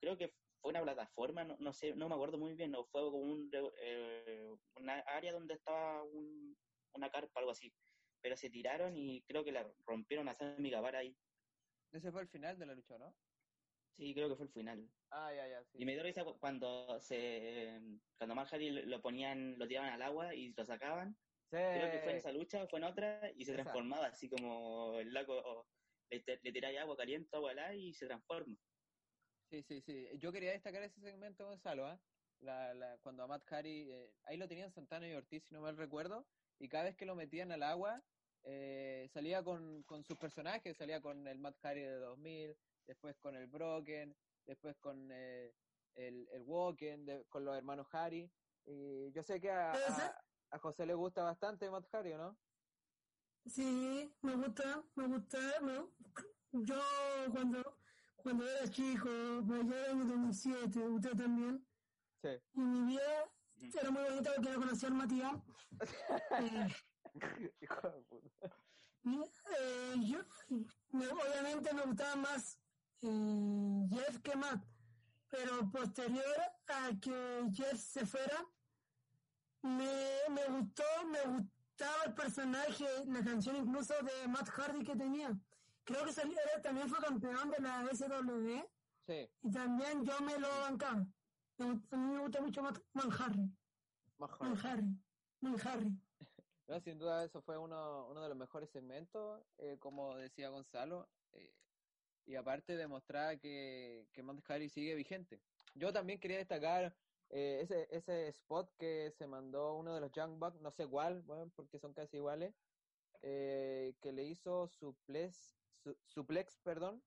Creo 0.00 0.18
que 0.18 0.34
fue 0.60 0.70
una 0.70 0.82
plataforma, 0.82 1.44
no, 1.44 1.56
no 1.58 1.72
sé, 1.72 1.94
no 1.94 2.08
me 2.08 2.14
acuerdo 2.14 2.38
muy 2.38 2.54
bien, 2.54 2.74
o 2.74 2.84
fue 2.84 3.02
como 3.02 3.18
un, 3.18 3.50
eh, 3.82 4.48
una 4.76 5.00
área 5.00 5.32
donde 5.32 5.54
estaba 5.54 6.02
un- 6.04 6.56
una 6.94 7.10
carpa, 7.10 7.40
algo 7.40 7.52
así. 7.52 7.72
Pero 8.22 8.36
se 8.36 8.50
tiraron 8.50 8.96
y 8.96 9.22
creo 9.24 9.44
que 9.44 9.52
la 9.52 9.72
rompieron 9.86 10.28
a 10.28 10.34
Sammy 10.34 10.70
Guevara 10.70 11.00
ahí. 11.00 11.16
Ese 11.92 12.12
fue 12.12 12.22
el 12.22 12.28
final 12.28 12.58
de 12.58 12.66
la 12.66 12.74
lucha, 12.74 12.98
¿no? 12.98 13.16
Sí, 13.96 14.12
creo 14.14 14.28
que 14.28 14.36
fue 14.36 14.46
el 14.46 14.52
final. 14.52 14.90
Ah, 15.10 15.32
ya, 15.34 15.48
ya, 15.48 15.64
sí. 15.64 15.78
Y 15.80 15.86
me 15.86 15.92
dio 15.94 16.02
risa 16.02 16.24
cu- 16.24 16.38
cuando 16.38 17.00
se 17.00 17.80
cuando 18.18 18.34
lo 18.34 18.86
lo 18.86 19.00
ponían, 19.02 19.58
lo 19.58 19.66
tiraban 19.66 19.92
al 19.92 20.02
agua 20.02 20.34
y 20.34 20.52
lo 20.54 20.64
sacaban. 20.64 21.16
Sí. 21.50 21.56
Creo 21.56 21.90
que 21.92 22.00
fue 22.00 22.10
en 22.12 22.16
esa 22.16 22.32
lucha 22.32 22.64
o 22.64 22.68
fue 22.68 22.78
en 22.80 22.84
otra 22.86 23.30
y 23.36 23.44
se 23.44 23.52
transformaba 23.52 24.06
así 24.06 24.28
como 24.28 24.98
el 24.98 25.12
loco 25.12 25.34
o 25.34 25.68
le, 26.10 26.22
le 26.42 26.52
tiráis 26.52 26.78
agua 26.78 26.96
caliente, 26.96 27.36
agua 27.36 27.52
helada 27.52 27.74
y 27.74 27.92
se 27.94 28.06
transforma. 28.06 28.56
Sí, 29.50 29.62
sí, 29.62 29.80
sí. 29.80 30.08
Yo 30.18 30.32
quería 30.32 30.50
destacar 30.52 30.82
ese 30.82 31.00
segmento, 31.00 31.46
Gonzalo, 31.46 31.86
¿ah? 31.86 32.00
La, 32.40 32.74
la, 32.74 32.98
cuando 32.98 33.22
a 33.22 33.26
Matt 33.28 33.44
Hardy, 33.46 33.90
eh, 33.90 34.12
ahí 34.24 34.36
lo 34.36 34.48
tenían 34.48 34.72
Santana 34.72 35.08
y 35.08 35.14
Ortiz, 35.14 35.44
si 35.44 35.54
no 35.54 35.60
mal 35.60 35.76
recuerdo, 35.76 36.26
y 36.58 36.68
cada 36.68 36.84
vez 36.84 36.96
que 36.96 37.06
lo 37.06 37.14
metían 37.14 37.50
al 37.52 37.62
agua, 37.62 38.02
eh, 38.42 39.06
salía 39.12 39.42
con, 39.42 39.84
con 39.84 40.04
sus 40.04 40.18
personajes, 40.18 40.76
salía 40.76 41.00
con 41.00 41.26
el 41.28 41.38
Matt 41.38 41.56
Hardy 41.62 41.80
de 41.80 41.98
2000, 41.98 42.56
después 42.86 43.16
con 43.18 43.36
el 43.36 43.46
Broken, 43.46 44.16
después 44.44 44.76
con 44.78 45.10
eh, 45.12 45.54
el, 45.94 46.28
el 46.32 46.42
Woken, 46.42 47.06
de- 47.06 47.24
con 47.28 47.44
los 47.44 47.56
hermanos 47.56 47.86
Hardy. 47.88 48.30
Y 48.64 49.12
yo 49.12 49.22
sé 49.22 49.40
que 49.40 49.50
a, 49.50 49.72
a, 49.72 50.25
a 50.50 50.58
José 50.58 50.86
le 50.86 50.94
gusta 50.94 51.22
bastante 51.22 51.70
Matt 51.70 51.86
Hardy, 51.92 52.12
¿o 52.12 52.18
¿no? 52.18 52.38
Sí, 53.44 54.12
me 54.22 54.34
gusta, 54.36 54.84
me 54.94 55.06
gusta. 55.06 55.38
me- 55.62 55.86
Yo 56.52 56.80
cuando, 57.32 57.78
cuando 58.16 58.48
era 58.48 58.68
chico, 58.70 59.08
pues 59.46 59.66
yo 59.66 59.74
era 59.74 59.90
en 59.92 60.00
el 60.00 60.08
2007, 60.08 60.88
usted 60.88 61.12
también, 61.16 61.66
Sí. 62.22 62.28
y 62.54 62.60
mi 62.60 62.86
vida 62.92 63.30
era 63.80 63.90
muy 63.90 64.02
bonita 64.02 64.32
porque 64.34 64.52
yo 64.52 64.58
conocí 64.58 64.86
al 64.86 64.94
Matías. 64.94 65.32
Eh, 67.18 67.52
Hijo 67.60 67.88
de 67.90 68.02
puta. 68.02 68.56
Eh, 69.04 69.94
yo, 70.06 70.18
me- 70.90 71.08
obviamente 71.08 71.72
me 71.72 71.82
gustaba 71.86 72.16
más 72.16 72.60
eh, 73.02 73.86
Jeff 73.90 74.20
que 74.22 74.36
Matt, 74.36 74.64
pero 75.28 75.70
posterior 75.70 76.36
a 76.66 76.90
que 77.00 77.48
Jeff 77.52 77.78
se 77.78 78.04
fuera, 78.06 78.44
me, 79.66 80.34
me 80.34 80.46
gustó, 80.46 80.84
me 81.10 81.22
gustaba 81.22 82.04
el 82.06 82.14
personaje, 82.14 82.86
la 83.06 83.22
canción 83.24 83.56
incluso 83.56 83.94
de 84.02 84.28
Matt 84.28 84.48
Hardy 84.48 84.84
que 84.84 84.96
tenía. 84.96 85.36
Creo 85.84 86.04
que 86.04 86.12
salió, 86.12 86.36
también 86.62 86.88
fue 86.88 86.98
campeón 86.98 87.50
de 87.50 87.60
la 87.60 87.86
SW 87.92 88.66
Sí, 89.06 89.30
y 89.42 89.50
también 89.52 90.04
yo 90.04 90.20
me 90.20 90.36
lo 90.38 90.48
bancaba. 90.48 91.06
A 91.58 91.64
mí 91.64 92.14
me 92.14 92.20
gusta 92.20 92.40
mucho 92.40 92.62
Matt, 92.62 92.78
más 92.92 93.06
Man 94.18 94.30
joven. 94.30 94.58
Harry, 94.64 94.98
Man 95.40 95.56
Harry. 95.64 95.92
No, 96.66 96.80
sin 96.80 96.98
duda 96.98 97.24
eso 97.24 97.40
fue 97.40 97.56
uno, 97.56 98.08
uno 98.10 98.20
de 98.22 98.28
los 98.28 98.36
mejores 98.36 98.68
segmentos, 98.70 99.40
eh, 99.58 99.76
como 99.78 100.16
decía 100.16 100.48
Gonzalo, 100.48 101.08
eh, 101.32 101.54
y 102.24 102.34
aparte 102.34 102.76
demostraba 102.76 103.36
que, 103.36 104.08
que 104.12 104.22
Matt 104.24 104.42
Hardy 104.42 104.68
sigue 104.68 104.96
vigente. 104.96 105.40
Yo 105.74 105.92
también 105.92 106.18
quería 106.18 106.38
destacar 106.38 106.92
eh, 107.30 107.60
ese, 107.62 107.88
ese 107.90 108.28
spot 108.28 108.70
que 108.78 109.10
se 109.10 109.26
mandó 109.26 109.76
uno 109.76 109.94
de 109.94 110.00
los 110.00 110.12
Young 110.12 110.38
Bucks, 110.38 110.60
no 110.60 110.70
sé 110.70 110.86
cuál, 110.86 111.22
bueno, 111.22 111.50
porque 111.54 111.78
son 111.78 111.92
casi 111.92 112.16
iguales, 112.18 112.54
eh, 113.22 113.94
que 114.00 114.12
le 114.12 114.24
hizo 114.24 114.68
suplex, 114.68 115.58
su- 115.82 115.96
suplex, 116.06 116.58
perdón, 116.62 117.02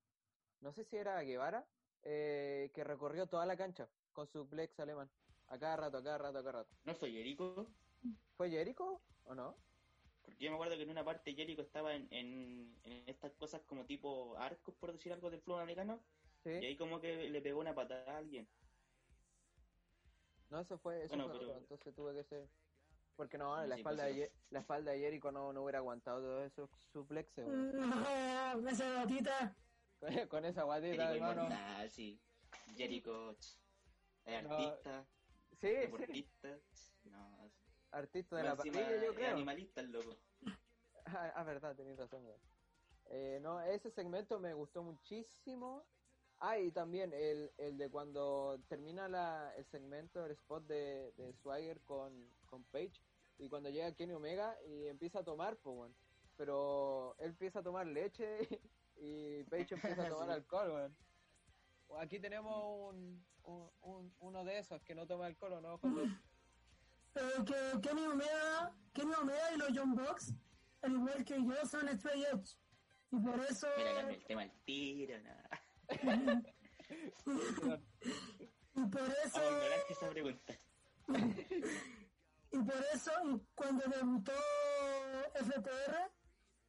no 0.61 0.71
sé 0.73 0.83
si 0.83 0.97
era 0.97 1.21
Guevara, 1.23 1.65
eh, 2.03 2.69
que 2.73 2.83
recorrió 2.83 3.27
toda 3.27 3.45
la 3.45 3.55
cancha 3.57 3.89
con 4.13 4.27
suplex 4.27 4.79
alemán, 4.79 5.09
a 5.47 5.57
cada 5.57 5.77
rato, 5.77 5.97
a 5.97 6.03
cada 6.03 6.17
rato, 6.17 6.37
a 6.39 6.43
cada 6.43 6.51
rato. 6.63 6.75
¿No 6.85 6.95
fue 6.95 7.11
Jericho? 7.11 7.67
¿Fue 8.35 8.49
Jericho 8.49 8.99
o 9.25 9.35
no? 9.35 9.55
Porque 10.25 10.43
yo 10.43 10.51
me 10.51 10.55
acuerdo 10.55 10.75
que 10.75 10.83
en 10.83 10.89
una 10.89 11.03
parte 11.03 11.33
Jericho 11.33 11.61
estaba 11.61 11.95
en, 11.95 12.07
en, 12.11 12.75
en 12.83 13.09
estas 13.09 13.31
cosas 13.33 13.61
como 13.67 13.85
tipo 13.85 14.35
arcos, 14.37 14.75
por 14.75 14.91
decir 14.91 15.11
algo, 15.13 15.29
del 15.29 15.41
fútbol 15.41 15.61
americano, 15.61 15.99
¿Sí? 16.43 16.51
y 16.51 16.65
ahí 16.65 16.77
como 16.77 16.99
que 17.01 17.29
le 17.29 17.41
pegó 17.41 17.59
una 17.59 17.73
patada 17.73 18.13
a 18.13 18.17
alguien. 18.17 18.47
No, 20.49 20.59
eso 20.59 20.77
fue, 20.79 21.03
eso 21.03 21.09
Bueno, 21.09 21.25
fue 21.29 21.33
pero- 21.39 21.49
otro, 21.51 21.59
entonces 21.61 21.95
tuve 21.95 22.13
que 22.15 22.23
ser... 22.23 22.47
Porque 23.15 23.37
no, 23.37 23.65
la, 23.65 23.75
sí, 23.75 23.81
espalda 23.81 24.03
pues 24.05 24.15
de, 24.15 24.31
la 24.49 24.59
espalda 24.59 24.91
de 24.91 24.99
Jericho 24.99 25.29
no, 25.31 25.51
no 25.51 25.63
hubiera 25.63 25.79
aguantado 25.79 26.21
todos 26.21 26.45
esos 26.45 26.69
suplexes, 26.93 27.45
weón. 27.47 27.77
No, 28.63 28.69
esa 28.69 28.89
gatita. 28.93 29.55
con, 29.99 30.27
con 30.29 30.45
esa 30.45 30.63
guatita, 30.63 31.07
Jericho 31.07 31.13
hermano. 31.15 31.43
inmortal, 31.43 31.89
sí. 31.89 32.17
Jericho, 32.77 33.33
ch, 33.35 33.57
es 34.25 34.43
No, 34.43 34.55
artista, 34.55 35.05
Sí, 35.51 35.67
sí, 35.67 35.67
deportista, 35.67 36.59
no, 37.03 37.45
es- 37.45 37.53
artista 37.91 38.37
de 38.37 38.43
la 38.43 38.55
parrilla, 38.55 38.89
yo 39.03 39.11
es 39.11 39.17
creo. 39.17 39.31
animalista 39.35 39.81
el 39.81 39.91
loco. 39.91 40.15
Ah, 41.05 41.31
ah, 41.35 41.43
verdad, 41.43 41.75
tenés 41.75 41.97
razón, 41.97 42.23
weón. 42.25 42.39
Eh, 43.05 43.39
no, 43.41 43.59
ese 43.61 43.89
segmento 43.89 44.39
me 44.39 44.53
gustó 44.53 44.83
muchísimo. 44.83 45.83
Ah, 46.41 46.57
y 46.57 46.71
también 46.71 47.11
el, 47.13 47.51
el 47.57 47.77
de 47.77 47.89
cuando 47.89 48.59
termina 48.69 49.09
la, 49.09 49.53
el 49.57 49.65
segmento, 49.65 50.25
el 50.25 50.31
spot 50.31 50.65
de, 50.67 51.11
de 51.17 51.33
Swagger 51.33 51.81
con, 51.81 52.13
con 52.45 52.63
Page, 52.65 53.01
y 53.37 53.49
cuando 53.49 53.69
llega 53.69 53.93
Kenny 53.93 54.13
Omega 54.13 54.55
y 54.65 54.87
empieza 54.87 55.19
a 55.19 55.23
tomar, 55.23 55.57
pues, 55.57 55.75
weón. 55.77 55.95
Pero 56.37 57.15
él 57.19 57.31
empieza 57.31 57.59
a 57.59 57.63
tomar 57.63 57.85
leche 57.87 58.39
y 58.95 59.43
Page 59.45 59.73
empieza 59.75 60.05
a 60.05 60.09
tomar 60.09 60.27
Sí. 60.27 60.33
alcohol, 60.33 60.71
weón. 60.71 60.95
Aquí 61.99 62.19
tenemos 62.19 62.55
un, 62.93 63.25
un- 63.43 63.71
un- 63.81 64.13
uno 64.19 64.43
de 64.45 64.59
esos 64.59 64.81
que 64.83 64.93
no 64.95 65.05
toma 65.07 65.25
alcohol, 65.25 65.53
¿o 65.53 65.61
¿no, 65.61 65.77
José? 65.77 66.03
Eh, 67.15 67.43
que 67.43 67.81
Kenny 67.81 68.05
Omega, 68.05 68.71
Kenny 68.93 69.11
Omega 69.19 69.51
y 69.53 69.57
los 69.57 69.69
John 69.75 69.95
Box, 69.95 70.31
al 70.83 70.91
igual 70.93 71.25
que 71.25 71.43
yo, 71.43 71.65
son 71.65 71.87
Stray 71.97 72.21
Edge. 72.23 72.55
Y 73.11 73.17
por 73.19 73.39
eso, 73.45 73.65
Mira, 73.77 74.01
el 74.11 74.23
tema 74.25 74.43
al 74.43 74.51
tiro, 74.63 75.19
nada. 75.23 75.48
Y 78.75 78.85
por 78.85 79.09
eso, 79.25 79.41
y 82.51 82.57
por 82.57 82.85
eso, 82.93 83.11
cuando 83.55 83.83
debutó 83.87 84.31
FTR, 85.35 86.11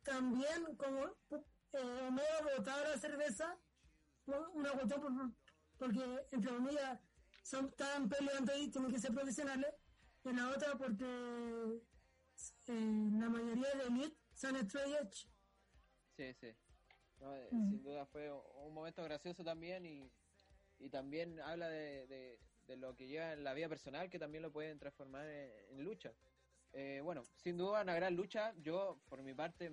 también 0.03 0.77
como 0.77 1.05
eh, 1.73 2.07
Omega 2.09 2.41
botaba 2.57 2.89
la 2.89 2.99
cerveza, 2.99 3.57
una 4.55 4.71
cuestión 4.73 5.01
por- 5.01 5.33
porque 5.79 6.27
entre 6.33 6.51
comillas 6.55 6.99
son 7.43 7.71
tan 7.73 8.09
peleando 8.09 8.57
y 8.59 8.69
tienen 8.71 8.91
que 8.93 8.99
ser 8.99 9.13
profesionales, 9.15 9.75
y 10.25 10.33
la 10.33 10.49
otra 10.51 10.77
porque 10.77 11.05
eh, 12.67 13.11
la 13.19 13.29
mayoría 13.29 13.75
de 13.75 13.85
Elite 13.87 14.17
son 14.35 14.57
Edge. 14.57 15.29
Sí, 16.17 16.35
sí. 16.35 16.55
No, 17.21 17.35
eh, 17.37 17.49
Mm. 17.51 17.71
Sin 17.71 17.83
duda 17.83 18.07
fue 18.07 18.31
un 18.33 18.73
momento 18.75 19.03
gracioso 19.05 19.45
también 19.45 19.85
y, 19.85 20.11
y 20.79 20.89
también 20.89 21.39
habla 21.41 21.69
de, 21.69 22.07
de- 22.07 22.39
de 22.67 22.77
lo 22.77 22.95
que 22.97 23.09
lleva 23.09 23.33
en 23.33 23.43
la 23.43 23.53
vida 23.53 23.69
personal 23.69 24.09
que 24.09 24.19
también 24.19 24.43
lo 24.43 24.53
pueden 24.53 24.79
transformar 24.79 25.27
en, 25.27 25.51
en 25.79 25.85
lucha. 25.85 26.13
Eh, 26.73 27.01
bueno, 27.03 27.25
sin 27.43 27.59
duda 27.59 27.83
una 27.83 27.95
gran 27.97 28.15
lucha. 28.15 28.55
Yo, 28.63 28.97
por 29.09 29.21
mi 29.23 29.35
parte, 29.35 29.73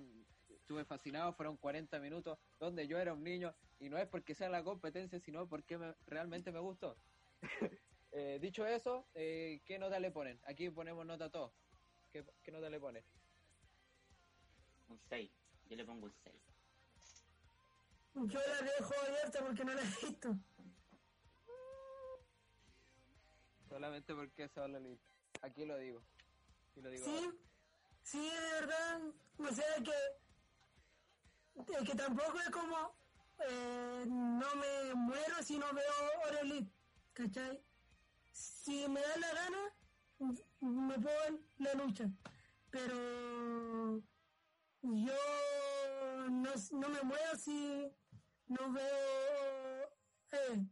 estuve 0.49 0.83
fascinado. 0.83 1.31
Fueron 1.33 1.57
40 1.57 1.99
minutos 1.99 2.39
donde 2.59 2.87
yo 2.87 2.97
era 2.97 3.13
un 3.13 3.23
niño 3.23 3.53
y 3.79 3.87
no 3.89 3.97
es 3.99 4.07
porque 4.07 4.33
sea 4.33 4.49
la 4.49 4.63
competencia, 4.63 5.19
sino 5.19 5.47
porque 5.47 5.77
me- 5.77 5.93
realmente 6.07 6.51
me 6.51 6.59
gustó. 6.59 6.95
Eh, 8.13 8.39
dicho 8.41 8.65
eso, 8.65 9.05
eh, 9.13 9.61
¿qué 9.65 9.77
nota 9.77 9.99
le 9.99 10.09
ponen? 10.11 10.39
Aquí 10.45 10.69
ponemos 10.69 11.05
nota 11.05 11.25
a 11.25 11.29
todos. 11.29 11.51
¿Qué, 12.11 12.23
qué 12.41 12.51
nota 12.51 12.69
le 12.69 12.79
ponen? 12.79 13.03
Un 14.89 14.97
6. 15.09 15.29
Yo 15.69 15.75
le 15.75 15.83
pongo 15.85 16.05
un 16.05 16.13
6. 16.23 16.33
Yo 18.25 18.39
la 18.39 18.61
dejo 18.63 18.93
abierta 19.05 19.39
porque 19.45 19.63
no 19.63 19.73
la 19.73 19.81
he 19.81 19.85
visto. 19.85 20.35
Solamente 23.69 24.15
porque 24.15 24.45
es 24.45 24.51
solo 24.51 24.77
Elite. 24.77 25.03
Aquí 25.43 25.65
lo 25.65 25.77
digo. 25.77 26.01
Y 26.75 26.81
lo 26.81 26.89
digo. 26.89 27.05
Sí, 27.05 27.29
sí, 28.01 28.29
de 28.29 28.51
verdad, 28.61 29.01
o 29.37 29.53
sea 29.53 29.75
que, 29.83 31.73
es 31.73 31.89
que 31.89 31.95
tampoco 31.95 32.39
es 32.39 32.49
como, 32.49 32.97
eh, 33.47 34.05
no 34.07 34.55
me 34.55 34.95
muero 34.95 35.43
si 35.43 35.59
no 35.59 35.71
veo 35.73 35.93
Oro 36.27 36.39
Elite, 36.39 36.71
¿cachai? 37.13 37.61
Si 38.31 38.87
me 38.87 38.99
da 39.01 39.17
la 39.17 39.33
gana, 39.33 39.75
me 40.61 40.99
puedo 40.99 41.19
ver 41.19 41.39
la 41.59 41.73
lucha, 41.75 42.09
pero 42.71 44.01
yo 44.81 45.13
no, 46.29 46.51
no 46.71 46.89
me 46.89 47.01
muero 47.03 47.37
si 47.37 47.91
no 48.47 48.71
veo, 48.71 49.83
eh, 50.31 50.65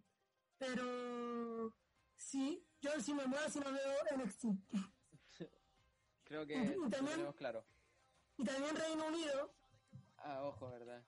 pero 0.58 1.74
sí, 2.16 2.66
yo 2.82 2.92
sí 3.02 3.14
me 3.14 3.26
muero 3.26 3.50
si 3.50 3.60
no 3.60 3.72
veo 3.72 4.18
NXT. 4.18 4.46
Creo 6.24 6.46
que 6.46 6.54
Y 6.56 6.66
también- 6.90 6.90
tenemos 6.92 7.36
claro. 7.36 7.66
Y 8.38 8.44
también 8.44 8.76
Reino 8.76 9.08
Unido, 9.08 9.54
Ah, 10.18 10.42
ojo, 10.44 10.70
¿verdad? 10.72 11.04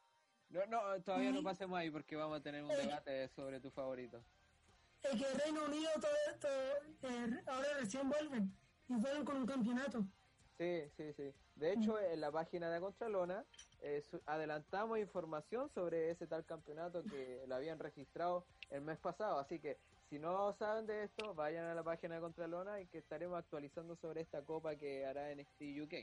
No, 0.49 0.65
no, 0.67 1.01
todavía 1.01 1.31
no 1.31 1.41
pasemos 1.41 1.77
ahí 1.79 1.89
porque 1.89 2.15
vamos 2.15 2.39
a 2.39 2.43
tener 2.43 2.61
un 2.63 2.69
debate 2.69 3.27
sobre 3.29 3.59
tu 3.59 3.71
favorito. 3.71 4.23
es 5.01 5.09
que 5.21 5.33
Reino 5.43 5.65
Unido 5.65 5.89
todo 5.99 7.09
eh, 7.09 7.43
ahora 7.47 7.67
recién 7.79 8.07
vuelven 8.07 8.55
y 8.87 8.93
vuelven 8.95 9.25
con 9.25 9.37
un 9.37 9.45
campeonato. 9.47 10.05
Sí, 10.57 10.83
sí, 10.95 11.13
sí. 11.13 11.33
De 11.55 11.73
hecho, 11.73 11.99
en 11.99 12.21
la 12.21 12.31
página 12.31 12.69
de 12.69 12.79
Contralona 12.79 13.43
eh, 13.81 14.03
adelantamos 14.25 14.99
información 14.99 15.69
sobre 15.69 16.11
ese 16.11 16.27
tal 16.27 16.45
campeonato 16.45 17.03
que 17.03 17.43
lo 17.47 17.55
habían 17.55 17.79
registrado 17.79 18.45
el 18.71 18.81
mes 18.81 18.97
pasado. 18.99 19.39
Así 19.39 19.59
que 19.59 19.77
si 20.09 20.19
no 20.19 20.53
saben 20.53 20.85
de 20.87 21.03
esto, 21.03 21.33
vayan 21.33 21.65
a 21.65 21.75
la 21.75 21.83
página 21.83 22.15
de 22.15 22.21
Contralona 22.21 22.81
y 22.81 22.87
que 22.87 22.97
estaremos 22.99 23.37
actualizando 23.37 23.95
sobre 23.97 24.21
esta 24.21 24.41
copa 24.43 24.75
que 24.75 25.05
hará 25.05 25.33
NXT 25.33 25.61
UK. 25.83 25.93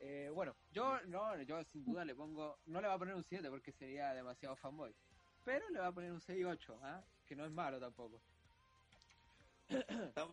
Eh, 0.00 0.30
bueno, 0.32 0.54
yo 0.72 1.00
no, 1.06 1.40
yo 1.42 1.62
sin 1.64 1.84
duda 1.84 2.04
le 2.04 2.14
pongo, 2.14 2.56
no 2.66 2.80
le 2.80 2.86
voy 2.86 2.94
a 2.94 2.98
poner 2.98 3.14
un 3.14 3.24
7 3.24 3.50
porque 3.50 3.72
sería 3.72 4.14
demasiado 4.14 4.54
fanboy, 4.56 4.94
pero 5.44 5.68
le 5.70 5.78
voy 5.80 5.88
a 5.88 5.92
poner 5.92 6.12
un 6.12 6.20
6-8, 6.20 6.78
¿ah? 6.82 7.02
que 7.26 7.34
no 7.34 7.44
es 7.44 7.50
malo 7.50 7.80
tampoco. 7.80 8.20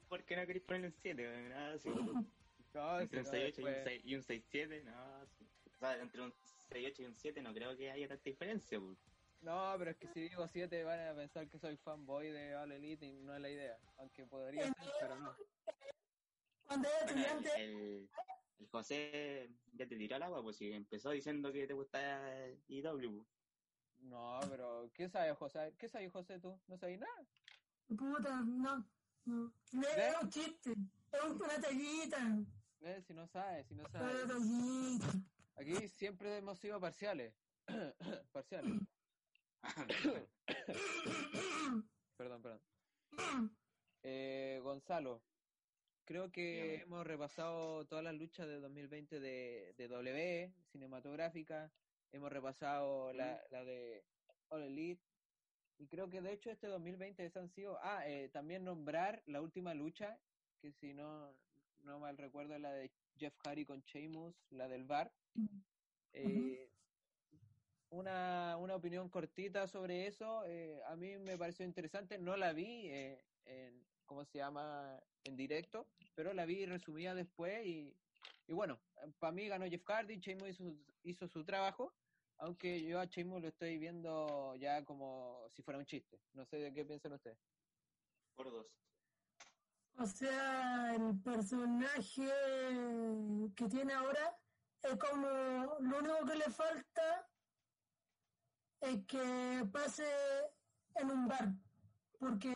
¿Por 0.07 0.23
qué 0.23 0.35
no 0.37 0.45
queréis 0.45 0.63
ponerle 0.65 0.87
un 0.87 0.93
7? 1.01 1.49
Nada, 1.49 1.77
sí. 1.79 1.89
No, 2.73 2.99
Entre 2.99 3.19
un 3.19 3.25
si 3.25 3.31
no, 3.31 3.37
6-8 3.37 3.59
y 3.59 3.61
un 3.61 3.65
después- 3.65 3.83
6 3.83 4.01
y 4.05 4.15
un 4.15 4.21
6-7, 4.23 4.83
no, 4.83 5.25
sí. 5.25 5.44
O 5.75 5.79
sea, 5.79 5.97
entre 6.01 6.21
un 6.21 6.31
6-8 6.31 6.99
y 6.99 7.05
un 7.05 7.15
7 7.15 7.41
no 7.41 7.53
creo 7.53 7.75
que 7.75 7.91
haya 7.91 8.07
tanta 8.07 8.23
diferencia, 8.23 8.79
pues. 8.79 8.97
No, 9.41 9.75
pero 9.77 9.91
es 9.91 9.97
que 9.97 10.07
si 10.07 10.21
digo 10.21 10.47
7 10.47 10.83
van 10.83 10.99
a 11.07 11.15
pensar 11.15 11.47
que 11.47 11.59
soy 11.59 11.77
fanboy 11.77 12.31
de 12.31 12.55
All 12.55 12.71
Elite 12.71 13.05
y 13.05 13.11
no 13.11 13.35
es 13.35 13.41
la 13.41 13.49
idea. 13.49 13.77
Aunque 13.97 14.25
podría 14.25 14.65
ser, 14.73 14.93
pero 14.99 15.19
no. 15.19 15.35
Cuando 16.65 16.87
era 16.87 16.99
Bueno, 17.05 17.21
estudiante, 17.21 17.63
el, 17.63 18.09
el 18.59 18.67
José 18.69 19.49
ya 19.73 19.87
te 19.87 19.97
tiró 19.97 20.15
al 20.15 20.23
agua, 20.23 20.41
pues 20.41 20.57
si 20.57 20.71
empezó 20.71 21.11
diciendo 21.11 21.51
que 21.51 21.67
te 21.67 21.73
gustaba 21.73 22.27
IW. 22.67 23.23
No, 23.99 24.39
pero 24.49 24.89
¿qué 24.93 25.09
sabes, 25.09 25.37
José? 25.37 25.75
¿Qué 25.77 25.89
sabes, 25.89 26.11
José, 26.11 26.39
tú? 26.39 26.57
¿No 26.67 26.77
sabes 26.77 26.99
nada? 26.99 27.25
puta, 27.87 28.41
no, 28.41 28.83
no. 29.25 29.53
Es 29.95 30.21
un 30.21 30.29
chiste, 30.29 30.71
es 30.71 31.21
una 31.23 31.61
tallita, 31.61 32.37
Eh, 32.81 33.01
Si 33.05 33.13
no 33.13 33.27
sabes, 33.27 33.67
si 33.67 33.75
no 33.75 33.83
una 33.83 33.89
sabes. 33.91 34.27
tallita. 34.27 35.05
Aquí 35.55 35.87
siempre 35.87 36.37
hemos 36.37 36.59
sido 36.59 36.79
parciales. 36.79 37.33
parciales. 38.31 38.73
perdón, 42.17 42.41
perdón. 42.41 42.61
Eh, 44.03 44.59
Gonzalo, 44.61 45.23
creo 46.05 46.31
que 46.31 46.81
hemos 46.81 47.07
repasado 47.07 47.85
todas 47.85 48.03
las 48.03 48.15
luchas 48.15 48.47
de 48.47 48.59
2020 48.59 49.19
de, 49.19 49.73
de 49.77 49.87
W, 49.87 50.53
cinematográfica, 50.71 51.71
hemos 52.11 52.31
repasado 52.31 53.13
la, 53.13 53.41
la 53.49 53.63
de 53.63 54.05
All 54.49 54.63
Elite, 54.63 55.01
y 55.77 55.87
creo 55.87 56.09
que 56.09 56.21
de 56.21 56.33
hecho 56.33 56.51
este 56.51 56.67
2020 56.67 57.31
han 57.35 57.49
sido, 57.49 57.77
ah, 57.81 58.07
eh, 58.07 58.29
también 58.31 58.63
nombrar 58.63 59.23
la 59.25 59.41
última 59.41 59.73
lucha, 59.73 60.19
que 60.61 60.71
si 60.71 60.93
no, 60.93 61.33
no 61.83 61.99
mal 61.99 62.17
recuerdo 62.17 62.55
es 62.55 62.61
la 62.61 62.71
de 62.71 62.91
Jeff 63.17 63.33
Hardy 63.43 63.65
con 63.65 63.81
Sheamus, 63.81 64.35
la 64.51 64.67
del 64.67 64.83
bar. 64.85 65.11
Eh, 66.13 66.69
una, 67.89 68.57
una 68.57 68.75
opinión 68.75 69.09
cortita 69.09 69.67
sobre 69.67 70.07
eso. 70.07 70.45
eh, 70.45 70.81
a 70.87 70.95
mí 70.95 71.17
me 71.17 71.37
pareció 71.37 71.65
interesante. 71.65 72.17
No 72.17 72.35
la 72.37 72.53
vi 72.53 72.87
eh, 72.87 73.23
en, 73.45 73.85
¿cómo 74.05 74.25
se 74.25 74.37
llama? 74.37 74.99
En 75.23 75.35
directo, 75.35 75.87
pero 76.13 76.33
la 76.33 76.45
vi 76.45 76.65
resumida 76.65 77.15
después 77.15 77.65
y, 77.65 77.95
y 78.47 78.53
bueno, 78.53 78.79
para 79.19 79.31
mí 79.31 79.47
ganó 79.47 79.65
Jeff 79.65 79.83
Hardy, 79.85 80.17
Sheamus 80.19 80.49
hizo, 80.49 80.75
hizo 81.03 81.27
su 81.27 81.43
trabajo, 81.43 81.93
aunque 82.37 82.83
yo 82.83 82.99
a 82.99 83.05
Sheamus 83.05 83.41
lo 83.41 83.47
estoy 83.47 83.77
viendo 83.77 84.55
ya 84.57 84.83
como 84.85 85.47
si 85.55 85.63
fuera 85.63 85.79
un 85.79 85.85
chiste. 85.85 86.19
No 86.33 86.45
sé 86.45 86.57
de 86.57 86.73
qué 86.73 86.85
piensan 86.85 87.13
ustedes. 87.13 87.39
Por 88.35 88.51
dos. 88.51 88.67
O 89.97 90.05
sea, 90.05 90.93
el 90.95 91.19
personaje 91.21 92.29
que 93.55 93.67
tiene 93.69 93.93
ahora 93.93 94.37
es 94.81 94.97
como 94.97 95.27
lo 95.79 95.99
único 95.99 96.25
que 96.25 96.35
le 96.35 96.49
falta 96.51 97.29
es 98.81 99.05
que 99.05 99.67
pase 99.71 100.05
en 100.95 101.11
un 101.11 101.27
bar, 101.27 101.53
porque 102.19 102.53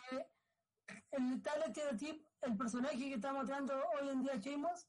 el 1.12 1.42
tal 1.42 1.62
estereotipo, 1.62 2.28
el 2.42 2.56
personaje 2.56 2.98
que 2.98 3.14
está 3.14 3.32
mostrando 3.32 3.74
hoy 3.94 4.08
en 4.10 4.22
día 4.22 4.38
Chimos, 4.38 4.86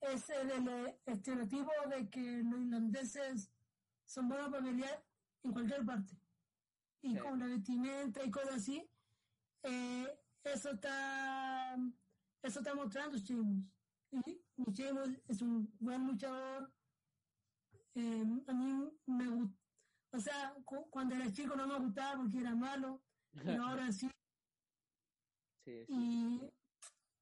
es 0.00 0.28
el, 0.30 0.50
el 0.50 1.00
estereotipo 1.06 1.72
de 1.88 2.08
que 2.10 2.20
los 2.20 2.60
irlandeses 2.60 3.50
son 4.04 4.28
buenos 4.28 4.50
para 4.50 4.62
pelear 4.64 5.04
en 5.44 5.52
cualquier 5.52 5.84
parte. 5.84 6.14
Y 7.00 7.14
Sí. 7.14 7.18
con 7.20 7.38
la 7.38 7.46
vestimenta 7.46 8.22
y 8.22 8.30
cosas 8.30 8.56
así, 8.56 8.90
eh, 9.62 10.18
eso 10.52 10.70
está 10.70 11.76
eso 12.42 12.58
está 12.60 12.74
mostrando 12.74 13.16
Sheamus. 13.18 13.64
Y, 14.10 14.30
y 14.56 14.72
Sheamus 14.72 15.10
es 15.28 15.42
un 15.42 15.74
buen 15.78 16.06
luchador. 16.06 16.72
Eh, 17.94 18.24
a 18.46 18.52
mí 18.52 18.90
me 19.06 19.28
gusta. 19.28 19.58
O 20.12 20.20
sea, 20.20 20.54
cu- 20.64 20.88
cuando 20.90 21.14
era 21.14 21.30
chico 21.32 21.54
no 21.56 21.66
me 21.66 21.78
gustaba 21.78 22.16
porque 22.22 22.38
era 22.38 22.54
malo, 22.54 23.02
pero 23.32 23.62
ahora 23.66 23.92
sí. 23.92 24.08
Sí, 25.64 25.84
sí. 25.86 25.92
Y 25.92 26.40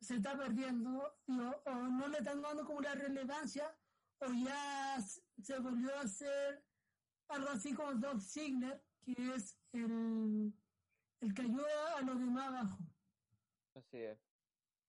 se 0.04 0.16
está 0.16 0.36
perdiendo, 0.36 1.18
digo, 1.26 1.62
o 1.64 1.74
no 1.74 2.06
le 2.08 2.18
están 2.18 2.42
dando 2.42 2.64
como 2.64 2.80
la 2.80 2.94
relevancia, 2.94 3.76
o 4.20 4.26
ya 4.32 4.98
se 5.42 5.58
volvió 5.58 5.94
a 5.96 6.02
hacer 6.02 6.64
algo 7.28 7.48
así 7.48 7.74
como 7.74 7.94
Dolph 7.94 8.22
Ziggler, 8.22 8.84
que 9.00 9.34
es 9.34 9.58
el, 9.72 10.54
el 11.20 11.34
que 11.34 11.42
ayuda 11.42 11.96
a 11.98 12.02
los 12.02 12.18
demás 12.20 12.48
abajo. 12.48 12.78
Así 13.76 13.98
es. 13.98 14.18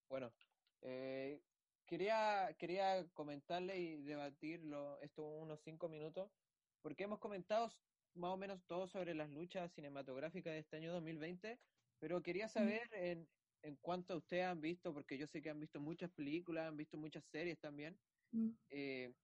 Bueno, 0.10 0.34
eh, 0.82 1.44
quería, 1.88 2.56
quería 2.60 3.10
comentarle 3.14 3.80
y 3.80 3.98
debatirlo 4.04 5.00
esto 5.02 5.26
unos 5.26 5.62
cinco 5.62 5.90
minutos, 5.90 6.32
porque 6.82 7.06
hemos 7.06 7.20
comentado 7.20 7.70
más 8.16 8.32
o 8.34 8.38
menos 8.38 8.66
todo 8.66 8.88
sobre 8.88 9.16
las 9.16 9.30
luchas 9.32 9.74
cinematográficas 9.74 10.54
de 10.54 10.60
este 10.60 10.78
año 10.78 10.94
2020, 10.94 11.62
pero 12.00 12.24
quería 12.24 12.50
saber 12.50 12.82
en, 12.94 13.30
en 13.64 13.78
cuánto 13.78 14.18
ustedes 14.18 14.46
han 14.46 14.62
visto, 14.62 14.94
porque 14.94 15.18
yo 15.18 15.28
sé 15.28 15.42
que 15.42 15.50
han 15.52 15.60
visto 15.62 15.82
muchas 15.82 16.12
películas, 16.12 16.68
han 16.70 16.78
visto 16.78 16.98
muchas 16.98 17.26
series 17.26 17.60
también, 17.60 18.00
Mm. 18.34 18.58
eh, 18.70 19.16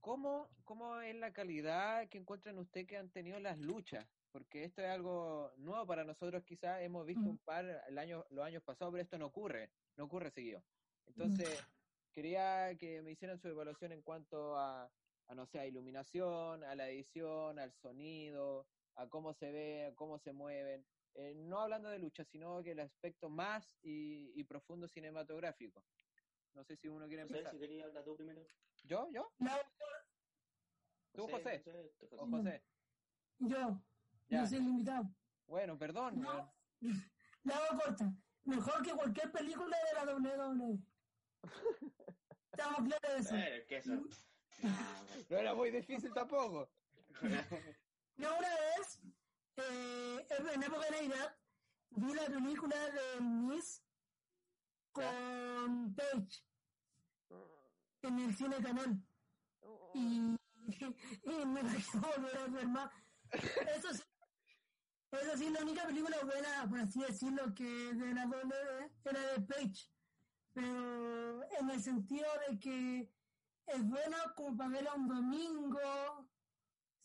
¿cómo, 0.00 0.50
¿cómo 0.64 1.00
es 1.00 1.14
la 1.14 1.32
calidad 1.32 2.08
que 2.08 2.18
encuentran 2.18 2.58
ustedes 2.58 2.86
que 2.88 2.96
han 2.96 3.10
tenido 3.12 3.38
las 3.40 3.58
luchas? 3.58 4.17
Porque 4.30 4.64
esto 4.64 4.82
es 4.82 4.88
algo 4.88 5.52
nuevo 5.56 5.86
para 5.86 6.04
nosotros, 6.04 6.44
quizás 6.44 6.82
hemos 6.82 7.06
visto 7.06 7.22
Mm. 7.22 7.28
un 7.30 7.38
par 7.38 7.64
el 7.88 7.98
año, 7.98 8.24
los 8.30 8.44
años 8.44 8.62
pasados, 8.62 8.92
pero 8.92 9.02
esto 9.02 9.18
no 9.18 9.26
ocurre, 9.26 9.72
no 9.96 10.04
ocurre 10.04 10.30
seguido. 10.30 10.62
Entonces, 11.06 11.60
quería 12.12 12.76
que 12.76 13.00
me 13.02 13.10
hicieran 13.12 13.38
su 13.38 13.48
evaluación 13.48 13.92
en 13.92 14.02
cuanto 14.02 14.56
a, 14.56 14.92
a, 15.26 15.34
no 15.34 15.46
sé, 15.46 15.58
a 15.60 15.66
iluminación, 15.66 16.62
a 16.62 16.74
la 16.74 16.88
edición, 16.90 17.58
al 17.58 17.72
sonido, 17.72 18.68
a 18.94 19.08
cómo 19.08 19.32
se 19.32 19.50
ve, 19.50 19.86
a 19.86 19.94
cómo 19.94 20.18
se 20.18 20.32
mueven. 20.32 20.86
Eh, 21.14 21.32
no 21.34 21.60
hablando 21.60 21.88
de 21.88 21.98
lucha, 21.98 22.24
sino 22.24 22.62
que 22.62 22.72
el 22.72 22.80
aspecto 22.80 23.30
más 23.30 23.78
y, 23.82 24.38
y 24.38 24.44
profundo 24.44 24.86
cinematográfico. 24.88 25.82
No 26.52 26.64
sé 26.64 26.76
si 26.76 26.88
uno 26.88 27.06
quiere 27.08 27.22
No 27.22 27.28
sé 27.28 27.34
empezar. 27.38 27.54
si 27.54 27.60
quería 27.60 27.84
hablar 27.86 28.04
tú 28.04 28.14
primero. 28.16 28.42
¿Yo? 28.84 29.08
¿Yo? 29.12 29.32
La- 29.38 29.72
¿Tú, 31.12 31.26
José? 31.26 31.60
José, 31.64 31.92
¿O 32.10 32.26
José. 32.26 32.30
José? 32.30 32.62
yo, 33.38 33.80
Ya. 34.28 34.42
yo 34.42 34.46
soy 34.46 34.58
el 34.58 34.64
invitado. 34.64 35.10
Bueno, 35.46 35.78
perdón. 35.78 36.20
No. 36.20 36.52
La 37.44 37.56
hago 37.56 37.80
corta. 37.80 38.12
Mejor 38.44 38.82
que 38.82 38.92
cualquier 38.92 39.30
película 39.30 39.76
de 39.76 40.06
la 40.06 40.14
WWE. 40.14 40.78
Estamos 42.52 42.76
claros 42.76 43.00
de 43.02 43.18
eso. 43.18 43.36
Eh, 43.36 43.66
¿qué 43.68 43.76
eso? 43.76 43.92
No 45.28 45.36
era 45.36 45.54
muy 45.54 45.70
difícil 45.70 46.12
tampoco. 46.12 46.68
Yo 48.16 48.36
una 48.36 48.48
vez, 48.48 49.00
eh, 49.56 50.26
en 50.54 50.62
época 50.62 50.86
de 50.86 50.90
Navidad, 50.90 51.36
vi 51.90 52.14
la 52.14 52.26
película 52.26 52.76
de 52.76 53.20
Miss 53.20 53.82
con 54.92 55.94
Paige 55.94 56.42
en 58.02 58.18
el 58.18 58.34
cine 58.34 58.56
canal. 58.62 59.00
Y, 59.94 60.36
y 61.22 61.46
me 61.46 61.62
la 61.62 61.74
quiero 61.74 62.08
volver 62.16 62.38
a 62.38 62.46
ver 62.46 62.66
más. 62.68 62.90
Eso 63.76 63.94
sí, 63.94 64.02
eso 65.10 65.36
sí, 65.36 65.50
la 65.50 65.60
única 65.62 65.86
película 65.86 66.16
buena, 66.24 66.66
por 66.68 66.80
así 66.80 67.00
decirlo, 67.00 67.54
que 67.54 67.64
de 67.64 68.14
la 68.14 68.26
WWE 68.26 68.92
era 69.04 69.32
de 69.32 69.40
Paige. 69.42 69.86
Pero 70.52 71.42
en 71.58 71.70
el 71.70 71.80
sentido 71.82 72.26
de 72.48 72.58
que 72.58 73.10
es 73.66 73.88
buena 73.88 74.16
como 74.34 74.56
para 74.56 74.70
verla 74.70 74.94
un 74.94 75.08
domingo, 75.08 75.78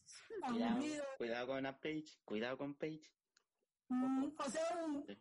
Cuidado, 0.47 0.81
cuidado 1.17 1.47
con 1.47 1.63
la 1.63 1.79
Page, 1.79 2.05
cuidado 2.25 2.57
con 2.57 2.75
Page. 2.75 3.13
Mm, 3.89 4.31
o 4.37 4.49
sea, 4.49 4.85
un- 4.85 5.05
Sí. 5.05 5.17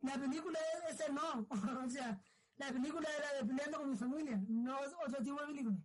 la 0.00 0.14
película 0.14 0.58
esa 0.88 1.08
no, 1.08 1.46
o 1.86 1.90
sea, 1.90 2.22
la 2.56 2.68
película 2.72 3.08
era 3.18 3.34
de 3.34 3.44
peleando 3.46 3.78
con 3.78 3.90
mi 3.90 3.96
familia, 3.96 4.40
no 4.48 4.84
es 4.84 4.94
otro 4.94 5.22
tipo 5.22 5.40
de 5.40 5.46
película. 5.46 5.76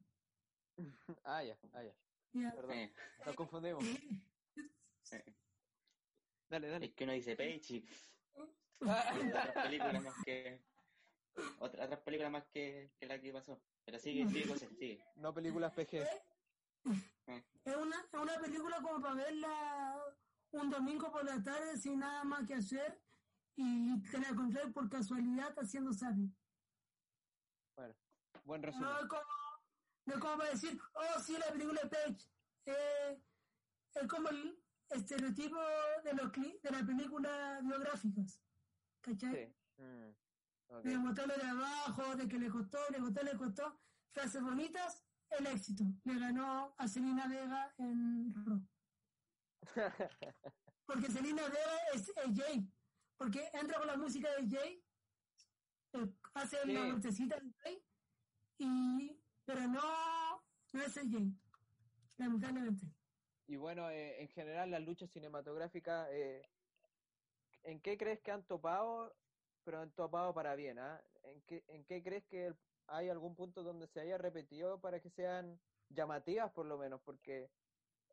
Ah, 1.23 1.43
ya, 1.43 1.57
ah, 1.73 1.83
ya. 1.83 1.95
Ya. 2.33 2.51
Perdón, 2.53 2.71
Eh, 2.71 2.93
nos 3.25 3.35
confundimos. 3.35 3.83
eh, 5.11 5.35
Dale, 6.49 6.67
dale. 6.69 6.85
es 6.87 6.93
que 6.93 7.03
uno 7.03 7.13
dice 7.13 7.35
y 7.69 7.85
Ah, 8.81 9.13
otras 9.17 9.51
películas 9.65 10.03
más 10.03 10.15
que 10.25 10.61
otra- 11.59 11.85
otras 11.85 11.99
películas 12.01 12.31
más 12.31 12.45
que, 12.47 12.91
que 12.99 13.05
la 13.05 13.19
que 13.19 13.31
pasó. 13.33 13.61
Pero 13.85 13.97
sigue, 13.99 14.27
sigue, 14.27 14.47
José, 14.47 14.67
sigue. 14.77 15.03
no 15.15 15.33
películas 15.33 15.73
PG. 15.73 15.93
Eh, 15.95 17.43
Es 17.65 17.75
una, 17.75 17.95
es 17.99 18.19
una 18.19 18.37
película 18.39 18.81
como 18.81 19.01
para 19.01 19.15
verla 19.15 20.15
un 20.51 20.69
domingo 20.69 21.11
por 21.11 21.25
la 21.25 21.41
tarde 21.41 21.77
sin 21.77 21.99
nada 21.99 22.23
más 22.23 22.45
que 22.47 22.55
hacer 22.55 23.01
y 23.55 23.99
te 24.03 24.17
la 24.19 24.29
encontré 24.29 24.67
por 24.67 24.89
casualidad 24.89 25.57
haciendo 25.57 25.93
zapping. 25.93 26.35
Bueno, 27.75 27.95
buen 28.43 28.61
resumen. 28.61 28.89
No 28.89 28.99
es 28.99 29.05
como, 29.07 29.23
no 30.05 30.13
es 30.13 30.19
como 30.19 30.37
para 30.37 30.49
decir, 30.51 30.79
oh 30.93 31.19
sí, 31.21 31.37
la 31.37 31.51
película 31.51 31.81
de 31.81 31.89
Page. 31.89 32.29
Eh, 32.67 33.21
es 33.95 34.07
como 34.07 34.29
el 34.29 34.61
estereotipo 34.89 35.57
de 36.03 36.13
los 36.13 36.31
cli- 36.31 36.59
de 36.61 36.71
las 36.71 36.83
películas 36.83 37.63
biográficas. 37.63 38.39
¿Cachai? 39.01 39.53
Sí. 39.77 39.81
Mm, 39.83 40.09
ok. 40.75 40.83
de 40.83 40.97
botarlo 40.97 41.35
de 41.35 41.47
abajo, 41.47 42.15
de 42.15 42.27
que 42.27 42.39
le 42.39 42.49
costó, 42.49 42.79
le 42.91 42.99
costó, 42.99 43.23
le 43.23 43.37
costó. 43.37 43.79
Frases 44.13 44.41
bonitas, 44.41 45.03
el 45.31 45.47
éxito. 45.47 45.83
Le 46.05 46.17
ganó 46.19 46.73
a 46.77 46.87
Selena 46.87 47.27
Vega 47.27 47.73
en 47.77 48.33
Raw. 48.45 48.61
Porque 50.85 51.11
Selena 51.11 51.43
Vega 51.43 51.77
es, 51.93 52.09
es 52.09 52.39
Jay. 52.39 52.69
Porque 53.17 53.49
entra 53.53 53.77
con 53.77 53.87
la 53.87 53.97
música 53.97 54.29
de 54.35 54.49
Jay, 54.49 54.83
eh, 55.93 56.13
hace 56.33 56.57
Sí. 56.63 56.73
la 56.73 56.85
vueltecita 56.85 57.39
de 57.39 57.51
Jay, 57.59 57.83
y, 58.57 59.19
pero 59.45 59.67
no, 59.67 59.81
no 60.73 60.81
es 60.81 60.97
el 60.97 61.09
Jay. 61.11 61.33
Lamentablemente. 62.17 62.85
Y 63.47 63.57
bueno, 63.57 63.89
eh, 63.89 64.21
en 64.21 64.27
general 64.29 64.71
las 64.71 64.81
luchas 64.81 65.09
cinematográficas, 65.11 66.07
eh, 66.11 66.41
¿en 67.63 67.79
qué 67.79 67.97
crees 67.97 68.19
que 68.21 68.31
han 68.31 68.43
topado, 68.43 69.15
pero 69.63 69.79
han 69.79 69.91
topado 69.91 70.33
para 70.33 70.55
bien? 70.55 70.79
¿ah? 70.79 71.01
¿En, 71.23 71.41
qué, 71.43 71.63
¿En 71.67 71.85
qué 71.85 72.01
crees 72.01 72.25
que 72.25 72.55
hay 72.87 73.09
algún 73.09 73.35
punto 73.35 73.63
donde 73.63 73.87
se 73.87 73.99
haya 73.99 74.17
repetido 74.17 74.79
para 74.79 74.99
que 74.99 75.09
sean 75.09 75.59
llamativas 75.89 76.51
por 76.51 76.65
lo 76.65 76.77
menos? 76.77 77.01
Porque 77.01 77.51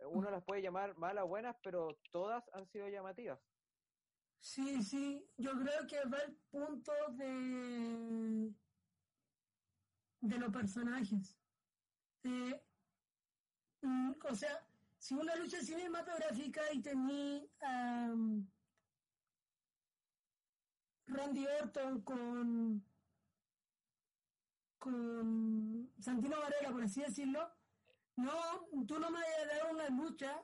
uno 0.06 0.30
las 0.30 0.44
puede 0.44 0.62
llamar 0.62 0.96
malas 0.98 1.24
o 1.24 1.28
buenas, 1.28 1.56
pero 1.62 1.98
todas 2.10 2.44
han 2.52 2.66
sido 2.66 2.88
llamativas. 2.88 3.40
Sí, 4.38 4.82
sí, 4.82 5.24
yo 5.36 5.52
creo 5.52 5.86
que 5.86 6.08
va 6.08 6.18
el 6.18 6.34
punto 6.50 6.92
de, 7.10 8.52
de 10.20 10.38
los 10.38 10.52
personajes. 10.52 11.38
De, 12.22 12.60
mm, 13.82 14.12
o 14.28 14.34
sea, 14.34 14.66
si 15.02 15.14
una 15.14 15.34
lucha 15.34 15.60
cinematográfica 15.60 16.72
y 16.72 16.80
tenía 16.80 17.42
Randy 21.06 21.44
Orton 21.60 22.02
con, 22.02 22.86
con 24.78 25.92
Santino 25.98 26.38
Varela, 26.38 26.70
por 26.70 26.84
así 26.84 27.00
decirlo, 27.00 27.52
no, 28.14 28.68
tú 28.86 29.00
no 29.00 29.10
me 29.10 29.18
vas 29.18 29.38
a 29.42 29.46
dar 29.46 29.74
una 29.74 29.88
lucha 29.88 30.40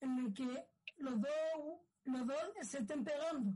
en 0.00 0.22
la 0.22 0.34
que 0.34 0.68
los 0.98 1.18
dos, 1.18 1.80
los 2.04 2.26
dos 2.26 2.68
se 2.68 2.80
estén 2.80 3.04
pegando, 3.04 3.54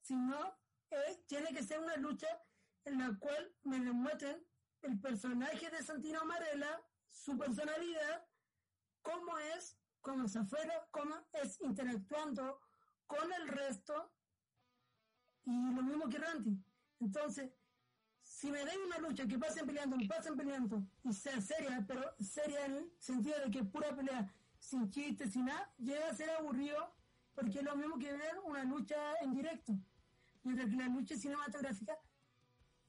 sino 0.00 0.56
eh, 0.92 1.22
tiene 1.26 1.52
que 1.52 1.62
ser 1.62 1.78
una 1.78 1.98
lucha 1.98 2.42
en 2.86 3.00
la 3.00 3.14
cual 3.18 3.54
me 3.64 3.78
demuestren 3.78 4.42
el 4.80 4.98
personaje 4.98 5.68
de 5.68 5.82
Santino 5.82 6.26
Varela, 6.26 6.82
su 7.10 7.36
personalidad, 7.36 8.26
cómo 9.02 9.38
es, 9.38 9.76
cómo 10.00 10.24
es 10.24 10.36
afuera, 10.36 10.88
cómo 10.90 11.14
es 11.42 11.60
interactuando 11.60 12.60
con 13.06 13.32
el 13.32 13.48
resto, 13.48 14.12
y 15.44 15.50
lo 15.50 15.82
mismo 15.82 16.08
que 16.08 16.18
Randy. 16.18 16.62
Entonces, 17.00 17.50
si 18.20 18.50
me 18.50 18.64
den 18.64 18.80
una 18.86 18.98
lucha 18.98 19.26
que 19.26 19.38
pasen 19.38 19.66
peleando, 19.66 19.96
pasen 20.08 20.36
peleando, 20.36 20.82
y 21.02 21.12
sea 21.12 21.40
seria, 21.40 21.84
pero 21.86 22.02
seria 22.20 22.66
en 22.66 22.76
el 22.76 22.92
sentido 22.98 23.38
de 23.44 23.50
que 23.50 23.64
pura 23.64 23.94
pelea, 23.94 24.32
sin 24.58 24.90
chistes, 24.90 25.32
sin 25.32 25.46
nada, 25.46 25.72
llega 25.78 26.08
a 26.08 26.14
ser 26.14 26.30
aburrido 26.30 26.94
porque 27.34 27.58
es 27.58 27.64
lo 27.64 27.76
mismo 27.76 27.98
que 27.98 28.12
ver 28.12 28.38
una 28.44 28.64
lucha 28.64 28.96
en 29.22 29.32
directo. 29.32 29.72
Mientras 30.42 30.70
que 30.70 30.76
las 30.76 30.90
luchas 30.90 31.20
cinematográficas 31.20 31.98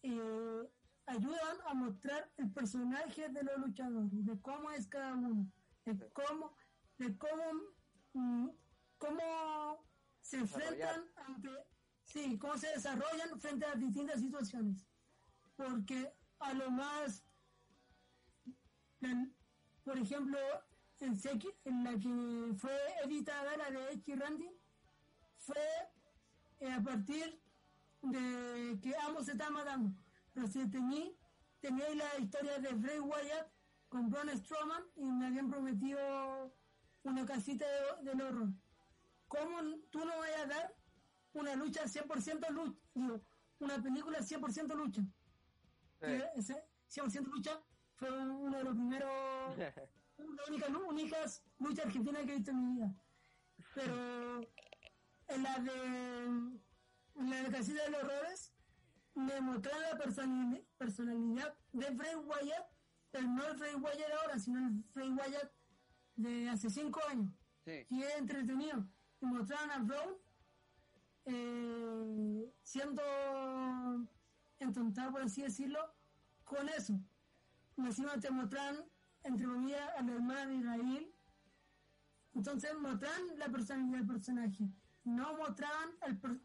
eh, 0.03 0.69
ayudan 1.05 1.57
a 1.65 1.73
mostrar 1.73 2.31
el 2.37 2.51
personaje 2.51 3.29
de 3.29 3.43
los 3.43 3.57
luchadores, 3.57 4.25
de 4.25 4.39
cómo 4.41 4.71
es 4.71 4.87
cada 4.87 5.13
uno, 5.13 5.51
de 5.85 6.09
cómo, 6.09 6.55
de 7.01 7.17
cómo, 7.17 7.43
mm, 8.13 8.49
cómo 8.99 9.87
se 10.19 10.37
enfrentan 10.37 11.03
ante, 11.15 11.49
sí, 12.03 12.37
cómo 12.37 12.55
se 12.59 12.67
desarrollan 12.67 13.39
frente 13.39 13.65
a 13.65 13.73
distintas 13.73 14.19
situaciones. 14.21 14.85
Porque 15.55 16.13
a 16.39 16.53
lo 16.53 16.69
más, 16.69 17.23
en- 19.01 19.35
por 19.83 19.97
ejemplo, 19.97 20.37
en, 20.99 21.83
la 21.83 21.91
que 21.97 22.53
fue 22.57 22.77
editada 23.05 23.57
la 23.57 23.71
de 23.71 23.93
X 23.93 24.19
Randy, 24.19 24.49
fue 25.37 25.65
eh, 26.59 26.71
a 26.71 26.81
partir 26.83 27.41
de 28.03 28.79
que 28.79 28.95
ambos 29.07 29.25
se 29.25 29.31
estaban 29.31 29.53
matando. 29.55 29.89
Pero 30.33 30.45
si 30.47 30.69
tení, 30.69 31.17
tenía 31.59 31.89
la 31.95 32.19
historia 32.19 32.59
de 32.59 32.73
Bray 32.73 32.99
Wyatt 32.99 33.51
con 33.89 34.11
Braun 34.11 34.29
Strowman 34.37 34.83
y 34.95 35.03
me 35.03 35.25
habían 35.25 35.49
prometido 35.49 36.55
una 37.03 37.25
casita 37.25 37.65
de, 37.67 38.09
del 38.11 38.21
horror. 38.21 38.49
¿Cómo 39.27 39.57
tú 39.89 39.99
no 40.05 40.17
vayas 40.17 40.41
a 40.41 40.45
dar 40.47 40.75
una 41.33 41.55
lucha 41.55 41.83
100% 41.85 42.49
lucha? 42.49 42.79
Digo, 42.93 43.21
una 43.59 43.81
película 43.81 44.19
100% 44.19 44.75
lucha. 44.75 45.01
Que 45.99 46.29
ese 46.35 46.63
100% 46.89 47.25
lucha 47.27 47.61
fue 47.95 48.11
uno 48.11 48.57
de 48.57 48.63
los 48.63 48.73
primeros, 48.75 49.11
una 50.17 50.43
única, 50.47 50.67
únicas 50.67 51.43
luchas 51.59 51.85
argentinas 51.85 52.25
que 52.25 52.31
he 52.31 52.35
visto 52.35 52.51
en 52.51 52.59
mi 52.67 52.75
vida. 52.75 52.93
Pero 53.75 54.41
en 55.27 55.43
la 55.43 55.59
de 55.59 55.83
en 57.15 57.29
la 57.29 57.43
de 57.43 57.51
Casita 57.51 57.83
de 57.83 57.89
los 57.91 58.03
Horrores 58.03 58.53
me 59.13 59.39
mostraron 59.41 59.81
la 59.81 59.97
personali- 59.97 60.65
personalidad 60.77 61.55
de 61.73 61.89
Bray 61.91 62.15
Wyatt, 62.15 62.67
pero 63.11 63.27
no 63.27 63.45
el 63.47 63.57
Bray 63.57 63.75
Wyatt 63.75 64.11
ahora, 64.21 64.39
sino 64.39 64.59
el 64.59 64.71
Bray 64.93 65.09
Wyatt 65.09 65.51
de 66.15 66.49
hace 66.49 66.69
cinco 66.69 66.99
años. 67.09 67.31
Sí. 67.65 67.85
Y 67.89 68.01
es 68.03 68.15
entretenido. 68.17 68.85
Y 69.21 69.25
mostraron 69.25 69.71
a 69.71 69.79
Braun 69.79 70.15
eh, 71.25 72.53
siendo 72.63 73.01
entontado, 74.59 75.11
por 75.11 75.21
así 75.21 75.41
decirlo, 75.41 75.79
con 76.43 76.67
eso. 76.69 76.99
Y 77.77 77.81
encima 77.81 78.19
te 78.19 78.29
mostraron, 78.31 78.83
entre 79.23 79.45
comillas, 79.47 79.89
a 79.97 80.01
la 80.01 80.13
hermana 80.13 80.45
de 80.47 80.55
Israel. 80.55 81.13
Entonces 82.33 82.73
mostraban 82.79 83.37
la 83.37 83.49
personalidad 83.49 83.97
del 83.99 84.07
personaje. 84.07 84.69
No 85.03 85.35
mostraban 85.37 85.89
al, 86.01 86.17
per- 86.17 86.41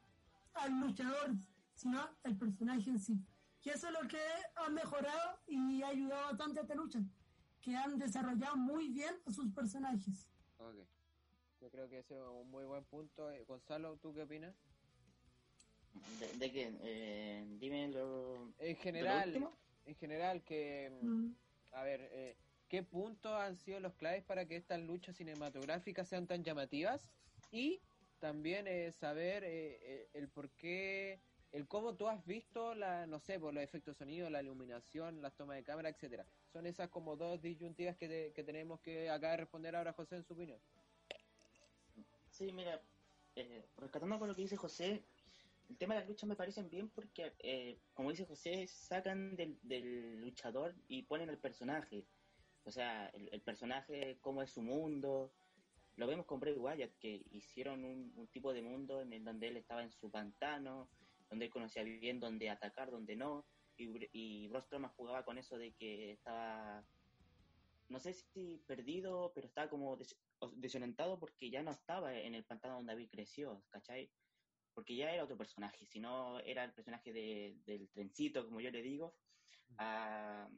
al 0.54 0.80
luchador, 0.80 1.34
sino 1.74 2.00
al 2.24 2.36
personaje 2.36 2.90
en 2.90 2.98
sí. 2.98 3.18
Y 3.62 3.70
eso 3.70 3.88
es 3.88 3.92
lo 4.00 4.06
que 4.08 4.20
ha 4.54 4.68
mejorado 4.70 5.40
y 5.46 5.82
ha 5.82 5.88
ayudado 5.88 6.26
bastante 6.28 6.60
a 6.60 6.62
esta 6.62 6.74
lucha. 6.74 7.00
Que 7.66 7.74
han 7.74 7.98
desarrollado 7.98 8.56
muy 8.56 8.90
bien 8.90 9.12
a 9.26 9.32
sus 9.32 9.52
personajes. 9.52 10.28
Ok. 10.58 10.76
Yo 11.60 11.68
creo 11.68 11.88
que 11.88 11.98
ese 11.98 12.14
es 12.14 12.22
un 12.22 12.48
muy 12.48 12.64
buen 12.64 12.84
punto. 12.84 13.28
Eh, 13.32 13.42
Gonzalo, 13.44 13.96
¿tú 13.96 14.14
qué 14.14 14.22
opinas? 14.22 14.54
¿De, 16.20 16.32
de 16.38 16.52
qué? 16.52 16.72
Eh, 16.82 17.44
dime 17.58 17.88
lo... 17.88 18.36
En 18.36 18.54
¿de 18.58 18.72
lo 18.74 18.78
general, 18.80 19.28
último? 19.30 19.52
en 19.84 19.94
general 19.96 20.44
que... 20.44 20.96
Mm. 21.02 21.30
A 21.72 21.82
ver, 21.82 22.08
eh, 22.12 22.36
¿qué 22.68 22.84
puntos 22.84 23.32
han 23.32 23.56
sido 23.56 23.80
los 23.80 23.94
claves 23.94 24.22
para 24.22 24.46
que 24.46 24.54
estas 24.54 24.80
luchas 24.80 25.16
cinematográficas 25.16 26.06
sean 26.06 26.28
tan 26.28 26.44
llamativas? 26.44 27.10
Y 27.50 27.80
también 28.20 28.68
eh, 28.68 28.92
saber 28.92 29.42
eh, 29.42 29.80
eh, 29.82 30.08
el 30.12 30.28
por 30.28 30.50
qué, 30.50 31.20
el 31.50 31.66
cómo 31.66 31.96
tú 31.96 32.06
has 32.06 32.24
visto, 32.26 32.76
la, 32.76 33.08
no 33.08 33.18
sé, 33.18 33.40
por 33.40 33.52
los 33.52 33.64
efectos 33.64 33.94
de 33.96 33.98
sonido, 33.98 34.30
la 34.30 34.40
iluminación, 34.40 35.20
las 35.20 35.34
tomas 35.34 35.56
de 35.56 35.64
cámara, 35.64 35.88
etcétera. 35.88 36.24
Son 36.56 36.64
esas 36.64 36.88
como 36.88 37.16
dos 37.16 37.42
disyuntivas 37.42 37.98
que, 37.98 38.32
que 38.34 38.42
tenemos 38.42 38.80
que 38.80 39.10
acá 39.10 39.32
de 39.32 39.36
responder 39.36 39.76
ahora, 39.76 39.92
José, 39.92 40.16
en 40.16 40.24
su 40.24 40.32
opinión. 40.32 40.58
Sí, 42.30 42.50
mira, 42.50 42.80
eh, 43.34 43.66
rescatando 43.76 44.18
con 44.18 44.26
lo 44.26 44.34
que 44.34 44.40
dice 44.40 44.56
José, 44.56 45.04
el 45.68 45.76
tema 45.76 45.92
de 45.92 46.00
las 46.00 46.08
luchas 46.08 46.26
me 46.26 46.34
parecen 46.34 46.70
bien 46.70 46.88
porque, 46.88 47.34
eh, 47.40 47.78
como 47.92 48.10
dice 48.10 48.24
José, 48.24 48.66
sacan 48.68 49.36
del, 49.36 49.58
del 49.64 50.18
luchador 50.18 50.74
y 50.88 51.02
ponen 51.02 51.28
al 51.28 51.36
personaje. 51.36 52.06
O 52.64 52.70
sea, 52.70 53.08
el, 53.08 53.28
el 53.32 53.42
personaje, 53.42 54.16
cómo 54.22 54.40
es 54.40 54.50
su 54.50 54.62
mundo. 54.62 55.34
Lo 55.96 56.06
vemos 56.06 56.24
con 56.24 56.40
Bray 56.40 56.54
Wyatt, 56.54 56.96
que 56.98 57.22
hicieron 57.32 57.84
un, 57.84 58.14
un 58.16 58.28
tipo 58.28 58.54
de 58.54 58.62
mundo 58.62 59.02
en 59.02 59.12
el 59.12 59.22
donde 59.22 59.48
él 59.48 59.58
estaba 59.58 59.82
en 59.82 59.92
su 59.92 60.10
pantano, 60.10 60.88
donde 61.28 61.44
él 61.44 61.50
conocía 61.50 61.82
bien 61.82 62.18
dónde 62.18 62.48
atacar, 62.48 62.90
dónde 62.90 63.14
no. 63.14 63.44
Y, 63.76 63.88
y 64.12 64.48
Braun 64.48 64.64
Strowman 64.64 64.90
jugaba 64.92 65.24
con 65.24 65.38
eso 65.38 65.58
de 65.58 65.74
que 65.74 66.12
estaba 66.12 66.86
no 67.88 68.00
sé 68.00 68.12
si 68.12 68.58
perdido, 68.66 69.32
pero 69.34 69.46
estaba 69.46 69.68
como 69.70 69.96
des- 69.96 70.20
desorientado 70.56 71.18
porque 71.18 71.50
ya 71.50 71.62
no 71.62 71.70
estaba 71.70 72.14
en 72.18 72.34
el 72.34 72.44
pantano 72.44 72.76
donde 72.76 72.92
David 72.92 73.10
creció, 73.10 73.64
¿cachai? 73.70 74.10
Porque 74.74 74.96
ya 74.96 75.12
era 75.12 75.24
otro 75.24 75.38
personaje, 75.38 75.86
si 75.86 76.00
no 76.00 76.40
era 76.40 76.64
el 76.64 76.74
personaje 76.74 77.12
de- 77.12 77.54
del 77.64 77.88
trencito, 77.90 78.44
como 78.44 78.60
yo 78.60 78.70
le 78.70 78.82
digo, 78.82 79.14
a, 79.78 80.48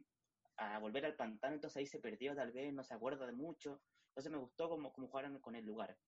a 0.56 0.78
volver 0.78 1.04
al 1.06 1.16
pantano, 1.16 1.54
entonces 1.54 1.76
ahí 1.76 1.86
se 1.86 2.00
perdió 2.00 2.34
tal 2.34 2.52
vez, 2.52 2.72
no 2.72 2.82
se 2.84 2.94
acuerda 2.94 3.26
de 3.26 3.32
mucho, 3.32 3.82
entonces 4.08 4.32
me 4.32 4.38
gustó 4.38 4.68
como, 4.68 4.92
como 4.92 5.08
jugaron 5.08 5.40
con 5.40 5.54
el 5.54 5.64
lugar. 5.64 5.98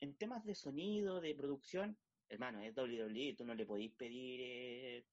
En 0.00 0.16
temas 0.18 0.44
de 0.44 0.54
sonido, 0.54 1.20
de 1.20 1.34
producción, 1.34 1.98
hermano, 2.28 2.60
es 2.62 2.74
WWE, 2.74 3.34
tú 3.36 3.44
no 3.44 3.54
le 3.54 3.66
podís 3.66 3.94
pedir 3.94 4.40
eh, 4.42 5.06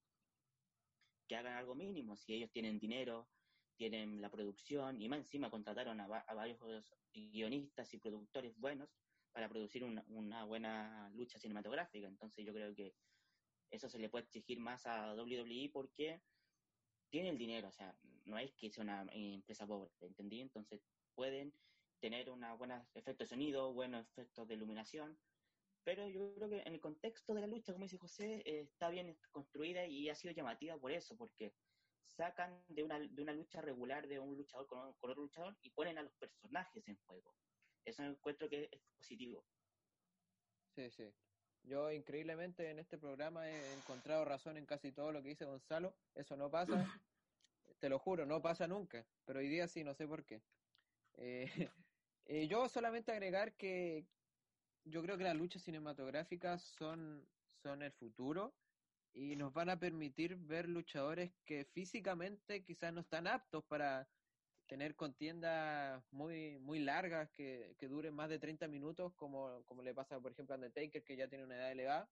que 1.30 1.38
hagan 1.38 1.53
algo 1.53 1.75
mínimo, 1.75 2.17
si 2.17 2.34
ellos 2.34 2.51
tienen 2.51 2.80
dinero, 2.80 3.30
tienen 3.77 4.19
la 4.19 4.30
producción 4.30 4.99
y 5.01 5.07
más 5.07 5.19
encima 5.19 5.49
contrataron 5.49 6.01
a, 6.01 6.05
a 6.05 6.34
varios 6.34 6.59
guionistas 7.13 7.93
y 7.93 7.99
productores 7.99 8.57
buenos 8.57 8.89
para 9.32 9.47
producir 9.47 9.84
una, 9.84 10.03
una 10.07 10.43
buena 10.43 11.09
lucha 11.13 11.39
cinematográfica. 11.39 12.07
Entonces 12.07 12.45
yo 12.45 12.51
creo 12.51 12.73
que 12.75 12.95
eso 13.69 13.88
se 13.88 13.99
le 13.99 14.09
puede 14.09 14.25
exigir 14.25 14.59
más 14.59 14.88
a 14.88 15.13
WWE 15.13 15.69
porque 15.71 16.21
tiene 17.09 17.30
el 17.30 17.38
dinero, 17.38 17.69
o 17.69 17.71
sea, 17.71 17.95
no 18.25 18.38
es 18.39 18.51
que 18.55 18.71
sea 18.71 18.84
una 18.84 19.05
empresa 19.11 19.67
pobre, 19.67 19.91
¿entendí? 20.01 20.41
Entonces 20.41 20.82
pueden 21.13 21.53
tener 21.99 22.30
unos 22.30 22.57
buenos 22.57 22.84
efectos 22.95 23.30
de 23.30 23.36
sonido, 23.36 23.73
buenos 23.73 24.09
efectos 24.09 24.47
de 24.47 24.55
iluminación, 24.55 25.17
pero 25.89 26.07
yo 26.07 26.35
creo 26.35 26.49
que 26.49 26.59
en 26.59 26.73
el 26.75 26.79
contexto 26.79 27.33
de 27.33 27.41
la 27.41 27.47
lucha, 27.47 27.73
como 27.73 27.85
dice 27.85 27.97
José, 27.97 28.43
eh, 28.45 28.61
está 28.61 28.89
bien 28.89 29.17
construida 29.31 29.87
y 29.87 30.07
ha 30.07 30.13
sido 30.13 30.35
llamativa 30.35 30.77
por 30.77 30.91
eso, 30.91 31.17
porque 31.17 31.55
sacan 32.05 32.63
de 32.67 32.83
una, 32.83 32.99
de 32.99 33.21
una 33.23 33.33
lucha 33.33 33.59
regular 33.59 34.07
de 34.07 34.19
un 34.19 34.37
luchador 34.37 34.67
con, 34.67 34.93
con 34.93 35.09
otro 35.09 35.23
luchador 35.23 35.57
y 35.63 35.71
ponen 35.71 35.97
a 35.97 36.03
los 36.03 36.13
personajes 36.13 36.87
en 36.87 36.95
juego. 37.07 37.35
Eso 37.85 38.03
encuentro 38.03 38.47
que 38.47 38.69
es 38.71 38.83
positivo. 38.99 39.47
Sí, 40.75 40.91
sí. 40.91 41.11
Yo 41.63 41.91
increíblemente 41.91 42.69
en 42.69 42.77
este 42.77 42.99
programa 42.99 43.49
he 43.49 43.73
encontrado 43.73 44.25
razón 44.25 44.57
en 44.57 44.67
casi 44.67 44.91
todo 44.91 45.11
lo 45.11 45.23
que 45.23 45.29
dice 45.29 45.45
Gonzalo. 45.45 45.95
Eso 46.13 46.37
no 46.37 46.51
pasa, 46.51 46.69
te 47.79 47.89
lo 47.89 47.97
juro, 47.97 48.27
no 48.27 48.43
pasa 48.43 48.67
nunca. 48.67 49.07
Pero 49.25 49.39
hoy 49.39 49.47
día 49.49 49.67
sí, 49.67 49.83
no 49.83 49.95
sé 49.95 50.07
por 50.07 50.23
qué. 50.23 50.43
Eh, 51.15 51.45
eh, 52.25 52.47
yo 52.47 52.69
solamente 52.69 53.11
agregar 53.11 53.53
que 53.53 54.05
yo 54.86 55.01
creo 55.01 55.17
que 55.17 55.23
las 55.23 55.36
luchas 55.36 55.63
cinematográficas 55.63 56.63
son, 56.63 57.27
son 57.61 57.82
el 57.82 57.91
futuro 57.91 58.53
y 59.13 59.36
nos 59.36 59.53
van 59.53 59.69
a 59.69 59.80
permitir 59.80 60.36
ver 60.36 60.69
luchadores 60.69 61.32
que 61.45 61.65
físicamente 61.65 62.63
quizás 62.63 62.93
no 62.93 63.01
están 63.01 63.27
aptos 63.27 63.63
para 63.65 64.07
tener 64.67 64.95
contiendas 64.95 66.03
muy, 66.11 66.59
muy 66.59 66.80
largas 66.80 67.30
que, 67.32 67.75
que 67.80 67.88
duren 67.88 68.13
más 68.13 68.30
de 68.30 68.38
30 68.38 68.67
minutos, 68.67 69.13
como, 69.15 69.63
como 69.65 69.82
le 69.82 69.95
pasa, 69.95 70.19
por 70.19 70.32
ejemplo, 70.32 70.53
a 70.53 70.57
Undertaker, 70.57 71.03
que 71.03 71.17
ya 71.17 71.27
tiene 71.27 71.43
una 71.43 71.55
edad 71.55 71.71
elevada, 71.71 72.11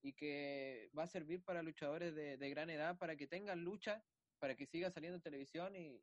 y 0.00 0.12
que 0.12 0.90
va 0.96 1.02
a 1.02 1.08
servir 1.08 1.42
para 1.42 1.62
luchadores 1.62 2.14
de, 2.14 2.36
de 2.36 2.50
gran 2.50 2.70
edad 2.70 2.96
para 2.98 3.16
que 3.16 3.26
tengan 3.26 3.64
lucha, 3.64 4.04
para 4.38 4.54
que 4.54 4.66
siga 4.66 4.92
saliendo 4.92 5.16
en 5.16 5.22
televisión 5.22 5.74
y, 5.74 6.00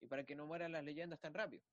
y 0.00 0.06
para 0.06 0.24
que 0.24 0.36
no 0.36 0.46
mueran 0.46 0.72
las 0.72 0.84
leyendas 0.84 1.18
tan 1.18 1.32
rápido. 1.32 1.64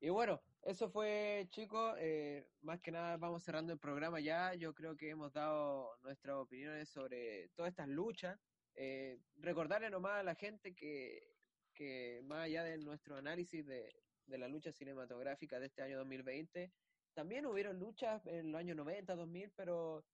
Y 0.00 0.10
bueno, 0.10 0.40
eso 0.62 0.88
fue, 0.90 1.46
chicos. 1.50 1.96
Eh, 1.98 2.46
más 2.62 2.80
que 2.80 2.92
nada, 2.92 3.16
vamos 3.16 3.42
cerrando 3.42 3.72
el 3.72 3.78
programa 3.78 4.20
ya. 4.20 4.54
Yo 4.54 4.74
creo 4.74 4.96
que 4.96 5.10
hemos 5.10 5.32
dado 5.32 5.96
nuestras 6.02 6.36
opiniones 6.36 6.88
sobre 6.88 7.48
todas 7.50 7.70
estas 7.70 7.88
luchas. 7.88 8.38
Eh, 8.74 9.18
recordarle 9.36 9.90
nomás 9.90 10.20
a 10.20 10.22
la 10.22 10.34
gente 10.36 10.74
que, 10.74 11.34
que 11.74 12.20
más 12.24 12.44
allá 12.44 12.62
de 12.64 12.78
nuestro 12.78 13.16
análisis 13.16 13.66
de, 13.66 13.92
de 14.26 14.38
la 14.38 14.48
lucha 14.48 14.70
cinematográfica 14.70 15.58
de 15.58 15.66
este 15.66 15.82
año 15.82 15.98
2020, 15.98 16.72
también 17.14 17.46
hubieron 17.46 17.78
luchas 17.78 18.24
en 18.26 18.52
los 18.52 18.60
años 18.60 18.76
90, 18.76 19.16
2000, 19.16 19.52
pero 19.56 20.04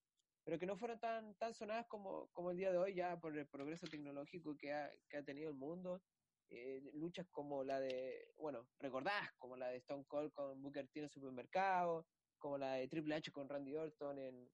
pero 0.44 0.58
que 0.58 0.66
no 0.66 0.76
fueron 0.76 1.00
tan, 1.00 1.34
tan 1.36 1.54
sonadas 1.54 1.86
como, 1.86 2.28
como 2.32 2.50
el 2.50 2.58
día 2.58 2.70
de 2.70 2.76
hoy, 2.76 2.94
ya 2.94 3.18
por 3.18 3.36
el 3.36 3.46
progreso 3.46 3.86
tecnológico 3.86 4.56
que 4.56 4.72
ha, 4.72 4.90
que 5.08 5.16
ha 5.16 5.24
tenido 5.24 5.48
el 5.48 5.56
mundo. 5.56 6.02
Eh, 6.50 6.80
luchas 6.92 7.26
como 7.30 7.64
la 7.64 7.80
de, 7.80 8.32
bueno, 8.36 8.68
recordás, 8.78 9.32
como 9.38 9.56
la 9.56 9.68
de 9.68 9.78
Stone 9.78 10.04
Cold 10.06 10.32
con 10.32 10.62
Booker 10.62 10.88
T 10.88 11.00
en 11.00 11.04
el 11.04 11.10
supermercado, 11.10 12.06
como 12.38 12.58
la 12.58 12.74
de 12.74 12.88
Triple 12.88 13.14
H 13.14 13.32
con 13.32 13.48
Randy 13.48 13.74
Orton 13.76 14.18
en, 14.18 14.50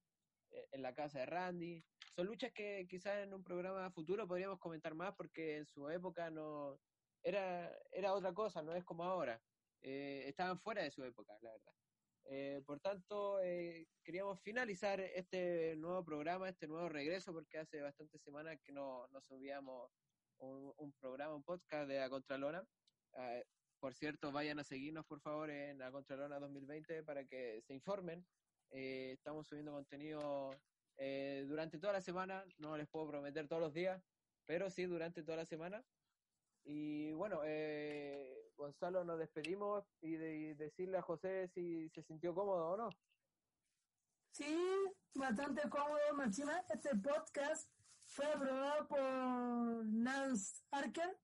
en 0.51 0.83
la 0.83 0.95
casa 0.95 1.21
de 1.21 1.27
Randy. 1.27 1.85
Son 2.15 2.27
luchas 2.27 2.53
que 2.53 2.87
quizás 2.89 3.19
en 3.19 3.35
un 3.35 3.43
programa 3.43 3.91
futuro 3.91 4.27
podríamos 4.27 4.59
comentar 4.59 4.95
más 4.95 5.15
porque 5.15 5.57
en 5.57 5.67
su 5.67 5.89
época 5.89 6.31
no 6.31 6.81
era, 7.23 7.77
era 7.93 8.15
otra 8.15 8.33
cosa, 8.33 8.63
no 8.63 8.75
es 8.75 8.85
como 8.85 9.05
ahora. 9.05 9.43
Eh, 9.83 10.25
estaban 10.27 10.59
fuera 10.59 10.83
de 10.83 10.91
su 10.91 11.03
época, 11.05 11.37
la 11.41 11.53
verdad. 11.53 11.73
Eh, 12.25 12.63
por 12.67 12.81
tanto, 12.81 13.41
eh, 13.41 13.89
queríamos 14.05 14.41
finalizar 14.43 15.01
este 15.01 15.75
nuevo 15.77 16.05
programa, 16.05 16.49
este 16.49 16.69
nuevo 16.69 16.89
regreso, 16.89 17.33
porque 17.33 17.59
hace 17.59 17.81
bastantes 17.81 18.23
semanas 18.23 18.59
que 18.63 18.73
no, 18.73 19.09
no 19.09 19.21
subíamos 19.21 19.91
un, 20.41 20.93
programa, 21.01 21.35
un 21.35 21.43
podcast 21.43 21.89
de 21.89 21.99
La 21.99 22.11
Contralona. 22.11 22.65
Ah, 23.15 23.41
por 23.79 23.95
cierto, 23.95 24.33
vayan 24.33 24.59
a 24.59 24.65
seguirnos, 24.65 25.07
por 25.07 25.21
favor, 25.21 25.51
en 25.51 25.79
La 25.79 25.91
Contralona 25.91 26.39
2020 26.39 27.03
para 27.05 27.25
que 27.25 27.63
se 27.63 27.75
informen. 27.75 28.27
Eh, 28.71 29.13
estamos 29.13 29.47
subiendo 29.47 29.73
contenido 29.73 30.51
durante 31.47 31.79
toda 31.79 31.95
la 31.95 32.03
semana, 32.03 32.45
no 32.59 32.77
les 32.77 32.87
puedo 32.87 33.09
prometer 33.09 33.49
todos 33.49 33.63
los 33.63 33.73
días, 33.73 34.03
pero 34.45 34.69
sí 34.69 34.85
durante 34.85 35.23
toda 35.23 35.39
la 35.39 35.47
semana. 35.47 35.83
Y 36.65 37.13
bueno, 37.13 37.41
eh, 37.45 38.53
Gonzalo, 38.57 39.05
nos 39.05 39.19
despedimos 39.19 39.85
y, 40.01 40.17
de, 40.17 40.55
decirle 40.55 40.99
a 40.99 41.03
José 41.03 41.49
si 41.49 41.89
se 41.91 42.03
sintió 42.03 42.35
cómodo 42.35 42.71
o 42.71 42.77
no. 42.77 42.91
Sí, 44.33 44.57
bastante 45.15 45.69
cómodo, 45.69 45.99
Máxima. 46.15 46.63
Este 46.69 46.91
podcast 46.97 47.69
fue 48.21 48.33
aprobado 48.33 48.87
por 48.87 49.87
Lance 49.87 50.63
Archer. 50.71 51.19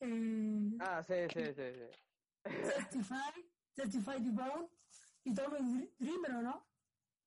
Eh, 0.00 0.76
ah, 0.80 1.02
sí, 1.02 1.14
sí, 1.32 1.44
sí. 1.46 1.52
sí. 1.54 2.50
Certified, 2.74 3.44
Certified 3.74 4.32
Bone 4.32 4.68
y 5.24 5.34
Tommy 5.34 5.90
Dreamer, 5.98 6.42
¿no? 6.42 6.66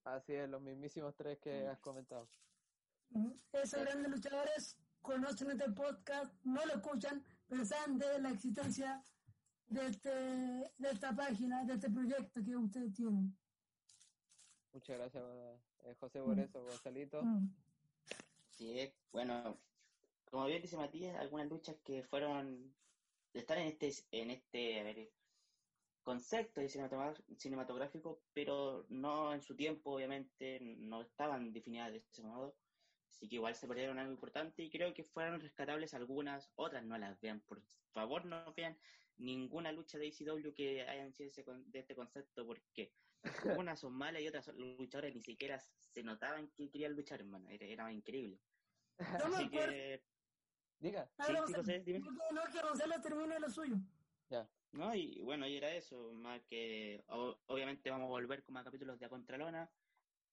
Así 0.06 0.34
es, 0.34 0.50
los 0.50 0.62
mismísimos 0.62 1.16
tres 1.16 1.38
que 1.40 1.68
has 1.68 1.80
comentado. 1.80 2.30
Esos 3.52 3.82
grandes 3.82 4.12
luchadores 4.12 4.78
conocen 5.02 5.52
este 5.52 5.72
podcast, 5.72 6.34
no 6.44 6.66
lo 6.66 6.74
escuchan, 6.76 7.24
pero 7.48 7.66
saben 7.66 7.98
de 7.98 8.20
la 8.20 8.30
existencia 8.30 9.04
de, 9.68 9.88
este, 9.88 10.10
de 10.10 10.92
esta 10.92 11.16
página, 11.16 11.64
de 11.66 11.74
este 11.74 11.90
proyecto 11.90 12.44
que 12.44 12.56
ustedes 12.56 12.94
tienen. 12.94 13.38
Muchas 14.74 14.98
gracias, 14.98 15.24
eh, 15.86 15.96
José, 16.00 16.22
por 16.22 16.40
eso, 16.40 16.64
Gonzalito. 16.64 17.24
Mm. 17.24 17.65
Sí, 18.58 18.94
bueno, 19.12 19.60
como 20.30 20.46
bien 20.46 20.62
dice 20.62 20.78
Matías, 20.78 21.18
algunas 21.18 21.50
luchas 21.50 21.76
que 21.84 22.04
fueron, 22.04 22.74
están 23.34 23.60
en 23.60 23.68
este, 23.68 23.94
en 24.12 24.32
este, 24.32 25.12
concepto 26.04 26.62
cinematográfico, 27.38 28.22
pero 28.34 28.86
no 28.90 29.34
en 29.34 29.42
su 29.42 29.56
tiempo, 29.56 29.92
obviamente, 29.92 30.60
no 30.62 31.02
estaban 31.02 31.52
definidas 31.52 31.92
de 31.92 31.98
ese 31.98 32.24
modo. 32.24 32.56
Así 33.10 33.28
que 33.28 33.36
igual 33.36 33.56
se 33.56 33.68
perdieron 33.68 34.00
algo 34.00 34.14
importante 34.14 34.64
y 34.64 34.70
creo 34.70 34.94
que 34.94 35.04
fueron 35.04 35.42
rescatables 35.42 35.94
algunas, 35.94 36.52
otras 36.56 36.84
no 36.86 36.98
las 36.98 37.20
vean. 37.20 37.42
Por 37.42 37.62
favor, 37.94 38.26
no 38.26 38.54
vean 38.54 38.78
ninguna 39.18 39.72
lucha 39.72 39.98
de 39.98 40.08
ACW 40.08 40.54
que 40.54 40.84
hayan 40.84 41.12
sido 41.14 41.32
de 41.66 41.80
este 41.80 41.96
concepto, 41.96 42.46
porque 42.46 42.94
unas 43.58 43.80
son 43.80 43.94
malas 43.94 44.22
y 44.22 44.28
otras 44.28 44.48
luchadores 44.56 45.14
ni 45.16 45.22
siquiera 45.22 45.60
se 45.60 46.04
notaban 46.04 46.50
que 46.50 46.70
querían 46.70 46.94
luchar, 46.94 47.22
hermano. 47.22 47.50
Era, 47.50 47.92
increíble. 47.92 48.40
Así 49.44 49.50
que. 49.50 50.04
Diga. 50.80 51.10
Ah, 51.18 51.26
sí, 51.64 51.80
dime. 51.86 52.00
No, 52.00 52.44
que 52.52 52.62
Gonzalo 52.62 53.02
termine 53.02 53.40
lo 53.40 53.50
suyo. 53.50 53.76
Ya. 54.30 54.48
No, 54.72 54.94
y 54.94 55.22
bueno, 55.22 55.48
y 55.48 55.56
era 55.56 55.74
eso, 55.74 56.12
más 56.16 56.42
que 56.44 57.02
obviamente 57.08 57.90
vamos 57.90 58.08
a 58.08 58.10
volver 58.10 58.44
como 58.44 58.60
a 58.60 58.64
capítulos 58.64 59.00
de 59.00 59.08
Contralona, 59.08 59.72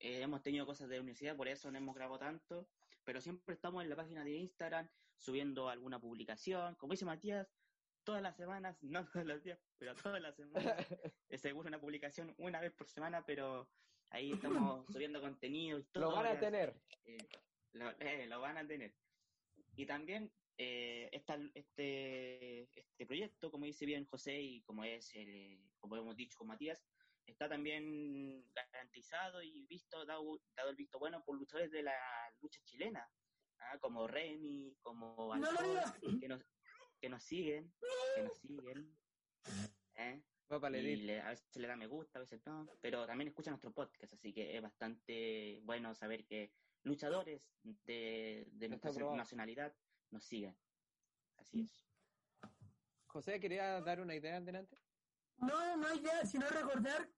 eh, 0.00 0.20
hemos 0.20 0.42
tenido 0.42 0.66
cosas 0.66 0.88
de 0.88 0.98
universidad, 0.98 1.36
por 1.36 1.46
eso 1.46 1.70
no 1.70 1.78
hemos 1.78 1.94
grabado 1.94 2.18
tanto, 2.18 2.66
pero 3.04 3.20
siempre 3.20 3.54
estamos 3.54 3.84
en 3.84 3.90
la 3.90 3.94
página 3.94 4.24
de 4.24 4.32
Instagram 4.32 4.88
subiendo 5.16 5.68
alguna 5.68 6.00
publicación. 6.00 6.74
Como 6.74 6.92
dice 6.92 7.04
Matías, 7.04 7.46
todas 8.04 8.22
las 8.22 8.36
semanas, 8.36 8.76
no 8.90 9.06
todos 9.06 9.26
los 9.26 9.42
días, 9.42 9.58
pero 9.78 9.94
todas 9.94 10.20
las 10.20 10.36
semanas, 10.36 10.54
seguro 11.34 11.68
una 11.68 11.80
publicación 11.80 12.34
una 12.38 12.60
vez 12.60 12.72
por 12.72 12.88
semana, 12.88 13.24
pero 13.24 13.68
ahí 14.10 14.32
estamos 14.60 14.86
subiendo 14.92 15.20
contenido 15.20 15.78
y 15.78 15.84
todo. 15.84 16.04
Lo 16.04 16.16
van 16.16 16.26
a 16.26 16.38
tener. 16.38 16.74
Eh, 17.04 17.18
eh, 18.00 18.26
lo, 18.26 18.40
van 18.40 18.58
a 18.58 18.66
tener. 18.66 18.94
Y 19.76 19.86
también 19.86 20.30
este, 20.56 22.62
este 22.62 23.06
proyecto, 23.06 23.50
como 23.50 23.64
dice 23.64 23.86
bien 23.86 24.06
José 24.06 24.40
y 24.40 24.62
como 24.62 24.84
es 24.84 25.14
el, 25.14 25.58
como 25.80 25.96
hemos 25.96 26.14
dicho 26.14 26.38
con 26.38 26.48
Matías, 26.48 26.84
está 27.26 27.48
también 27.48 28.44
garantizado 28.52 29.42
y 29.42 29.66
visto, 29.66 30.04
dado, 30.04 30.40
el 30.68 30.76
visto 30.76 30.98
bueno 30.98 31.24
por 31.24 31.36
luchadores 31.36 31.70
de 31.70 31.82
la 31.82 31.94
lucha 32.40 32.60
chilena, 32.64 33.08
¿ah? 33.58 33.78
como 33.80 34.06
Remy, 34.06 34.76
como 34.82 35.32
que, 36.20 36.28
nos, 36.28 36.42
que 37.02 37.08
nos 37.08 37.24
siguen, 37.24 37.74
que 38.14 38.22
nos 38.22 38.38
siguen. 38.38 38.96
¿eh? 39.96 40.22
Y 40.48 41.18
a 41.18 41.30
veces 41.30 41.56
le 41.56 41.66
da 41.66 41.76
me 41.76 41.88
gusta, 41.88 42.18
a 42.18 42.22
veces 42.22 42.40
no, 42.46 42.68
pero 42.80 43.06
también 43.06 43.28
escuchan 43.28 43.52
nuestro 43.52 43.72
podcast, 43.72 44.12
así 44.12 44.32
que 44.32 44.56
es 44.56 44.62
bastante 44.62 45.60
bueno 45.64 45.94
saber 45.94 46.24
que 46.24 46.52
luchadores 46.84 47.42
de, 47.62 48.46
de 48.52 48.68
nuestra 48.68 48.92
nacionalidad 49.16 49.74
nos 50.10 50.24
siguen. 50.24 50.56
Así 51.38 51.62
es. 51.62 51.88
José, 53.06 53.40
¿quería 53.40 53.80
dar 53.80 54.00
una 54.00 54.14
idea 54.14 54.36
adelante? 54.36 54.78
No, 55.38 55.76
no 55.76 55.88
hay 55.88 55.98
idea, 55.98 56.24
sino 56.24 56.46
recordar 56.48 57.10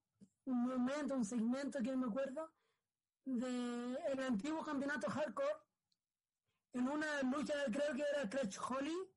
un 0.45 0.67
momento, 0.67 1.15
un 1.15 1.25
segmento 1.25 1.79
que 1.83 1.95
me 1.95 2.07
acuerdo 2.07 2.51
de 3.25 3.97
el 4.07 4.19
antiguo 4.23 4.63
campeonato 4.63 5.09
hardcore 5.09 5.59
en 6.73 6.87
una 6.87 7.21
lucha, 7.23 7.53
creo 7.65 7.93
que 7.95 8.03
era 8.13 8.29
Crash 8.29 8.57
Holly 8.59 9.14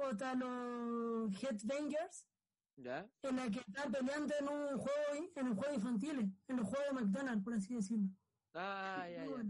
contra 0.00 0.34
los 0.34 1.42
Headbangers. 1.42 2.26
¿Ya? 2.76 3.06
En 3.22 3.36
la 3.36 3.50
que 3.50 3.60
están 3.60 3.92
peleando 3.92 4.34
en 4.38 4.48
un 4.48 4.78
juego, 4.78 5.30
en 5.36 5.46
un 5.46 5.56
juego 5.56 5.74
infantil, 5.74 6.34
en 6.48 6.56
los 6.56 6.66
juegos 6.66 6.86
de 6.88 6.92
McDonald's, 6.94 7.44
por 7.44 7.54
así 7.54 7.74
decirlo. 7.74 8.08
Ah, 8.54 9.06
ya, 9.08 9.26
ya. 9.26 9.42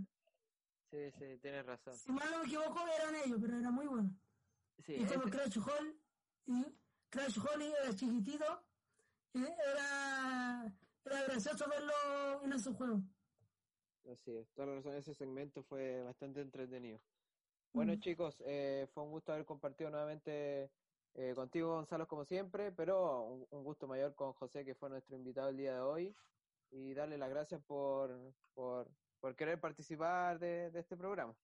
Sí, 0.90 1.10
sí, 1.18 1.38
tienes 1.40 1.64
razón. 1.64 1.96
Si 1.96 2.10
mal 2.10 2.28
no 2.30 2.38
me 2.38 2.46
equivoco, 2.46 2.80
eran 2.88 3.14
ellos, 3.24 3.38
pero 3.40 3.56
era 3.56 3.70
muy 3.70 3.86
bueno. 3.86 4.10
Sí, 4.84 4.94
y 4.94 5.04
como 5.04 5.30
Crash 5.30 5.58
Hall, 5.58 5.96
y 6.46 6.64
Crash 7.10 7.38
Holly 7.38 7.72
era 7.82 7.94
chiquitito, 7.94 8.64
era, 9.34 10.74
era 11.04 11.22
gracioso 11.24 11.68
verlo 11.68 12.42
en 12.42 12.52
esos 12.52 12.74
juegos. 12.74 13.02
Así 14.10 14.32
es, 14.32 14.50
toda 14.54 14.68
la 14.68 14.74
razón, 14.76 14.94
ese 14.94 15.14
segmento 15.14 15.62
fue 15.62 16.02
bastante 16.02 16.40
entretenido. 16.40 17.00
Bueno, 17.72 17.92
mm. 17.92 18.00
chicos, 18.00 18.42
eh, 18.46 18.88
fue 18.92 19.04
un 19.04 19.10
gusto 19.10 19.32
haber 19.32 19.44
compartido 19.44 19.90
nuevamente 19.90 20.70
eh, 21.14 21.34
contigo, 21.34 21.74
Gonzalo, 21.74 22.06
como 22.06 22.24
siempre, 22.24 22.72
pero 22.72 23.46
un, 23.50 23.64
gusto 23.64 23.86
mayor 23.86 24.14
con 24.14 24.32
José, 24.32 24.64
que 24.64 24.74
fue 24.74 24.90
nuestro 24.90 25.16
invitado 25.16 25.48
el 25.48 25.56
día 25.56 25.74
de 25.74 25.80
hoy, 25.80 26.16
y 26.70 26.94
darle 26.94 27.18
las 27.18 27.30
gracias 27.30 27.60
por, 27.62 28.34
por, 28.54 28.88
por 29.20 29.36
querer 29.36 29.60
participar 29.60 30.38
de, 30.38 30.70
de 30.70 30.80
este 30.80 30.96
programa. 30.96 31.34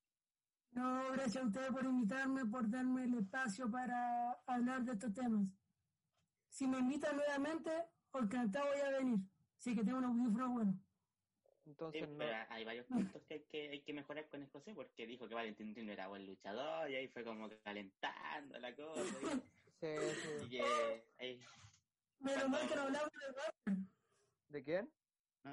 No, 0.72 1.12
gracias 1.12 1.42
a 1.42 1.46
ustedes 1.46 1.70
por 1.70 1.84
invitarme, 1.84 2.44
por 2.46 2.68
darme 2.68 3.04
el 3.04 3.14
espacio 3.14 3.70
para 3.70 4.32
hablar 4.46 4.84
de 4.84 4.92
estos 4.92 5.14
temas 5.14 5.56
si 6.56 6.66
me 6.66 6.78
invitan 6.78 7.14
nuevamente, 7.16 7.70
encantado 8.14 8.68
voy 8.68 8.80
a 8.80 8.98
venir. 8.98 9.18
Sí 9.58 9.74
que 9.74 9.84
tengo 9.84 9.98
un 9.98 10.04
audífono 10.04 10.50
bueno. 10.52 10.80
Entonces, 11.66 12.08
hay 12.48 12.64
varios 12.64 12.86
puntos 12.86 13.22
que 13.24 13.34
hay, 13.34 13.40
que 13.40 13.68
hay 13.68 13.80
que 13.80 13.92
mejorar 13.92 14.28
con 14.28 14.40
el 14.40 14.48
José, 14.48 14.72
porque 14.72 15.06
dijo 15.06 15.28
que 15.28 15.34
Valentín 15.34 15.74
no 15.74 15.92
era 15.92 16.06
buen 16.06 16.24
luchador, 16.24 16.88
y 16.88 16.94
ahí 16.94 17.08
fue 17.08 17.24
como 17.24 17.50
calentando 17.64 18.58
la 18.58 18.74
cosa. 18.74 19.02
sí, 19.80 19.94
sí. 20.22 20.56
Y 20.56 20.60
ahí, 21.18 21.40
Menos 22.20 22.48
mal 22.48 22.68
que 22.68 22.76
no 22.76 22.82
hablamos 22.82 23.10
de 23.12 23.32
Walter. 23.32 23.84
¿De 24.48 24.64
quién? 24.64 24.92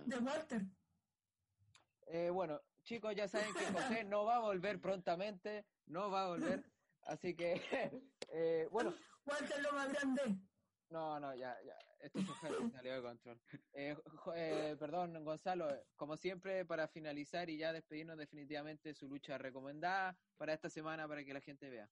De 0.06 0.18
Walter. 0.18 0.62
Eh, 2.08 2.30
bueno, 2.30 2.62
chicos, 2.84 3.16
ya 3.16 3.28
saben 3.28 3.54
que 3.54 3.66
José 3.66 4.04
no 4.04 4.26
va 4.26 4.38
a 4.38 4.40
volver 4.40 4.80
prontamente, 4.80 5.66
no 5.88 6.10
va 6.12 6.26
a 6.26 6.28
volver, 6.30 6.64
así 7.04 7.36
que, 7.36 7.54
eh, 8.30 8.68
bueno. 8.72 8.94
Walter 9.26 9.62
lo 9.62 9.72
más 9.74 9.92
grande. 9.92 10.22
No, 10.90 11.20
no, 11.20 11.34
ya, 11.36 11.58
ya. 11.66 11.76
Esto 12.04 12.20
se 12.20 12.70
salió 12.72 12.96
de 12.96 13.02
control. 13.02 13.40
Eh, 13.74 13.96
eh, 14.36 14.76
perdón, 14.78 15.24
Gonzalo, 15.24 15.68
como 15.96 16.18
siempre, 16.18 16.66
para 16.66 16.88
finalizar 16.88 17.50
y 17.50 17.58
ya 17.58 17.72
despedirnos 17.72 18.18
definitivamente 18.18 18.94
su 18.94 19.08
lucha 19.08 19.38
recomendada 19.38 20.18
para 20.38 20.54
esta 20.54 20.70
semana 20.70 21.08
para 21.08 21.24
que 21.24 21.34
la 21.34 21.40
gente 21.42 21.70
vea. 21.70 21.90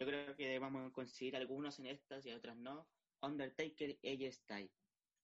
Yo 0.00 0.06
creo 0.06 0.34
que 0.34 0.58
vamos 0.58 0.88
a 0.88 0.92
conseguir 0.92 1.36
algunos 1.36 1.78
en 1.78 1.86
estas 1.86 2.24
y 2.24 2.32
otras 2.32 2.56
no. 2.56 2.88
Undertaker, 3.20 3.98
ella 4.02 4.32
Style. 4.32 4.70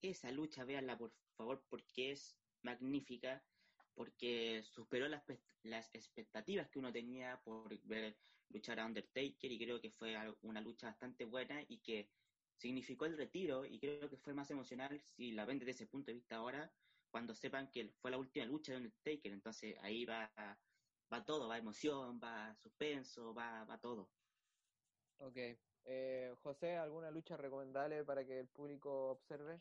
Esa 0.03 0.31
lucha, 0.31 0.64
véanla 0.64 0.99
por 0.99 1.12
favor, 1.37 1.64
porque 1.68 2.12
es 2.12 2.37
magnífica. 2.62 3.43
porque 3.95 4.62
superó 4.64 5.09
las, 5.09 5.22
las 5.62 5.95
expectativas 5.95 6.68
que 6.68 6.79
uno 6.79 6.93
tenía 6.93 7.41
por 7.45 7.81
ver 7.85 8.16
luchar 8.51 8.81
a 8.81 8.87
Undertaker 8.87 9.51
y 9.51 9.59
creo 9.59 9.81
que 9.81 9.91
fue 9.91 10.16
una 10.43 10.61
lucha 10.61 10.89
bastante 10.89 11.25
buena 11.25 11.62
y 11.68 11.79
que 11.79 12.11
significó 12.57 13.07
el 13.07 13.16
retiro 13.16 13.64
y 13.64 13.78
creo 13.78 14.09
que 14.09 14.16
fue 14.16 14.34
más 14.34 14.50
emocional 14.50 15.00
si 15.00 15.32
la 15.32 15.44
ven 15.44 15.59
desde 15.59 15.72
ese 15.72 15.86
punto 15.86 16.11
de 16.11 16.14
vista 16.14 16.36
ahora, 16.36 16.72
cuando 17.11 17.34
sepan 17.34 17.70
que 17.70 17.92
fue 18.00 18.11
la 18.11 18.18
última 18.18 18.46
lucha 18.46 18.72
de 18.72 18.78
Undertaker, 18.78 19.32
entonces 19.32 19.76
ahí 19.80 20.05
va, 20.05 20.30
va 21.12 21.24
todo, 21.24 21.48
va 21.48 21.59
emoción, 21.59 22.20
va 22.22 22.55
suspenso, 22.57 23.34
va, 23.34 23.64
va 23.64 23.78
todo. 23.78 24.11
Ok. 25.18 25.36
Eh, 25.86 26.34
José, 26.42 26.76
¿alguna 26.76 27.11
lucha 27.11 27.36
recomendable 27.36 28.05
para 28.05 28.24
que 28.24 28.40
el 28.40 28.48
público 28.48 29.11
observe? 29.11 29.61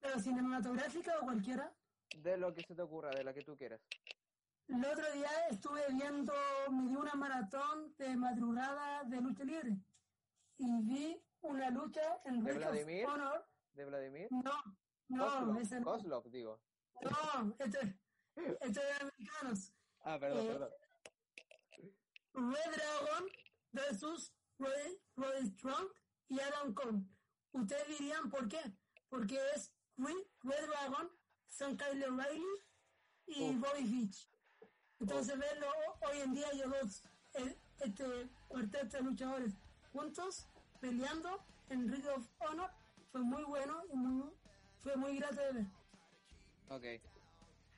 ¿Pero 0.00 0.18
cinematográfica 0.18 1.18
o 1.20 1.24
cualquiera? 1.24 1.72
De 2.16 2.36
lo 2.36 2.52
que 2.52 2.62
se 2.62 2.74
te 2.74 2.82
ocurra, 2.82 3.10
de 3.10 3.24
la 3.24 3.32
que 3.32 3.42
tú 3.42 3.56
quieras. 3.56 3.80
El 4.68 4.84
otro 4.84 5.12
día 5.12 5.30
estuve 5.50 5.82
viendo, 5.92 6.32
me 6.70 6.88
dio 6.88 7.00
una 7.00 7.14
maratón 7.14 7.94
de 7.96 8.16
madrugada 8.16 9.04
de 9.04 9.20
lucha 9.20 9.44
libre 9.44 9.76
y 10.58 10.82
vi 10.82 11.22
una 11.42 11.70
lucha 11.70 12.20
en 12.24 12.42
¿De 12.44 12.52
Vladimir? 12.52 13.06
Honor. 13.06 13.46
¿De 13.74 13.84
Vladimir? 13.84 14.28
No, 14.30 14.52
no, 15.08 15.24
Kozlov, 15.26 15.58
ese 15.58 15.80
no. 15.80 15.84
Kozlov, 15.84 16.30
digo. 16.30 16.60
No, 17.00 17.54
este, 17.58 17.98
este 18.60 18.80
de 18.80 18.92
americanos. 19.00 19.72
Ah, 20.00 20.18
perdón, 20.18 20.40
Eh, 20.44 20.48
perdón. 20.48 20.70
Red 22.34 22.72
Dragon 22.74 23.28
versus 23.72 24.32
Roddy, 24.58 24.98
Roddy 25.16 25.46
Strong 25.50 25.88
y 26.28 26.40
Adam 26.40 26.74
Cole. 26.74 27.02
Ustedes 27.52 27.88
dirían 27.98 28.30
por 28.30 28.48
qué. 28.48 28.60
Porque 29.08 29.38
es 29.54 29.72
Red, 29.98 30.16
Red 30.42 30.66
Dragon, 30.68 31.10
son 31.48 31.76
Kyle 31.76 32.04
O'Reilly 32.04 32.44
y 33.26 33.50
Uf. 33.50 33.60
Bobby 33.60 33.86
Fitch. 33.86 34.28
Entonces 35.00 35.38
verlo 35.38 35.66
ho- 35.68 35.98
hoy 36.08 36.20
en 36.20 36.32
día 36.34 36.46
ellos 36.52 36.70
dos, 36.70 37.02
el- 37.34 37.58
este 37.80 38.28
cuarteto 38.48 38.96
de 38.96 39.02
luchadores 39.02 39.52
juntos, 39.92 40.48
peleando 40.82 41.38
en 41.70 41.90
Ring 41.90 42.06
of 42.08 42.28
Honor, 42.40 42.70
fue 43.12 43.20
muy 43.22 43.44
bueno 43.44 43.82
y 43.90 43.96
muy, 43.96 44.30
fue 44.82 44.96
muy 44.96 45.16
grato 45.16 45.36
de 45.40 45.52
ver. 45.52 45.64
Ok. 46.70 46.84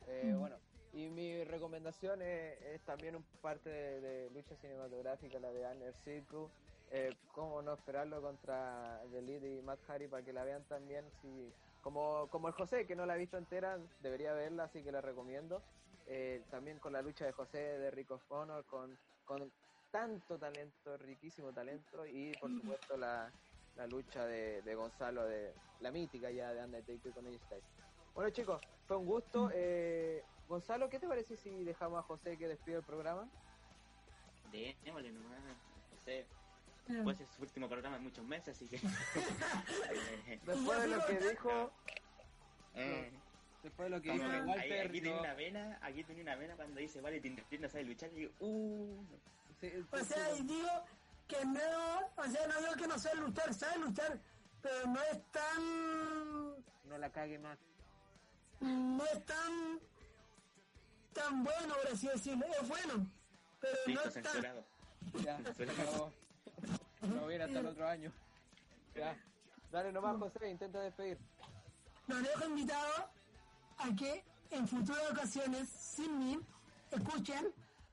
Eh, 0.06 0.32
Mm. 0.34 0.38
bueno, 0.40 0.56
y 0.94 1.08
mi 1.10 1.44
recomendación 1.44 2.22
es, 2.22 2.60
es 2.62 2.80
también 2.82 3.14
un 3.16 3.22
parte 3.42 3.68
de, 3.68 4.00
de 4.00 4.30
lucha 4.30 4.56
cinematográfica, 4.56 5.38
la 5.38 5.52
de 5.52 5.66
Anner 5.66 5.94
Circle. 6.04 6.46
Eh, 6.90 7.14
cómo 7.34 7.60
no 7.62 7.74
esperarlo 7.74 8.22
contra 8.22 9.00
The 9.10 9.18
Elite 9.18 9.54
y 9.58 9.62
Matt 9.62 9.80
Hardy 9.86 10.06
para 10.08 10.24
que 10.24 10.32
la 10.32 10.44
vean 10.44 10.62
también. 10.64 11.04
Si, 11.20 11.52
como, 11.82 12.28
como 12.30 12.48
el 12.48 12.54
José, 12.54 12.86
que 12.86 12.96
no 12.96 13.04
la 13.04 13.14
ha 13.14 13.16
visto 13.16 13.36
entera, 13.36 13.78
debería 14.00 14.32
verla, 14.32 14.64
así 14.64 14.82
que 14.82 14.92
la 14.92 15.00
recomiendo. 15.00 15.60
Eh, 16.06 16.42
también 16.50 16.78
con 16.78 16.92
la 16.92 17.02
lucha 17.02 17.24
de 17.26 17.32
José 17.32 17.58
de 17.58 17.90
Rick 17.90 18.10
of 18.12 18.30
Honor, 18.30 18.64
con, 18.66 18.96
con 19.24 19.50
tanto 19.94 20.36
talento, 20.36 20.96
riquísimo 20.98 21.52
talento, 21.52 22.04
y 22.04 22.34
por 22.40 22.50
supuesto 22.52 22.96
la, 22.96 23.32
la 23.76 23.86
lucha 23.86 24.26
de, 24.26 24.60
de 24.62 24.74
Gonzalo, 24.74 25.24
de 25.24 25.54
la 25.78 25.92
mítica 25.92 26.32
ya 26.32 26.52
de 26.52 26.64
Undertaker 26.64 27.12
con 27.14 27.24
AJ 27.28 27.38
Styles. 27.44 27.64
Bueno 28.12 28.30
chicos, 28.30 28.60
fue 28.88 28.96
un 28.96 29.06
gusto. 29.06 29.52
Eh, 29.54 30.24
Gonzalo, 30.48 30.88
¿qué 30.90 30.98
te 30.98 31.06
parece 31.06 31.36
si 31.36 31.62
dejamos 31.62 32.00
a 32.00 32.02
José 32.02 32.36
que 32.36 32.48
despida 32.48 32.78
el 32.78 32.82
programa? 32.82 33.30
Démosle 34.82 35.12
nomás, 35.12 35.40
no 35.92 35.96
sé, 35.96 36.26
Eh, 36.88 37.00
puede 37.04 37.16
ser 37.18 37.28
su 37.28 37.42
último 37.42 37.68
programa 37.68 37.96
en 37.98 38.02
muchos 38.02 38.26
meses, 38.26 38.48
así 38.56 38.66
que... 38.66 38.76
Después 40.44 40.82
de 40.82 40.88
lo 40.88 41.06
que 41.06 41.18
dijo, 41.30 41.70
eh, 42.74 43.12
después 43.62 43.86
de 43.86 43.90
lo 43.96 44.02
que 44.02 44.10
dijo 44.10 44.24
ahí- 44.24 44.72
aquí 44.72 45.00
tenía 45.00 45.14
no- 45.14 45.20
una 45.20 45.34
vena, 45.34 45.78
aquí 45.80 46.02
tenía 46.02 46.22
una 46.24 46.34
vena 46.34 46.56
cuando 46.56 46.80
dice, 46.80 47.00
vale, 47.00 47.20
Tinder 47.20 47.46
no 47.60 47.68
sabe 47.68 47.84
luchar, 47.84 48.10
y 48.12 48.16
digo, 48.16 48.32
uh, 48.40 49.04
sí, 49.60 49.72
O 49.90 49.98
sí, 49.98 50.04
sea, 50.04 50.34
sí, 50.34 50.40
y 50.42 50.46
digo 50.46 50.68
que 51.26 51.44
no, 51.44 52.06
o 52.16 52.24
sea, 52.30 52.46
no 52.46 52.60
digo 52.60 52.72
que 52.76 52.86
no 52.86 52.98
sabe 52.98 53.16
luchar, 53.16 53.54
sabe 53.54 53.78
luchar, 53.78 54.20
pero 54.60 54.86
no 54.86 55.00
es 55.02 55.22
tan, 55.30 56.54
no 56.84 56.98
la 56.98 57.10
cague 57.10 57.38
más. 57.38 57.58
no 58.60 59.04
es 59.06 59.24
tan, 59.24 59.80
tan 61.12 61.44
bueno, 61.44 61.74
por 61.82 61.92
así 61.92 62.08
decirlo. 62.08 62.46
Es 62.60 62.68
bueno, 62.68 63.06
pero 63.60 63.76
no 63.86 63.92
listo, 63.92 64.08
es 64.08 64.22
tan. 64.22 64.42
Ya, 65.22 65.38
no, 67.02 67.08
no 67.08 67.26
viene 67.26 67.44
hasta 67.44 67.58
el 67.60 67.66
otro 67.66 67.88
año. 67.88 68.12
Ya, 68.94 69.16
dale 69.70 69.92
nomás 69.92 70.16
José, 70.18 70.50
intenta 70.50 70.80
despedir. 70.80 71.18
Los 72.06 72.22
dejo 72.22 72.44
invitados 72.46 73.04
a 73.78 73.94
que 73.96 74.24
en 74.50 74.68
futuras 74.68 75.10
ocasiones, 75.10 75.68
sin 75.68 76.18
mí, 76.18 76.38
escuchen 76.90 77.52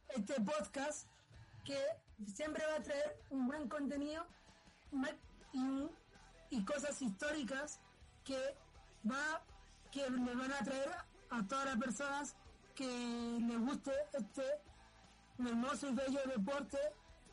este 0.09 0.35
podcast 0.41 1.07
que 1.63 1.77
siempre 2.33 2.65
va 2.65 2.75
a 2.75 2.83
traer 2.83 3.17
un 3.29 3.47
buen 3.47 3.67
contenido 3.67 4.25
y, 5.53 5.89
y 6.49 6.65
cosas 6.65 7.01
históricas 7.01 7.79
que 8.23 8.55
va 9.09 9.41
que 9.91 10.09
le 10.09 10.35
van 10.35 10.53
a 10.53 10.63
traer 10.63 10.89
a 11.29 11.47
todas 11.47 11.65
las 11.65 11.77
personas 11.77 12.35
que 12.75 12.85
les 12.85 13.59
guste 13.59 13.91
este 14.13 14.43
hermoso 15.39 15.89
y 15.89 15.93
bello 15.93 16.19
deporte 16.27 16.77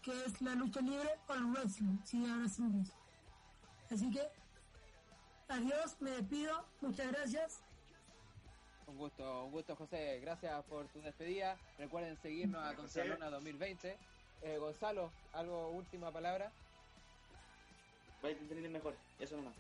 que 0.02 0.24
es 0.24 0.40
la 0.40 0.54
lucha 0.54 0.80
libre 0.80 1.10
o 1.28 1.34
el 1.34 1.44
wrestling, 1.46 1.98
si 2.04 2.24
hablas 2.28 2.58
inglés. 2.58 2.92
Así 3.90 4.10
que 4.10 4.28
Adiós, 5.48 5.96
me 6.00 6.10
despido, 6.10 6.62
muchas 6.82 7.10
gracias. 7.10 7.62
Un 8.86 8.98
gusto, 8.98 9.44
un 9.46 9.50
gusto 9.50 9.74
José, 9.76 10.20
gracias 10.20 10.62
por 10.66 10.86
tu 10.88 11.00
despedida. 11.00 11.56
Recuerden 11.78 12.18
seguirnos 12.20 12.62
a 12.62 12.74
José. 12.74 13.00
Contralona 13.00 13.30
2020. 13.30 13.96
Eh, 14.42 14.58
Gonzalo, 14.58 15.10
algo 15.32 15.68
última 15.70 16.12
palabra. 16.12 16.52
Va 18.24 18.28
a 18.28 18.32
entender 18.32 18.70
mejor, 18.70 18.94
eso 19.20 19.36
nomás. 19.36 19.54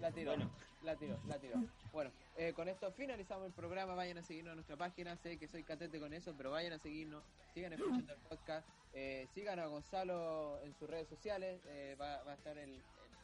La 0.00 0.10
tiró, 0.10 0.32
Bueno. 0.32 0.50
la 0.82 0.96
tiró, 0.96 1.18
la 1.28 1.38
tiró. 1.38 1.62
Bueno, 1.92 2.10
eh, 2.36 2.52
con 2.54 2.68
esto 2.68 2.90
finalizamos 2.92 3.46
el 3.46 3.52
programa. 3.52 3.94
Vayan 3.94 4.18
a 4.18 4.22
seguirnos 4.22 4.52
en 4.52 4.56
nuestra 4.56 4.76
página. 4.76 5.16
Sé 5.16 5.38
que 5.38 5.46
soy 5.46 5.62
catete 5.62 6.00
con 6.00 6.12
eso, 6.12 6.34
pero 6.36 6.50
vayan 6.50 6.72
a 6.72 6.78
seguirnos. 6.78 7.22
Sigan 7.54 7.72
escuchando 7.72 8.12
el 8.12 8.18
podcast. 8.20 8.66
Eh, 8.94 9.28
sigan 9.34 9.58
a 9.60 9.66
Gonzalo 9.66 10.60
en 10.64 10.74
sus 10.74 10.88
redes 10.90 11.08
sociales. 11.08 11.60
eh, 11.66 11.96
va, 12.00 12.22
va 12.24 12.32
a 12.32 12.34
estar 12.34 12.56
en, 12.58 12.70
en- 12.70 12.80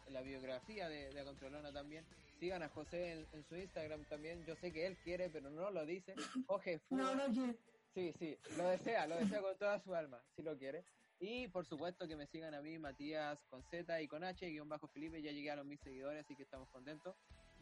en 0.06 0.14
la 0.14 0.20
biografía 0.22 0.88
de, 0.88 1.12
de 1.12 1.24
Controlona 1.24 1.72
también. 1.72 2.04
Sigan 2.38 2.62
a 2.62 2.68
José 2.68 3.12
en, 3.12 3.26
en 3.32 3.44
su 3.48 3.56
Instagram 3.56 4.04
también. 4.04 4.44
Yo 4.46 4.54
sé 4.54 4.72
que 4.72 4.86
él 4.86 4.96
quiere, 5.02 5.28
pero 5.30 5.50
no 5.50 5.70
lo 5.70 5.84
dice. 5.84 6.14
Jorge 6.46 6.78
Fu- 6.78 6.96
no, 6.96 7.12
no 7.16 7.24
quiero. 7.26 7.54
Sí, 7.96 8.12
sí, 8.18 8.38
lo 8.58 8.68
desea, 8.68 9.06
lo 9.06 9.16
desea 9.16 9.40
con 9.40 9.56
toda 9.56 9.80
su 9.80 9.94
alma, 9.94 10.20
si 10.34 10.42
lo 10.42 10.54
quiere. 10.58 10.84
Y 11.18 11.48
por 11.48 11.64
supuesto 11.64 12.06
que 12.06 12.14
me 12.14 12.26
sigan 12.26 12.52
a 12.52 12.60
mí, 12.60 12.78
Matías 12.78 13.38
con 13.48 13.62
Z 13.62 14.02
y 14.02 14.06
con 14.06 14.22
H, 14.22 14.46
guion 14.50 14.68
bajo 14.68 14.86
Felipe, 14.88 15.22
ya 15.22 15.32
llegué 15.32 15.50
a 15.50 15.56
los 15.56 15.64
mil 15.64 15.78
seguidores, 15.78 16.22
así 16.22 16.36
que 16.36 16.42
estamos 16.42 16.68
contentos. 16.68 17.16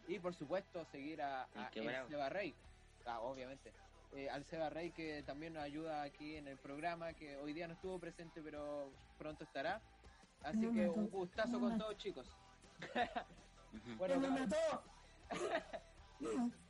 Y 0.09 0.19
por 0.19 0.35
supuesto 0.35 0.85
seguir 0.87 1.23
a, 1.23 1.45
a 1.55 1.71
el. 1.73 2.09
Seba 2.09 2.29
Rey, 2.31 2.53
ah, 3.07 3.21
obviamente. 3.21 3.73
Eh, 4.17 4.29
al 4.29 4.45
Seba 4.47 4.71
Rey 4.71 4.91
que 4.91 5.23
también 5.23 5.55
nos 5.55 5.63
ayuda 5.63 6.03
aquí 6.03 6.35
en 6.35 6.49
el 6.49 6.59
programa, 6.59 7.13
que 7.13 7.37
hoy 7.37 7.53
día 7.53 7.69
no 7.69 7.75
estuvo 7.75 8.01
presente, 8.01 8.43
pero 8.43 8.91
pronto 9.17 9.45
estará. 9.45 9.81
Así 10.43 10.63
que 10.63 10.67
me 10.67 10.89
un 10.89 11.11
gustazo 11.11 11.61
con 11.61 11.79
todos 11.79 11.97
chicos. 11.97 12.27
Bueno, 13.99 14.21
me 14.21 14.31
mató. 14.31 14.83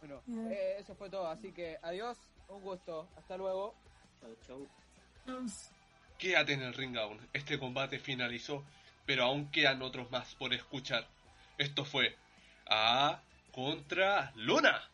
bueno, 0.00 0.22
eh, 0.50 0.76
eso 0.78 0.94
fue 0.94 1.10
todo, 1.10 1.26
así 1.28 1.52
que 1.52 1.78
adiós, 1.82 2.18
un 2.48 2.62
gusto, 2.62 3.08
hasta 3.16 3.36
luego. 3.36 3.74
Chau, 4.20 4.36
chau. 4.46 5.46
Quédate 6.18 6.52
en 6.54 6.62
el 6.62 6.74
ring 6.74 6.96
aún. 6.96 7.18
Este 7.32 7.58
combate 7.58 7.98
finalizó, 7.98 8.64
pero 9.06 9.24
aún 9.24 9.50
quedan 9.50 9.82
otros 9.82 10.10
más 10.10 10.34
por 10.34 10.52
escuchar. 10.52 11.06
Esto 11.58 11.84
fue 11.84 12.16
A 12.66 13.20
contra 13.52 14.32
Luna. 14.34 14.89